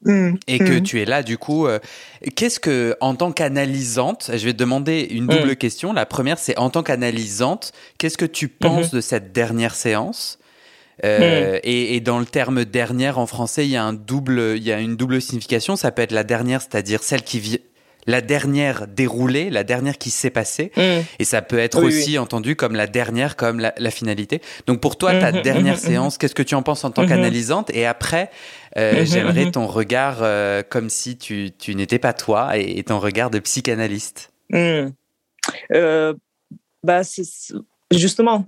Mmh. 0.04 0.34
et 0.48 0.58
que 0.58 0.78
mmh. 0.78 0.82
tu 0.82 1.00
es 1.00 1.04
là 1.04 1.22
du 1.22 1.38
coup. 1.38 1.66
Euh, 1.66 1.78
qu'est-ce 2.34 2.58
que, 2.58 2.96
en 3.00 3.14
tant 3.14 3.30
qu'analysante, 3.30 4.30
je 4.32 4.44
vais 4.44 4.52
te 4.52 4.58
demander 4.58 5.06
une 5.10 5.26
double 5.26 5.54
question. 5.56 5.92
La 5.92 6.06
première, 6.06 6.38
c'est 6.38 6.58
en 6.58 6.70
tant 6.70 6.82
qu'analysante, 6.82 7.72
qu'est-ce 7.98 8.18
que 8.18 8.24
tu 8.24 8.48
penses 8.48 8.90
de 8.90 9.00
cette 9.00 9.32
dernière 9.32 9.74
séance? 9.74 10.38
Euh, 11.04 11.58
et, 11.62 11.96
et, 11.96 12.00
dans 12.00 12.18
le 12.18 12.26
terme 12.26 12.64
dernière 12.64 13.18
en 13.18 13.26
français, 13.26 13.66
il 13.66 13.70
y 13.70 13.76
a 13.76 13.84
un 13.84 13.92
double, 13.92 14.54
il 14.56 14.62
y 14.62 14.72
a 14.72 14.80
une 14.80 14.96
double 14.96 15.20
signification. 15.20 15.76
Ça 15.76 15.90
peut 15.90 16.02
être 16.02 16.12
la 16.12 16.24
dernière, 16.24 16.60
c'est-à-dire 16.60 17.02
celle 17.02 17.22
qui 17.22 17.40
vit 17.40 17.60
la 18.06 18.20
dernière 18.20 18.86
déroulée, 18.88 19.48
la 19.50 19.64
dernière 19.64 19.96
qui 19.96 20.10
s'est 20.10 20.30
passée. 20.30 20.72
Mm. 20.76 21.00
Et 21.18 21.24
ça 21.24 21.40
peut 21.42 21.58
être 21.58 21.82
aussi 21.82 22.18
entendu 22.18 22.56
comme 22.56 22.74
la 22.74 22.86
dernière, 22.86 23.36
comme 23.36 23.60
la, 23.60 23.90
finalité. 23.90 24.42
Donc 24.66 24.80
pour 24.80 24.96
toi, 24.96 25.12
ta 25.12 25.30
mm-hmm, 25.30 25.42
dernière 25.42 25.78
séance, 25.78 26.18
qu'est-ce 26.18 26.34
que 26.34 26.42
tu 26.42 26.54
en 26.54 26.62
penses 26.62 26.84
en 26.84 26.90
tant 26.90 27.06
qu'analysante 27.06 27.70
Et 27.74 27.86
après, 27.86 28.30
euh, 28.76 29.04
j'aimerais 29.04 29.50
ton 29.50 29.66
regard 29.66 30.18
euh, 30.22 30.62
comme 30.68 30.90
si 30.90 31.16
tu, 31.16 31.50
tu 31.56 31.74
n'étais 31.74 31.98
pas 31.98 32.12
toi 32.12 32.56
et, 32.56 32.82
ton 32.82 32.98
regard 32.98 33.30
de 33.30 33.38
psychanalyste. 33.38 34.32
Bah, 36.84 37.02
justement, 37.92 38.44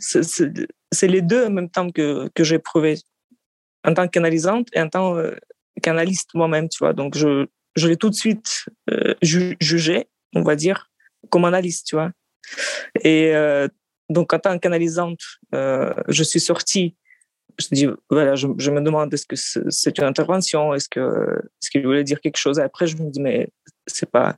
c'est 0.95 1.09
les 1.09 1.23
deux 1.23 1.47
en 1.47 1.51
même 1.51 1.71
temps 1.71 1.91
que, 1.91 2.29
que 2.35 2.45
j'ai 2.45 2.59
prouvé 2.59 2.99
en 3.85 3.93
tant 3.93 4.09
qu'analysante 4.09 4.69
et 4.73 4.81
en 4.81 4.89
tant 4.89 5.17
qu'analyste 5.83 6.31
moi-même, 6.35 6.69
tu 6.69 6.79
vois. 6.79 6.93
Donc 6.95 7.17
je, 7.17 7.47
je 7.77 7.89
l'ai 7.89 7.97
tout 7.97 8.11
de 8.11 8.15
suite 8.15 8.67
euh, 8.91 9.15
jugé, 9.23 10.09
on 10.35 10.43
va 10.43 10.57
dire, 10.57 10.91
comme 11.31 11.45
analyste, 11.45 11.87
tu 11.87 11.97
vois. 11.97 12.13
Et 13.03 13.35
euh, 13.35 13.69
donc, 14.09 14.33
en 14.33 14.39
tant 14.39 14.59
qu'analysante, 14.59 15.21
euh, 15.55 15.95
je 16.09 16.23
suis 16.23 16.41
sortie. 16.41 16.97
Je 17.59 17.69
dis, 17.71 17.87
voilà, 18.11 18.35
je, 18.35 18.47
me 18.47 18.81
demande 18.81 19.15
est-ce 19.15 19.27
que 19.27 19.37
c'est 19.37 19.99
une 19.99 20.05
intervention, 20.05 20.75
est-ce 20.75 20.89
que 20.89 21.39
est-ce 21.63 21.71
qu'il 21.71 21.87
voulait 21.87 22.03
dire 22.03 22.21
quelque 22.21 22.37
chose? 22.37 22.59
Après, 22.59 22.89
je 22.89 22.97
me 22.97 23.11
dis, 23.11 23.21
mais 23.21 23.49
c'est 23.87 24.11
pas, 24.11 24.37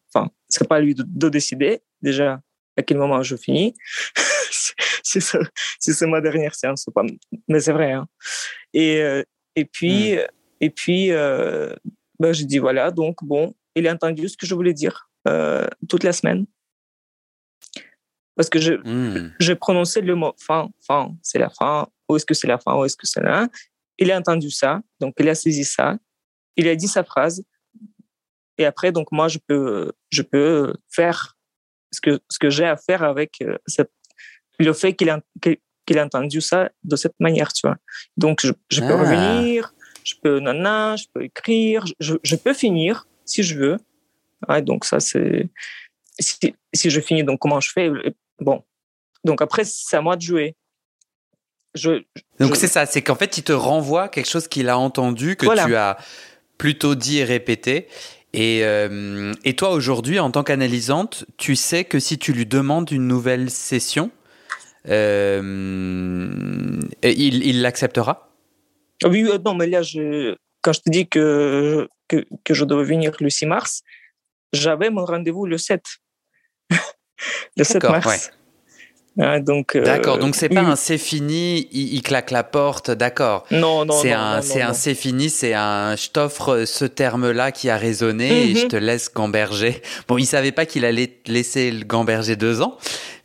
pas 0.68 0.80
lui 0.80 0.94
de, 0.94 1.28
décider 1.30 1.80
déjà 2.02 2.40
à 2.76 2.82
quel 2.82 2.98
moment 2.98 3.22
je 3.22 3.36
finis? 3.36 3.74
si 5.08 5.20
c'est 5.92 6.06
ma 6.06 6.20
dernière 6.20 6.54
séance 6.54 6.84
ou 6.86 6.92
pas. 6.92 7.04
Mais 7.48 7.60
c'est 7.60 7.72
vrai. 7.72 7.92
Hein. 7.92 8.06
Et 8.72 9.02
et 9.54 9.64
puis 9.64 10.16
hmm. 10.16 10.20
et 10.60 10.70
puis 10.70 11.10
ben, 12.18 12.32
je 12.32 12.44
dis 12.44 12.58
voilà, 12.58 12.90
donc 12.90 13.22
bon, 13.22 13.54
il 13.74 13.86
a 13.86 13.92
entendu 13.92 14.28
ce 14.28 14.36
que 14.36 14.46
je 14.46 14.54
voulais 14.54 14.72
dire 14.72 15.08
euh, 15.28 15.66
toute 15.88 16.02
la 16.02 16.12
semaine. 16.12 16.46
Parce 18.34 18.50
que 18.50 18.58
je, 18.58 18.74
mmh. 18.74 19.34
j'ai 19.40 19.54
prononcé 19.54 20.00
le 20.00 20.14
mot 20.14 20.34
fin, 20.38 20.68
fin, 20.86 21.14
c'est 21.22 21.38
la 21.38 21.48
fin, 21.48 21.88
ou 22.08 22.16
est-ce 22.16 22.26
que 22.26 22.34
c'est 22.34 22.46
la 22.46 22.58
fin, 22.58 22.76
ou 22.76 22.84
est-ce 22.84 22.96
que 22.96 23.06
c'est 23.06 23.22
là. 23.22 23.48
Il 23.98 24.12
a 24.12 24.18
entendu 24.18 24.50
ça, 24.50 24.82
donc 25.00 25.14
il 25.18 25.28
a 25.28 25.34
saisi 25.34 25.64
ça, 25.64 25.96
il 26.56 26.68
a 26.68 26.76
dit 26.76 26.88
sa 26.88 27.02
phrase, 27.02 27.42
et 28.58 28.66
après, 28.66 28.92
donc 28.92 29.10
moi, 29.10 29.28
je 29.28 29.38
peux, 29.38 29.92
je 30.10 30.22
peux 30.22 30.74
faire 30.90 31.36
ce 31.92 32.00
que, 32.00 32.20
ce 32.30 32.38
que 32.38 32.50
j'ai 32.50 32.66
à 32.66 32.76
faire 32.76 33.02
avec 33.02 33.40
euh, 33.40 33.56
cette, 33.66 33.92
le 34.58 34.72
fait 34.72 34.94
qu'il 34.94 35.10
a, 35.10 35.20
qu'il 35.40 35.98
a 35.98 36.04
entendu 36.04 36.40
ça 36.40 36.70
de 36.84 36.96
cette 36.96 37.18
manière, 37.20 37.52
tu 37.52 37.66
vois. 37.66 37.76
Donc, 38.16 38.40
je, 38.42 38.52
je 38.70 38.80
peux 38.80 38.92
ah. 38.92 39.00
revenir, 39.00 39.74
je 40.06 40.14
peux 40.22 40.38
nana, 40.38 40.96
je 40.96 41.04
peux 41.12 41.24
écrire, 41.24 41.84
je, 41.98 42.14
je 42.22 42.36
peux 42.36 42.54
finir 42.54 43.06
si 43.24 43.42
je 43.42 43.58
veux. 43.58 43.76
Ouais, 44.48 44.62
donc 44.62 44.84
ça 44.84 45.00
c'est 45.00 45.48
si, 46.18 46.54
si, 46.72 46.90
je 46.90 47.00
finis 47.00 47.24
donc 47.24 47.40
comment 47.40 47.60
je 47.60 47.70
fais? 47.72 47.90
Bon 48.38 48.62
donc 49.24 49.42
après 49.42 49.64
c'est 49.64 49.96
à 49.96 50.00
moi 50.00 50.16
de 50.16 50.22
jouer. 50.22 50.54
Je, 51.74 52.04
donc 52.38 52.56
c'est 52.56 52.68
ça, 52.68 52.86
c'est 52.86 53.02
qu'en 53.02 53.16
fait 53.16 53.36
il 53.36 53.42
te 53.42 53.52
renvoie 53.52 54.08
quelque 54.08 54.28
chose 54.28 54.48
qu'il 54.48 54.68
a 54.68 54.78
entendu 54.78 55.36
que 55.36 55.46
tu 55.46 55.74
as 55.74 55.98
plutôt 56.56 56.94
dit 56.94 57.18
et 57.18 57.24
répété. 57.24 57.88
Et, 58.32 58.64
euh, 58.64 59.32
et 59.44 59.56
toi 59.56 59.70
aujourd'hui 59.70 60.20
en 60.20 60.30
tant 60.30 60.44
qu'analysante, 60.44 61.24
tu 61.36 61.56
sais 61.56 61.84
que 61.84 61.98
si 61.98 62.18
tu 62.18 62.32
lui 62.32 62.46
demandes 62.46 62.90
une 62.90 63.06
nouvelle 63.06 63.50
session, 63.50 64.10
euh, 64.10 64.15
il 67.02 67.62
l'acceptera? 67.62 68.28
Ah 69.04 69.08
oui, 69.08 69.28
non, 69.44 69.54
mais 69.54 69.66
là, 69.66 69.82
je, 69.82 70.36
quand 70.62 70.72
je 70.72 70.80
te 70.80 70.90
dis 70.90 71.06
que, 71.08 71.88
que, 72.08 72.24
que 72.44 72.54
je 72.54 72.64
devais 72.64 72.84
venir 72.84 73.12
le 73.20 73.30
6 73.30 73.46
mars, 73.46 73.82
j'avais 74.52 74.90
mon 74.90 75.04
rendez-vous 75.04 75.46
le 75.46 75.58
7. 75.58 75.82
le 77.56 77.64
7 77.64 77.82
mars. 77.84 78.06
Ouais. 78.06 78.18
Donc. 79.16 79.76
Euh, 79.76 79.82
d'accord, 79.82 80.18
donc 80.18 80.34
c'est 80.34 80.48
pas 80.48 80.60
un 80.60 80.76
c'est 80.76 80.98
fini, 80.98 81.68
il, 81.72 82.02
claque 82.02 82.30
la 82.30 82.44
porte, 82.44 82.90
d'accord. 82.90 83.46
Non, 83.50 83.84
non, 83.84 83.94
c'est 83.94 84.10
non, 84.10 84.18
un, 84.18 84.42
c'est 84.42 84.62
un 84.62 84.74
c'est 84.74 84.94
fini, 84.94 85.30
c'est 85.30 85.54
un 85.54 85.96
je 85.96 86.10
t'offre 86.10 86.64
ce 86.66 86.84
terme-là 86.84 87.50
qui 87.50 87.70
a 87.70 87.76
résonné 87.76 88.50
et 88.50 88.54
je 88.54 88.64
mhm. 88.64 88.68
te 88.68 88.76
laisse 88.76 89.12
gamberger. 89.12 89.82
Bon, 90.08 90.18
il 90.18 90.26
savait 90.26 90.52
pas 90.52 90.66
qu'il 90.66 90.84
allait 90.84 91.18
laisser 91.26 91.70
le 91.70 91.84
gamberger 91.84 92.36
deux 92.36 92.60
ans, 92.60 92.76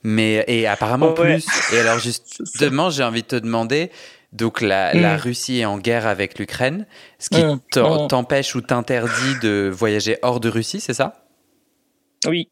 mais 0.03 0.43
et 0.47 0.65
apparemment 0.65 1.13
plus. 1.13 1.45
Et 1.73 1.79
alors 1.79 1.99
justement, 1.99 2.89
j'ai 2.89 3.03
envie 3.03 3.21
de 3.21 3.27
te 3.27 3.35
demander, 3.35 3.91
donc 4.31 4.61
la, 4.61 4.93
mm. 4.93 5.19
Russie 5.19 5.59
est 5.59 5.65
en 5.65 5.77
guerre 5.77 6.07
avec 6.07 6.39
l'Ukraine, 6.39 6.85
ce 7.19 7.29
qui 7.29 7.43
mm. 7.43 7.59
Mm. 7.75 8.07
t'empêche 8.07 8.55
ou 8.55 8.61
t'interdit 8.61 9.39
de 9.41 9.69
voyager 9.71 10.17
hors 10.21 10.39
de 10.39 10.49
Russie, 10.49 10.79
c'est 10.79 10.93
ça? 10.93 11.25
Oui. 12.25 12.49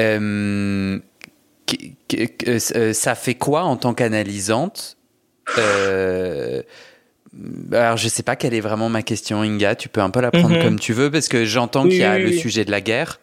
Euh, 0.00 0.98
ça 2.92 3.14
fait 3.14 3.34
quoi 3.34 3.64
en 3.64 3.76
tant 3.76 3.94
qu'analysante 3.94 4.96
Euh, 5.58 6.62
alors, 7.72 7.96
je 7.96 8.08
sais 8.08 8.22
pas 8.22 8.36
quelle 8.36 8.54
est 8.54 8.60
vraiment 8.60 8.88
ma 8.88 9.02
question, 9.02 9.42
Inga. 9.42 9.74
Tu 9.74 9.88
peux 9.88 10.00
un 10.00 10.10
peu 10.10 10.20
la 10.20 10.30
prendre 10.30 10.56
mhm. 10.56 10.62
comme 10.62 10.78
tu 10.78 10.92
veux, 10.92 11.10
parce 11.10 11.28
que 11.28 11.44
j'entends 11.44 11.84
qu'il 11.84 11.98
y 11.98 12.04
a 12.04 12.18
le 12.18 12.32
sujet 12.32 12.64
de 12.64 12.70
la 12.70 12.80
guerre. 12.80 13.20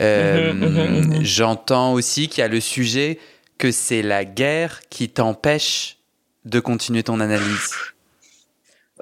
Euh, 0.00 0.52
mhm, 0.52 1.16
mhm, 1.16 1.24
j'entends 1.24 1.92
aussi 1.92 2.28
qu'il 2.28 2.40
y 2.40 2.44
a 2.44 2.48
le 2.48 2.60
sujet 2.60 3.18
que 3.56 3.72
c'est 3.72 4.02
la 4.02 4.24
guerre 4.24 4.80
qui 4.90 5.08
t'empêche 5.08 5.98
de 6.44 6.60
continuer 6.60 7.02
ton 7.02 7.20
analyse. 7.20 7.74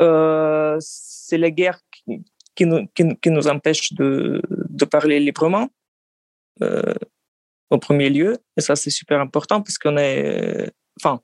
Euh, 0.00 0.76
c'est 0.80 1.38
la 1.38 1.50
guerre 1.50 1.80
qui, 2.54 2.66
nous, 2.66 2.86
qui, 2.94 3.30
nous, 3.30 3.48
empêche 3.48 3.92
de, 3.92 4.40
de 4.50 4.84
parler 4.84 5.20
librement, 5.20 5.68
euh, 6.62 6.94
au 7.70 7.78
premier 7.78 8.10
lieu. 8.10 8.38
Et 8.56 8.60
ça, 8.60 8.76
c'est 8.76 8.90
super 8.90 9.20
important 9.20 9.62
parce 9.62 9.78
qu'on 9.78 9.96
est. 9.96 10.70
Enfin, 11.00 11.20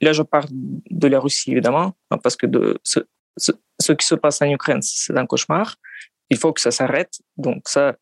là, 0.00 0.12
je 0.12 0.22
parle 0.22 0.48
de 0.50 1.08
la 1.08 1.20
Russie, 1.20 1.52
évidemment, 1.52 1.94
hein, 2.10 2.18
parce 2.18 2.36
que 2.36 2.46
de, 2.46 2.78
ce, 2.82 3.00
ce, 3.36 3.92
qui 3.92 4.06
se 4.06 4.14
passe 4.14 4.42
en 4.42 4.50
Ukraine, 4.50 4.82
c'est 4.82 5.16
un 5.16 5.26
cauchemar. 5.26 5.76
Il 6.30 6.36
faut 6.36 6.52
que 6.52 6.60
ça 6.60 6.70
s'arrête. 6.70 7.18
Donc, 7.36 7.68
ça, 7.68 7.96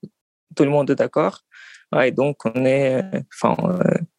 tout 0.55 0.65
le 0.65 0.71
monde 0.71 0.91
est 0.91 0.97
d'accord. 0.97 1.43
et 2.03 2.11
donc, 2.11 2.45
on 2.45 2.65
est. 2.65 3.03
Enfin, 3.35 3.57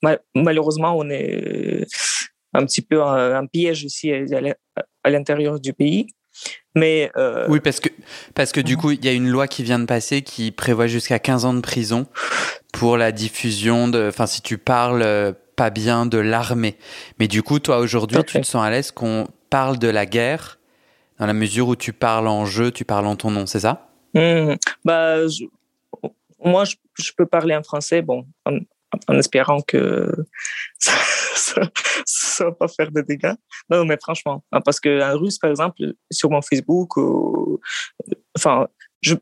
euh, 0.04 0.18
malheureusement, 0.36 0.98
on 0.98 1.10
est 1.10 1.86
un 2.54 2.66
petit 2.66 2.82
peu 2.82 3.04
un, 3.04 3.46
piège 3.46 3.84
ici 3.84 4.12
à 4.12 5.10
l'intérieur 5.10 5.60
du 5.60 5.74
pays. 5.74 6.08
Mais 6.76 7.12
euh, 7.18 7.48
Oui, 7.50 7.60
parce 7.60 7.80
que, 7.80 7.90
parce 8.36 8.52
que 8.52 8.62
du 8.62 8.76
mhm. 8.76 8.82
coup, 8.82 8.92
il 8.92 9.04
y 9.04 9.08
a 9.08 9.14
une 9.14 9.30
loi 9.30 9.48
qui 9.48 9.64
vient 9.64 9.80
de 9.80 9.86
passer 9.86 10.22
qui 10.22 10.52
prévoit 10.52 10.88
jusqu'à 10.88 11.20
15 11.20 11.46
ans 11.46 11.54
de 11.54 11.62
prison 11.62 12.08
pour 12.78 12.96
la 12.96 13.12
diffusion 13.12 13.88
de. 13.88 14.08
Enfin, 14.08 14.28
si 14.28 14.42
tu 14.42 14.58
parles 14.58 15.02
euh, 15.02 15.34
pas 15.56 15.72
bien 15.72 16.06
de 16.06 16.20
l'armée. 16.20 16.78
Mais 17.20 17.28
du 17.28 17.42
coup, 17.42 17.60
toi, 17.60 17.80
aujourd'hui, 17.80 18.24
tu 18.24 18.40
te 18.40 18.46
sens 18.46 18.64
à 18.64 18.70
l'aise 18.70 18.92
qu'on 18.92 19.28
parle 19.50 19.80
de 19.80 19.88
la 19.88 20.06
guerre 20.06 20.60
dans 21.20 21.26
la 21.26 21.34
mesure 21.34 21.68
où 21.68 21.76
tu 21.76 21.94
parles 21.94 22.28
en 22.28 22.46
jeu, 22.46 22.72
tu 22.72 22.86
parles 22.86 23.08
en 23.08 23.16
ton 23.16 23.32
nom, 23.32 23.48
c'est 23.48 23.62
ça? 23.62 23.90
Mmh. 24.14 24.54
bah, 24.86 25.18
Moi, 26.44 26.64
je, 26.66 27.12
peux 27.18 27.26
parler 27.26 27.56
en 27.56 27.64
français, 27.64 28.04
bon, 28.04 28.28
en, 28.46 29.18
espérant 29.18 29.62
que 29.62 30.14
ça, 30.80 30.94
ça, 32.06 32.46
va 32.46 32.52
pas 32.52 32.68
faire 32.68 32.92
de 32.92 33.02
dégâts. 33.02 33.34
Non, 33.72 33.84
mais 33.86 33.98
franchement, 34.00 34.44
hein, 34.52 34.62
parce 34.62 34.80
que 34.80 35.02
en 35.02 35.18
russe, 35.18 35.40
par 35.40 35.50
exemple, 35.50 35.82
sur 36.12 36.30
mon 36.30 36.44
Facebook, 36.44 36.92
enfin, 38.38 38.68
je, 39.02 39.16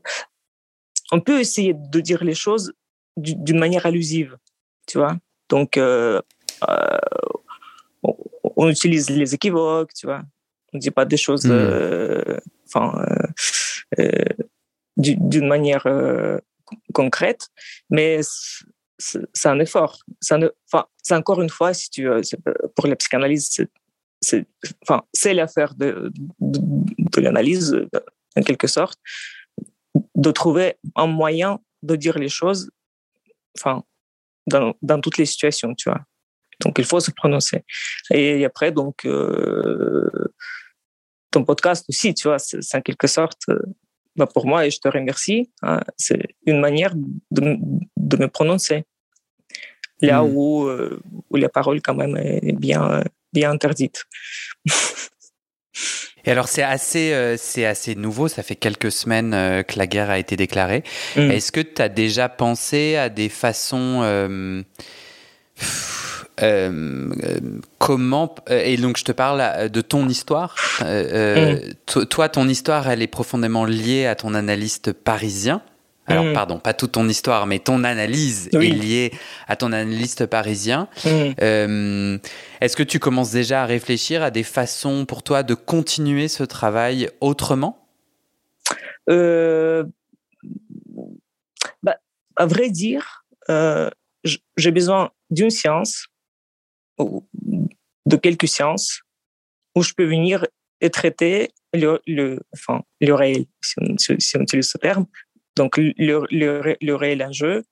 on 1.13 1.21
peut 1.21 1.39
essayer 1.39 1.73
de 1.73 1.99
dire 2.01 2.21
les 2.25 2.35
choses 2.35 2.73
d'une 3.17 3.59
manière 3.59 3.85
allusive, 3.85 4.37
tu 4.87 4.97
vois. 4.97 5.17
Donc, 5.49 5.77
euh, 5.77 6.21
euh, 6.69 6.97
on, 8.03 8.69
utilise 8.69 9.09
les 9.09 9.33
équivoques, 9.33 9.93
tu 9.93 10.07
vois. 10.07 10.23
On 10.73 10.77
dit 10.77 10.91
pas 10.91 11.05
des 11.05 11.17
choses, 11.17 11.45
hmm. 11.45 11.51
euh, 11.51 12.37
enfin, 12.67 13.05
d'une 14.97 15.47
manière 15.47 15.87
concrète, 16.93 17.49
mais 17.89 18.19
c'est 18.97 19.49
un 19.49 19.59
effort. 19.59 19.99
C'est 20.21 21.15
encore 21.15 21.41
une 21.41 21.49
fois, 21.49 21.73
si 21.73 21.89
tu 21.89 22.07
veux, 22.07 22.21
pour 22.75 22.87
la 22.87 22.95
psychanalyse, 22.95 23.49
c'est 24.21 24.47
enfin, 24.81 25.03
l'affaire 25.25 25.75
de, 25.75 26.11
de, 26.39 27.21
l'analyse, 27.21 27.75
en 28.35 28.41
quelque 28.41 28.67
sorte, 28.67 28.99
de 30.15 30.31
trouver 30.31 30.75
un 30.95 31.07
moyen 31.07 31.59
de 31.83 31.95
dire 31.95 32.17
les 32.17 32.29
choses 32.29 32.69
enfin, 33.57 33.83
dans, 34.47 34.73
dans 34.81 34.99
toutes 35.01 35.17
les 35.17 35.25
situations, 35.25 35.73
tu 35.75 35.89
vois. 35.89 36.01
Donc, 36.63 36.75
il 36.79 36.85
faut 36.85 36.99
se 36.99 37.11
prononcer. 37.11 37.63
Et 38.11 38.45
après, 38.45 38.71
donc, 38.71 39.05
euh, 39.05 40.09
ton 41.31 41.43
podcast 41.43 41.85
aussi, 41.89 42.13
tu 42.13 42.27
vois, 42.27 42.39
c'est 42.39 42.75
en 42.75 42.81
quelque 42.81 43.07
sorte, 43.07 43.41
euh, 43.49 43.59
bah 44.15 44.27
pour 44.27 44.47
moi, 44.47 44.65
et 44.65 44.71
je 44.71 44.79
te 44.79 44.87
remercie, 44.87 45.51
hein, 45.61 45.81
c'est 45.97 46.35
une 46.45 46.61
manière 46.61 46.93
de, 46.95 47.57
de, 47.97 48.17
me 48.17 48.27
prononcer. 48.27 48.85
Là 50.01 50.23
hmm. 50.23 50.33
où, 50.33 50.67
euh, 50.67 51.01
où 51.29 51.35
la 51.35 51.49
parole, 51.49 51.81
quand 51.81 51.95
même, 51.95 52.15
est 52.17 52.57
bien, 52.57 53.03
bien 53.33 53.51
interdite. 53.51 54.05
Et 56.25 56.31
alors 56.31 56.47
c'est 56.47 56.63
assez, 56.63 57.35
c'est 57.37 57.65
assez 57.65 57.95
nouveau, 57.95 58.27
ça 58.27 58.43
fait 58.43 58.55
quelques 58.55 58.91
semaines 58.91 59.31
que 59.31 59.77
la 59.77 59.87
guerre 59.87 60.09
a 60.09 60.19
été 60.19 60.35
déclarée. 60.35 60.83
Hmm. 61.15 61.31
Est-ce 61.31 61.51
que 61.51 61.61
tu 61.61 61.81
as 61.81 61.89
déjà 61.89 62.29
pensé 62.29 62.95
à 62.95 63.09
des 63.09 63.29
façons 63.29 64.63
euh, 66.41 67.09
comment 67.77 68.35
euh, 68.49 68.61
et 68.65 68.75
donc 68.75 68.97
je 68.97 69.05
te 69.05 69.13
parle 69.13 69.39
euh, 69.41 69.69
de 69.69 69.79
ton 69.79 70.09
histoire. 70.09 70.55
Mm. 70.81 72.05
Toi, 72.09 72.29
ton 72.29 72.49
histoire, 72.49 72.89
elle 72.89 73.01
est 73.01 73.07
profondément 73.07 73.65
liée 73.65 74.05
à 74.05 74.15
ton 74.15 74.33
analyste 74.33 74.91
parisien. 74.91 75.61
Alors, 76.07 76.25
mm. 76.25 76.33
pardon, 76.33 76.59
pas 76.59 76.73
toute 76.73 76.91
ton 76.93 77.07
histoire, 77.07 77.47
mais 77.47 77.59
ton 77.59 77.83
analyse 77.83 78.49
est 78.53 78.57
liée 78.57 79.11
à 79.47 79.55
ton 79.55 79.71
analyste 79.71 80.25
parisien. 80.25 80.87
Mm. 81.03 82.17
Est-ce 82.61 82.75
que 82.75 82.83
tu 82.83 82.99
commences 82.99 83.31
déjà 83.31 83.63
à 83.63 83.65
réfléchir 83.65 84.21
à 84.23 84.31
des 84.31 84.43
façons 84.43 85.05
pour 85.05 85.23
toi 85.23 85.43
de 85.43 85.53
continuer 85.53 86.27
ce 86.27 86.43
travail 86.43 87.09
autrement? 87.21 87.87
Bah, 89.07 89.17
À 92.35 92.45
vrai 92.45 92.69
dire, 92.69 93.25
j'ai 94.57 94.71
besoin 94.71 95.11
d'une 95.29 95.49
science 95.49 96.07
de 98.05 98.15
quelques 98.15 98.47
sciences 98.47 99.01
où 99.75 99.81
je 99.81 99.93
peux 99.93 100.05
venir 100.05 100.45
et 100.81 100.89
traiter 100.89 101.51
le, 101.73 102.01
le, 102.07 102.39
enfin, 102.53 102.81
le 103.01 103.13
réel, 103.13 103.45
si 103.61 103.75
on, 103.81 103.97
si 103.97 104.37
on, 104.37 104.41
utilise 104.41 104.69
ce 104.69 104.77
terme. 104.77 105.05
Donc, 105.55 105.77
le, 105.77 105.93
le, 106.31 106.75
le 106.81 106.95
réel 106.95 107.23
enjeu 107.23 107.63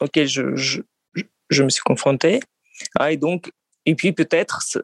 auquel 0.00 0.26
je, 0.26 0.54
je, 1.50 1.62
me 1.62 1.68
suis 1.68 1.82
confronté. 1.82 2.40
Ah, 2.98 3.12
et 3.12 3.16
donc, 3.16 3.52
et 3.86 3.94
puis 3.94 4.12
peut-être, 4.12 4.62
ce 4.62 4.80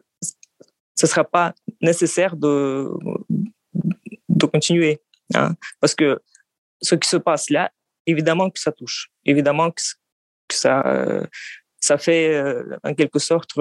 ne 1.01 1.07
sera 1.07 1.23
pas 1.23 1.53
nécessaire 1.81 2.35
de, 2.35 2.89
de 4.29 4.45
continuer. 4.45 5.01
Hein, 5.33 5.55
parce 5.79 5.95
que 5.95 6.19
ce 6.81 6.95
qui 6.95 7.07
se 7.07 7.17
passe 7.17 7.49
là, 7.49 7.71
évidemment 8.05 8.49
que 8.49 8.59
ça 8.59 8.71
touche. 8.71 9.09
Évidemment 9.25 9.71
que, 9.71 9.81
ça, 10.51 10.83
ça 11.79 11.97
fait 11.97 12.33
euh, 12.35 12.77
en 12.83 12.93
quelque 12.93 13.19
sorte 13.19 13.51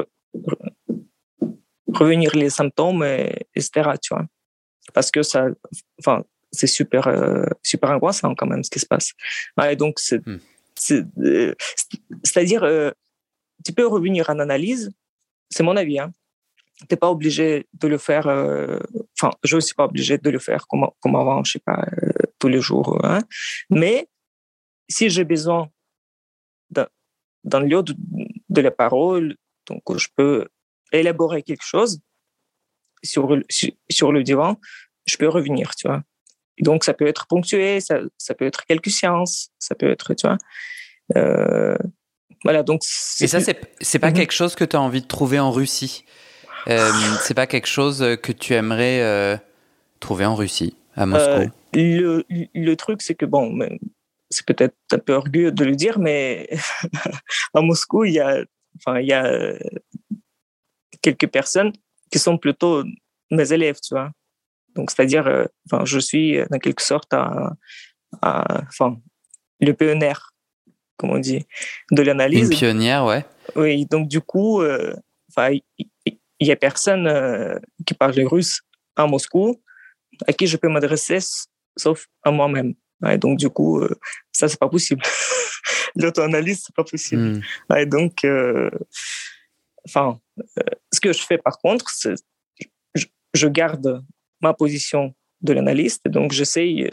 revenir 1.93 2.35
les 2.35 2.51
symptômes, 2.51 3.05
et, 3.05 3.47
etc. 3.55 3.91
Tu 4.03 4.15
vois, 4.15 4.27
parce 4.93 5.11
que 5.11 5.23
ça, 5.23 5.47
enfin, 5.99 6.25
c'est 6.53 6.67
super 6.67 7.09
euh, 7.09 7.45
super 7.63 7.91
angoissant 7.91 8.35
quand 8.35 8.47
même 8.47 8.65
ce 8.65 8.71
qui 8.71 8.81
se 8.81 8.87
passe. 8.87 9.13
donc 9.77 9.99
c'est 9.99 10.25
hmm. 10.27 10.41
euh, 11.23 11.55
c'est-à-dire 12.25 12.93
tu 13.65 13.73
peux 13.73 13.87
revenir 13.87 14.31
en 14.31 14.39
analyse, 14.39 14.91
c'est 15.51 15.63
mon 15.63 15.77
avis. 15.77 15.99
Hein. 15.99 16.13
T'es 16.89 16.97
pas 16.97 17.11
obligé 17.11 17.67
de 17.75 17.89
le 17.89 17.99
faire. 17.99 18.27
Enfin, 19.19 19.33
je 19.45 19.59
suis 19.61 19.75
pas 19.75 19.85
obligé 19.85 20.17
de 20.17 20.31
le 20.31 20.39
faire 20.39 20.67
comme 20.67 20.89
comme 21.01 21.17
avant, 21.17 21.45
je 21.45 21.53
sais 21.53 21.59
pas 21.59 21.87
tous 22.39 22.49
les 22.49 22.61
jours. 22.61 22.99
Hein. 23.05 23.21
Mais 23.69 24.09
si 24.89 25.11
j'ai 25.11 25.25
besoin 25.25 25.71
dans 27.45 27.61
le 27.61 27.67
lieu 27.67 27.83
de, 27.83 28.61
la 28.61 28.71
parole, 28.71 29.37
donc 29.67 29.83
je 29.97 30.09
peux 30.15 30.49
élaborer 30.93 31.43
quelque 31.43 31.65
chose 31.65 32.01
sur, 33.03 33.37
sur 33.91 34.13
le 34.13 34.23
divan, 34.23 34.57
je 35.07 35.17
peux 35.17 35.29
revenir, 35.29 35.75
tu 35.75 35.89
vois. 35.89 36.03
Donc, 36.63 36.85
ça 36.85 36.95
peut 36.95 37.07
être 37.07 37.27
ponctué, 37.27 37.81
ça, 37.81 38.01
ça 38.19 38.35
peut 38.35 38.47
être 38.47 38.65
quelques 38.67 38.91
sciences, 38.91 39.51
ça 39.59 39.75
peut 39.75 39.91
être, 39.91 40.15
tu 40.15 40.27
vois. 40.27 40.39
Euh, 41.17 41.77
voilà, 42.45 42.63
donc. 42.63 42.83
Et 43.21 43.27
ça, 43.27 43.41
c'est, 43.41 43.61
c'est 43.81 43.99
pas 43.99 44.11
mhm. 44.11 44.17
quelque 44.17 44.33
chose 44.33 44.55
que 44.55 44.65
tu 44.65 44.77
as 44.77 44.81
envie 44.81 45.03
de 45.03 45.07
trouver 45.07 45.39
en 45.39 45.51
Russie. 45.51 46.05
Euh, 46.69 46.91
c'est 47.23 47.35
pas 47.35 47.47
quelque 47.47 47.67
chose 47.67 48.17
que 48.23 48.33
tu 48.33 48.53
aimerais 48.53 49.01
euh, 49.01 49.37
trouver 49.99 50.27
en 50.27 50.35
Russie, 50.35 50.77
à 50.95 51.07
Moscou. 51.07 51.51
le, 51.75 52.25
le 52.29 52.75
truc, 52.77 53.01
c'est 53.01 53.15
que 53.15 53.25
bon, 53.25 53.59
c'est 54.29 54.45
peut-être 54.45 54.75
un 54.93 54.99
peu 54.99 55.15
orgueilleux 55.15 55.53
de 55.53 55.65
le 55.65 55.75
dire, 55.75 55.99
mais 55.99 56.51
à 57.55 57.63
Moscou, 57.63 58.05
il 58.05 58.13
y 58.13 58.21
a, 58.21 58.45
enfin, 58.77 59.01
il 59.01 59.07
y 59.07 59.13
a 59.15 59.55
quelques 61.01 61.29
personnes 61.29 61.73
qui 62.11 62.19
sont 62.19 62.37
plutôt 62.37 62.85
mes 63.31 63.53
élèves, 63.53 63.79
tu 63.83 63.95
vois. 63.95 64.11
Donc, 64.75 64.91
c'est-à-dire, 64.91 65.27
euh, 65.27 65.45
enfin, 65.71 65.85
je 65.85 65.99
suis 65.99 66.41
en 66.41 66.59
quelque 66.59 66.83
sorte 66.83 67.13
enfin, 68.23 68.97
le 69.61 69.73
pionnière, 69.73 70.33
comme 70.97 71.11
on 71.11 71.19
dit, 71.19 71.47
de 71.91 72.03
l'analyse. 72.03 72.51
Une 72.51 72.57
pionnière, 72.57 73.05
ouais. 73.05 73.25
Oui, 73.57 73.87
donc 73.87 74.09
du 74.09 74.21
coup, 74.21 74.61
euh, 74.63 74.95
enfin, 75.31 75.57
il 75.79 76.47
y, 76.47 76.53
a 76.53 76.57
personne 76.57 77.07
euh, 77.07 77.59
qui 77.87 77.95
parle 77.95 78.19
russe 78.21 78.63
à 78.97 79.07
Moscou 79.07 79.61
à 80.27 80.33
qui 80.33 80.47
je 80.47 80.57
peux 80.57 80.69
m'adresser, 80.69 81.19
sauf 81.77 82.07
à 82.23 82.31
moi-même. 82.31 82.75
Ouais, 83.01 83.17
donc 83.17 83.39
du 83.39 83.49
coup, 83.49 83.81
euh, 83.81 83.99
ça 84.33 84.49
c'est 84.49 84.59
pas 84.59 84.69
possible. 84.69 85.03
L'auto-analyse 85.97 86.65
c'est 86.67 86.75
pas 86.75 86.85
possible. 86.85 87.43
Ouais, 87.71 87.87
donc, 87.87 88.25
euh, 88.25 88.71
ce 89.87 91.01
que 91.01 91.13
je 91.13 91.23
fais 91.23 91.39
par 91.39 91.59
contre, 91.59 91.89
c'est 91.89 92.17
je 93.33 93.47
garde 93.47 94.05
ma 94.41 94.55
position 94.55 95.15
de 95.41 95.53
l'analyste, 95.53 96.09
donc 96.09 96.33
j'essaye 96.33 96.91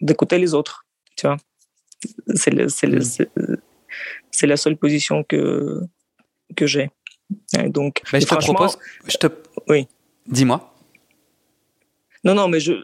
d'écouter 0.00 0.38
les 0.38 0.54
autres. 0.54 0.86
Tu 1.16 1.26
vois, 1.26 1.36
c'est 2.34 2.52
mm. 2.52 4.46
la 4.46 4.56
seule 4.56 4.76
position 4.76 5.24
que 5.24 5.80
que 6.56 6.66
j'ai. 6.66 6.90
Donc, 7.68 8.02
mais 8.12 8.20
je 8.20 8.26
te 8.26 8.34
propose, 8.34 8.78
je 9.06 9.16
te, 9.16 9.26
oui. 9.68 9.88
Dis-moi. 10.26 10.74
Non, 12.22 12.34
non, 12.34 12.48
mais 12.48 12.60
je 12.60 12.82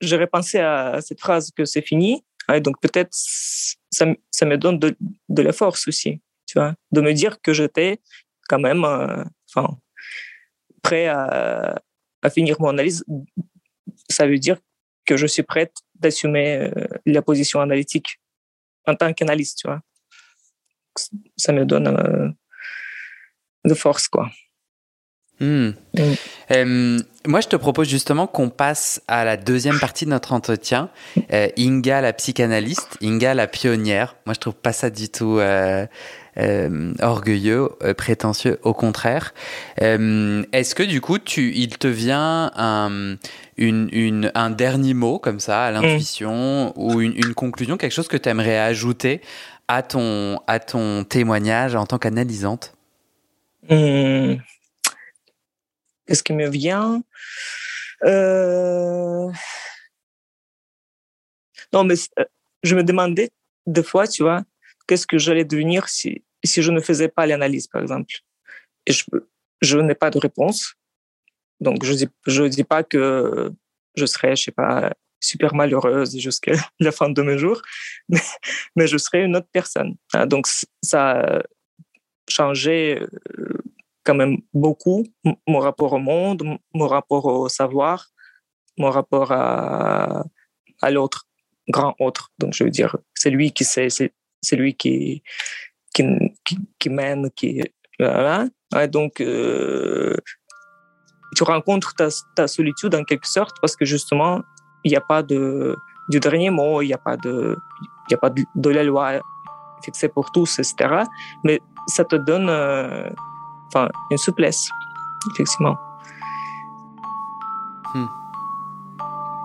j'aurais 0.00 0.26
pensé 0.26 0.58
à 0.58 1.00
cette 1.00 1.20
phrase 1.20 1.50
que 1.50 1.64
c'est 1.64 1.82
fini. 1.82 2.24
donc 2.60 2.80
peut-être 2.80 3.10
ça, 3.12 4.06
ça, 4.30 4.46
me 4.46 4.56
donne 4.56 4.78
de, 4.78 4.96
de, 5.28 5.42
la 5.42 5.52
force 5.52 5.86
aussi, 5.88 6.20
tu 6.46 6.58
vois, 6.58 6.74
de 6.90 7.00
me 7.00 7.12
dire 7.12 7.40
que 7.42 7.52
j'étais 7.52 8.00
quand 8.48 8.58
même, 8.58 8.84
euh, 8.84 9.22
enfin, 9.48 9.78
prêt 10.82 11.06
à, 11.06 11.80
à, 12.22 12.30
finir 12.30 12.56
mon 12.60 12.68
analyse. 12.68 13.04
Ça 14.08 14.26
veut 14.26 14.38
dire 14.38 14.58
que 15.06 15.16
je 15.16 15.26
suis 15.26 15.42
prête 15.42 15.74
d'assumer 15.94 16.56
euh, 16.56 16.70
la 17.06 17.22
position 17.22 17.60
analytique 17.60 18.20
en 18.86 18.94
tant 18.94 19.12
qu'analyste, 19.12 19.58
tu 19.58 19.68
vois. 19.68 19.80
Ça 21.36 21.52
me 21.52 21.64
donne 21.64 21.88
euh, 21.88 22.28
de 23.64 23.74
force, 23.74 24.08
quoi. 24.08 24.30
Hmm. 25.42 25.70
Hmm. 25.94 26.98
moi, 27.26 27.40
je 27.40 27.48
te 27.48 27.56
propose 27.56 27.88
justement 27.88 28.26
qu'on 28.26 28.50
passe 28.50 29.00
à 29.08 29.24
la 29.24 29.38
deuxième 29.38 29.80
partie 29.80 30.04
de 30.04 30.10
notre 30.10 30.34
entretien. 30.34 30.90
Euh, 31.32 31.48
Inga, 31.56 32.02
la 32.02 32.12
psychanalyste, 32.12 32.98
Inga, 33.02 33.32
la 33.32 33.46
pionnière. 33.46 34.16
Moi, 34.26 34.34
je 34.34 34.40
trouve 34.40 34.54
pas 34.54 34.74
ça 34.74 34.90
du 34.90 35.08
tout 35.08 35.40
euh, 36.36 36.68
euh, 36.70 36.92
orgueilleux, 37.00 37.70
prétentieux. 37.96 38.58
Au 38.62 38.74
contraire. 38.74 39.34
Est-ce 39.78 40.74
que 40.74 40.82
du 40.82 41.00
coup, 41.00 41.18
tu, 41.18 41.52
il 41.54 41.78
te 41.78 41.88
vient 41.88 42.50
un, 42.56 43.16
une, 43.56 43.88
une, 43.92 44.32
un 44.34 44.50
dernier 44.50 44.94
mot 44.94 45.18
comme 45.18 45.40
ça, 45.40 45.64
à 45.64 45.70
l'intuition, 45.70 46.68
hmm. 46.68 46.72
ou 46.76 47.00
une, 47.00 47.16
une, 47.16 47.34
conclusion, 47.34 47.76
quelque 47.76 47.92
chose 47.92 48.08
que 48.08 48.16
tu 48.16 48.28
aimerais 48.28 48.58
ajouter 48.58 49.20
à 49.68 49.82
ton, 49.82 50.40
à 50.46 50.58
ton 50.58 51.04
témoignage 51.04 51.74
en 51.74 51.86
tant 51.86 51.98
qu'analysante? 51.98 52.74
Qu'est-ce 53.68 54.38
qui 56.22 56.32
me 56.32 56.48
vient? 56.48 57.02
Euh... 58.04 59.30
Non, 61.72 61.84
mais 61.84 61.94
euh, 62.18 62.24
je 62.62 62.74
me 62.74 62.82
demandais 62.82 63.30
des 63.66 63.82
fois, 63.82 64.08
tu 64.08 64.22
vois, 64.22 64.42
qu'est-ce 64.86 65.06
que 65.06 65.18
j'allais 65.18 65.44
devenir 65.44 65.88
si, 65.88 66.24
si 66.44 66.62
je 66.62 66.70
ne 66.70 66.80
faisais 66.80 67.08
pas 67.08 67.26
l'analyse, 67.26 67.66
par 67.66 67.82
exemple. 67.82 68.14
Et 68.86 68.92
je, 68.92 69.04
je 69.60 69.78
n'ai 69.78 69.94
pas 69.94 70.10
de 70.10 70.18
réponse. 70.18 70.74
Donc, 71.60 71.84
je 71.84 71.92
dis, 71.92 72.08
je 72.26 72.44
dis 72.44 72.64
pas 72.64 72.82
que 72.82 73.52
je 73.94 74.06
serais, 74.06 74.36
je 74.36 74.44
sais 74.44 74.52
pas, 74.52 74.92
super 75.20 75.54
malheureuse 75.54 76.18
jusqu'à 76.18 76.52
la 76.80 76.92
fin 76.92 77.10
de 77.10 77.22
mes 77.22 77.38
jours, 77.38 77.60
mais, 78.76 78.86
je 78.86 78.96
serais 78.96 79.22
une 79.22 79.36
autre 79.36 79.48
personne. 79.52 79.96
Ah, 80.12 80.26
donc, 80.26 80.46
ça 80.82 81.20
a 81.20 81.42
changé 82.28 83.00
euh, 83.00 83.58
quand 84.04 84.14
même 84.14 84.38
beaucoup 84.54 85.06
mon 85.46 85.58
rapport 85.58 85.92
au 85.92 85.98
monde, 85.98 86.42
mon 86.72 86.86
rapport 86.86 87.26
au 87.26 87.48
savoir, 87.48 88.08
mon 88.78 88.90
rapport 88.90 89.30
à, 89.32 90.24
à 90.80 90.90
l'autre, 90.90 91.28
grand 91.68 91.94
autre. 91.98 92.32
Donc, 92.38 92.54
je 92.54 92.64
veux 92.64 92.70
dire, 92.70 92.96
c'est 93.14 93.30
lui 93.30 93.52
qui 93.52 93.64
sait, 93.64 93.90
c'est 93.90 94.14
lui 94.52 94.74
qui, 94.74 95.22
qui, 95.92 96.04
qui, 96.78 96.90
mène, 96.90 97.30
qui. 97.30 97.62
Voilà. 97.98 98.46
donc, 98.88 99.20
euh, 99.20 100.16
tu 101.36 101.42
rencontres 101.44 101.94
ta, 101.94 102.08
ta, 102.34 102.48
solitude 102.48 102.94
en 102.94 103.04
quelque 103.04 103.26
sorte 103.26 103.56
parce 103.60 103.76
que 103.76 103.84
justement, 103.84 104.40
il 104.84 104.90
n'y 104.90 104.96
a 104.96 105.00
pas 105.00 105.22
de, 105.22 105.76
du 106.08 106.20
dernier 106.20 106.50
mot, 106.50 106.82
il 106.82 106.86
n'y 106.86 106.94
a 106.94 106.98
pas 106.98 107.16
de, 107.16 107.56
y 108.10 108.14
a 108.14 108.18
pas 108.18 108.30
de, 108.30 108.42
de, 108.54 108.70
la 108.70 108.82
loi 108.82 109.20
fixée 109.84 110.08
pour 110.08 110.32
tous, 110.32 110.58
etc. 110.58 111.04
Mais 111.44 111.60
ça 111.86 112.04
te 112.04 112.16
donne. 112.16 112.48
Euh, 112.48 113.08
enfin, 113.68 113.88
une 114.10 114.18
souplesse, 114.18 114.68
effectivement. 115.32 115.76
Hmm. 117.94 118.06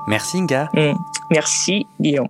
Merci 0.07 0.37
Inga. 0.39 0.69
Hmm. 0.73 0.95
Merci 1.31 1.87
Guillaume. 1.99 2.29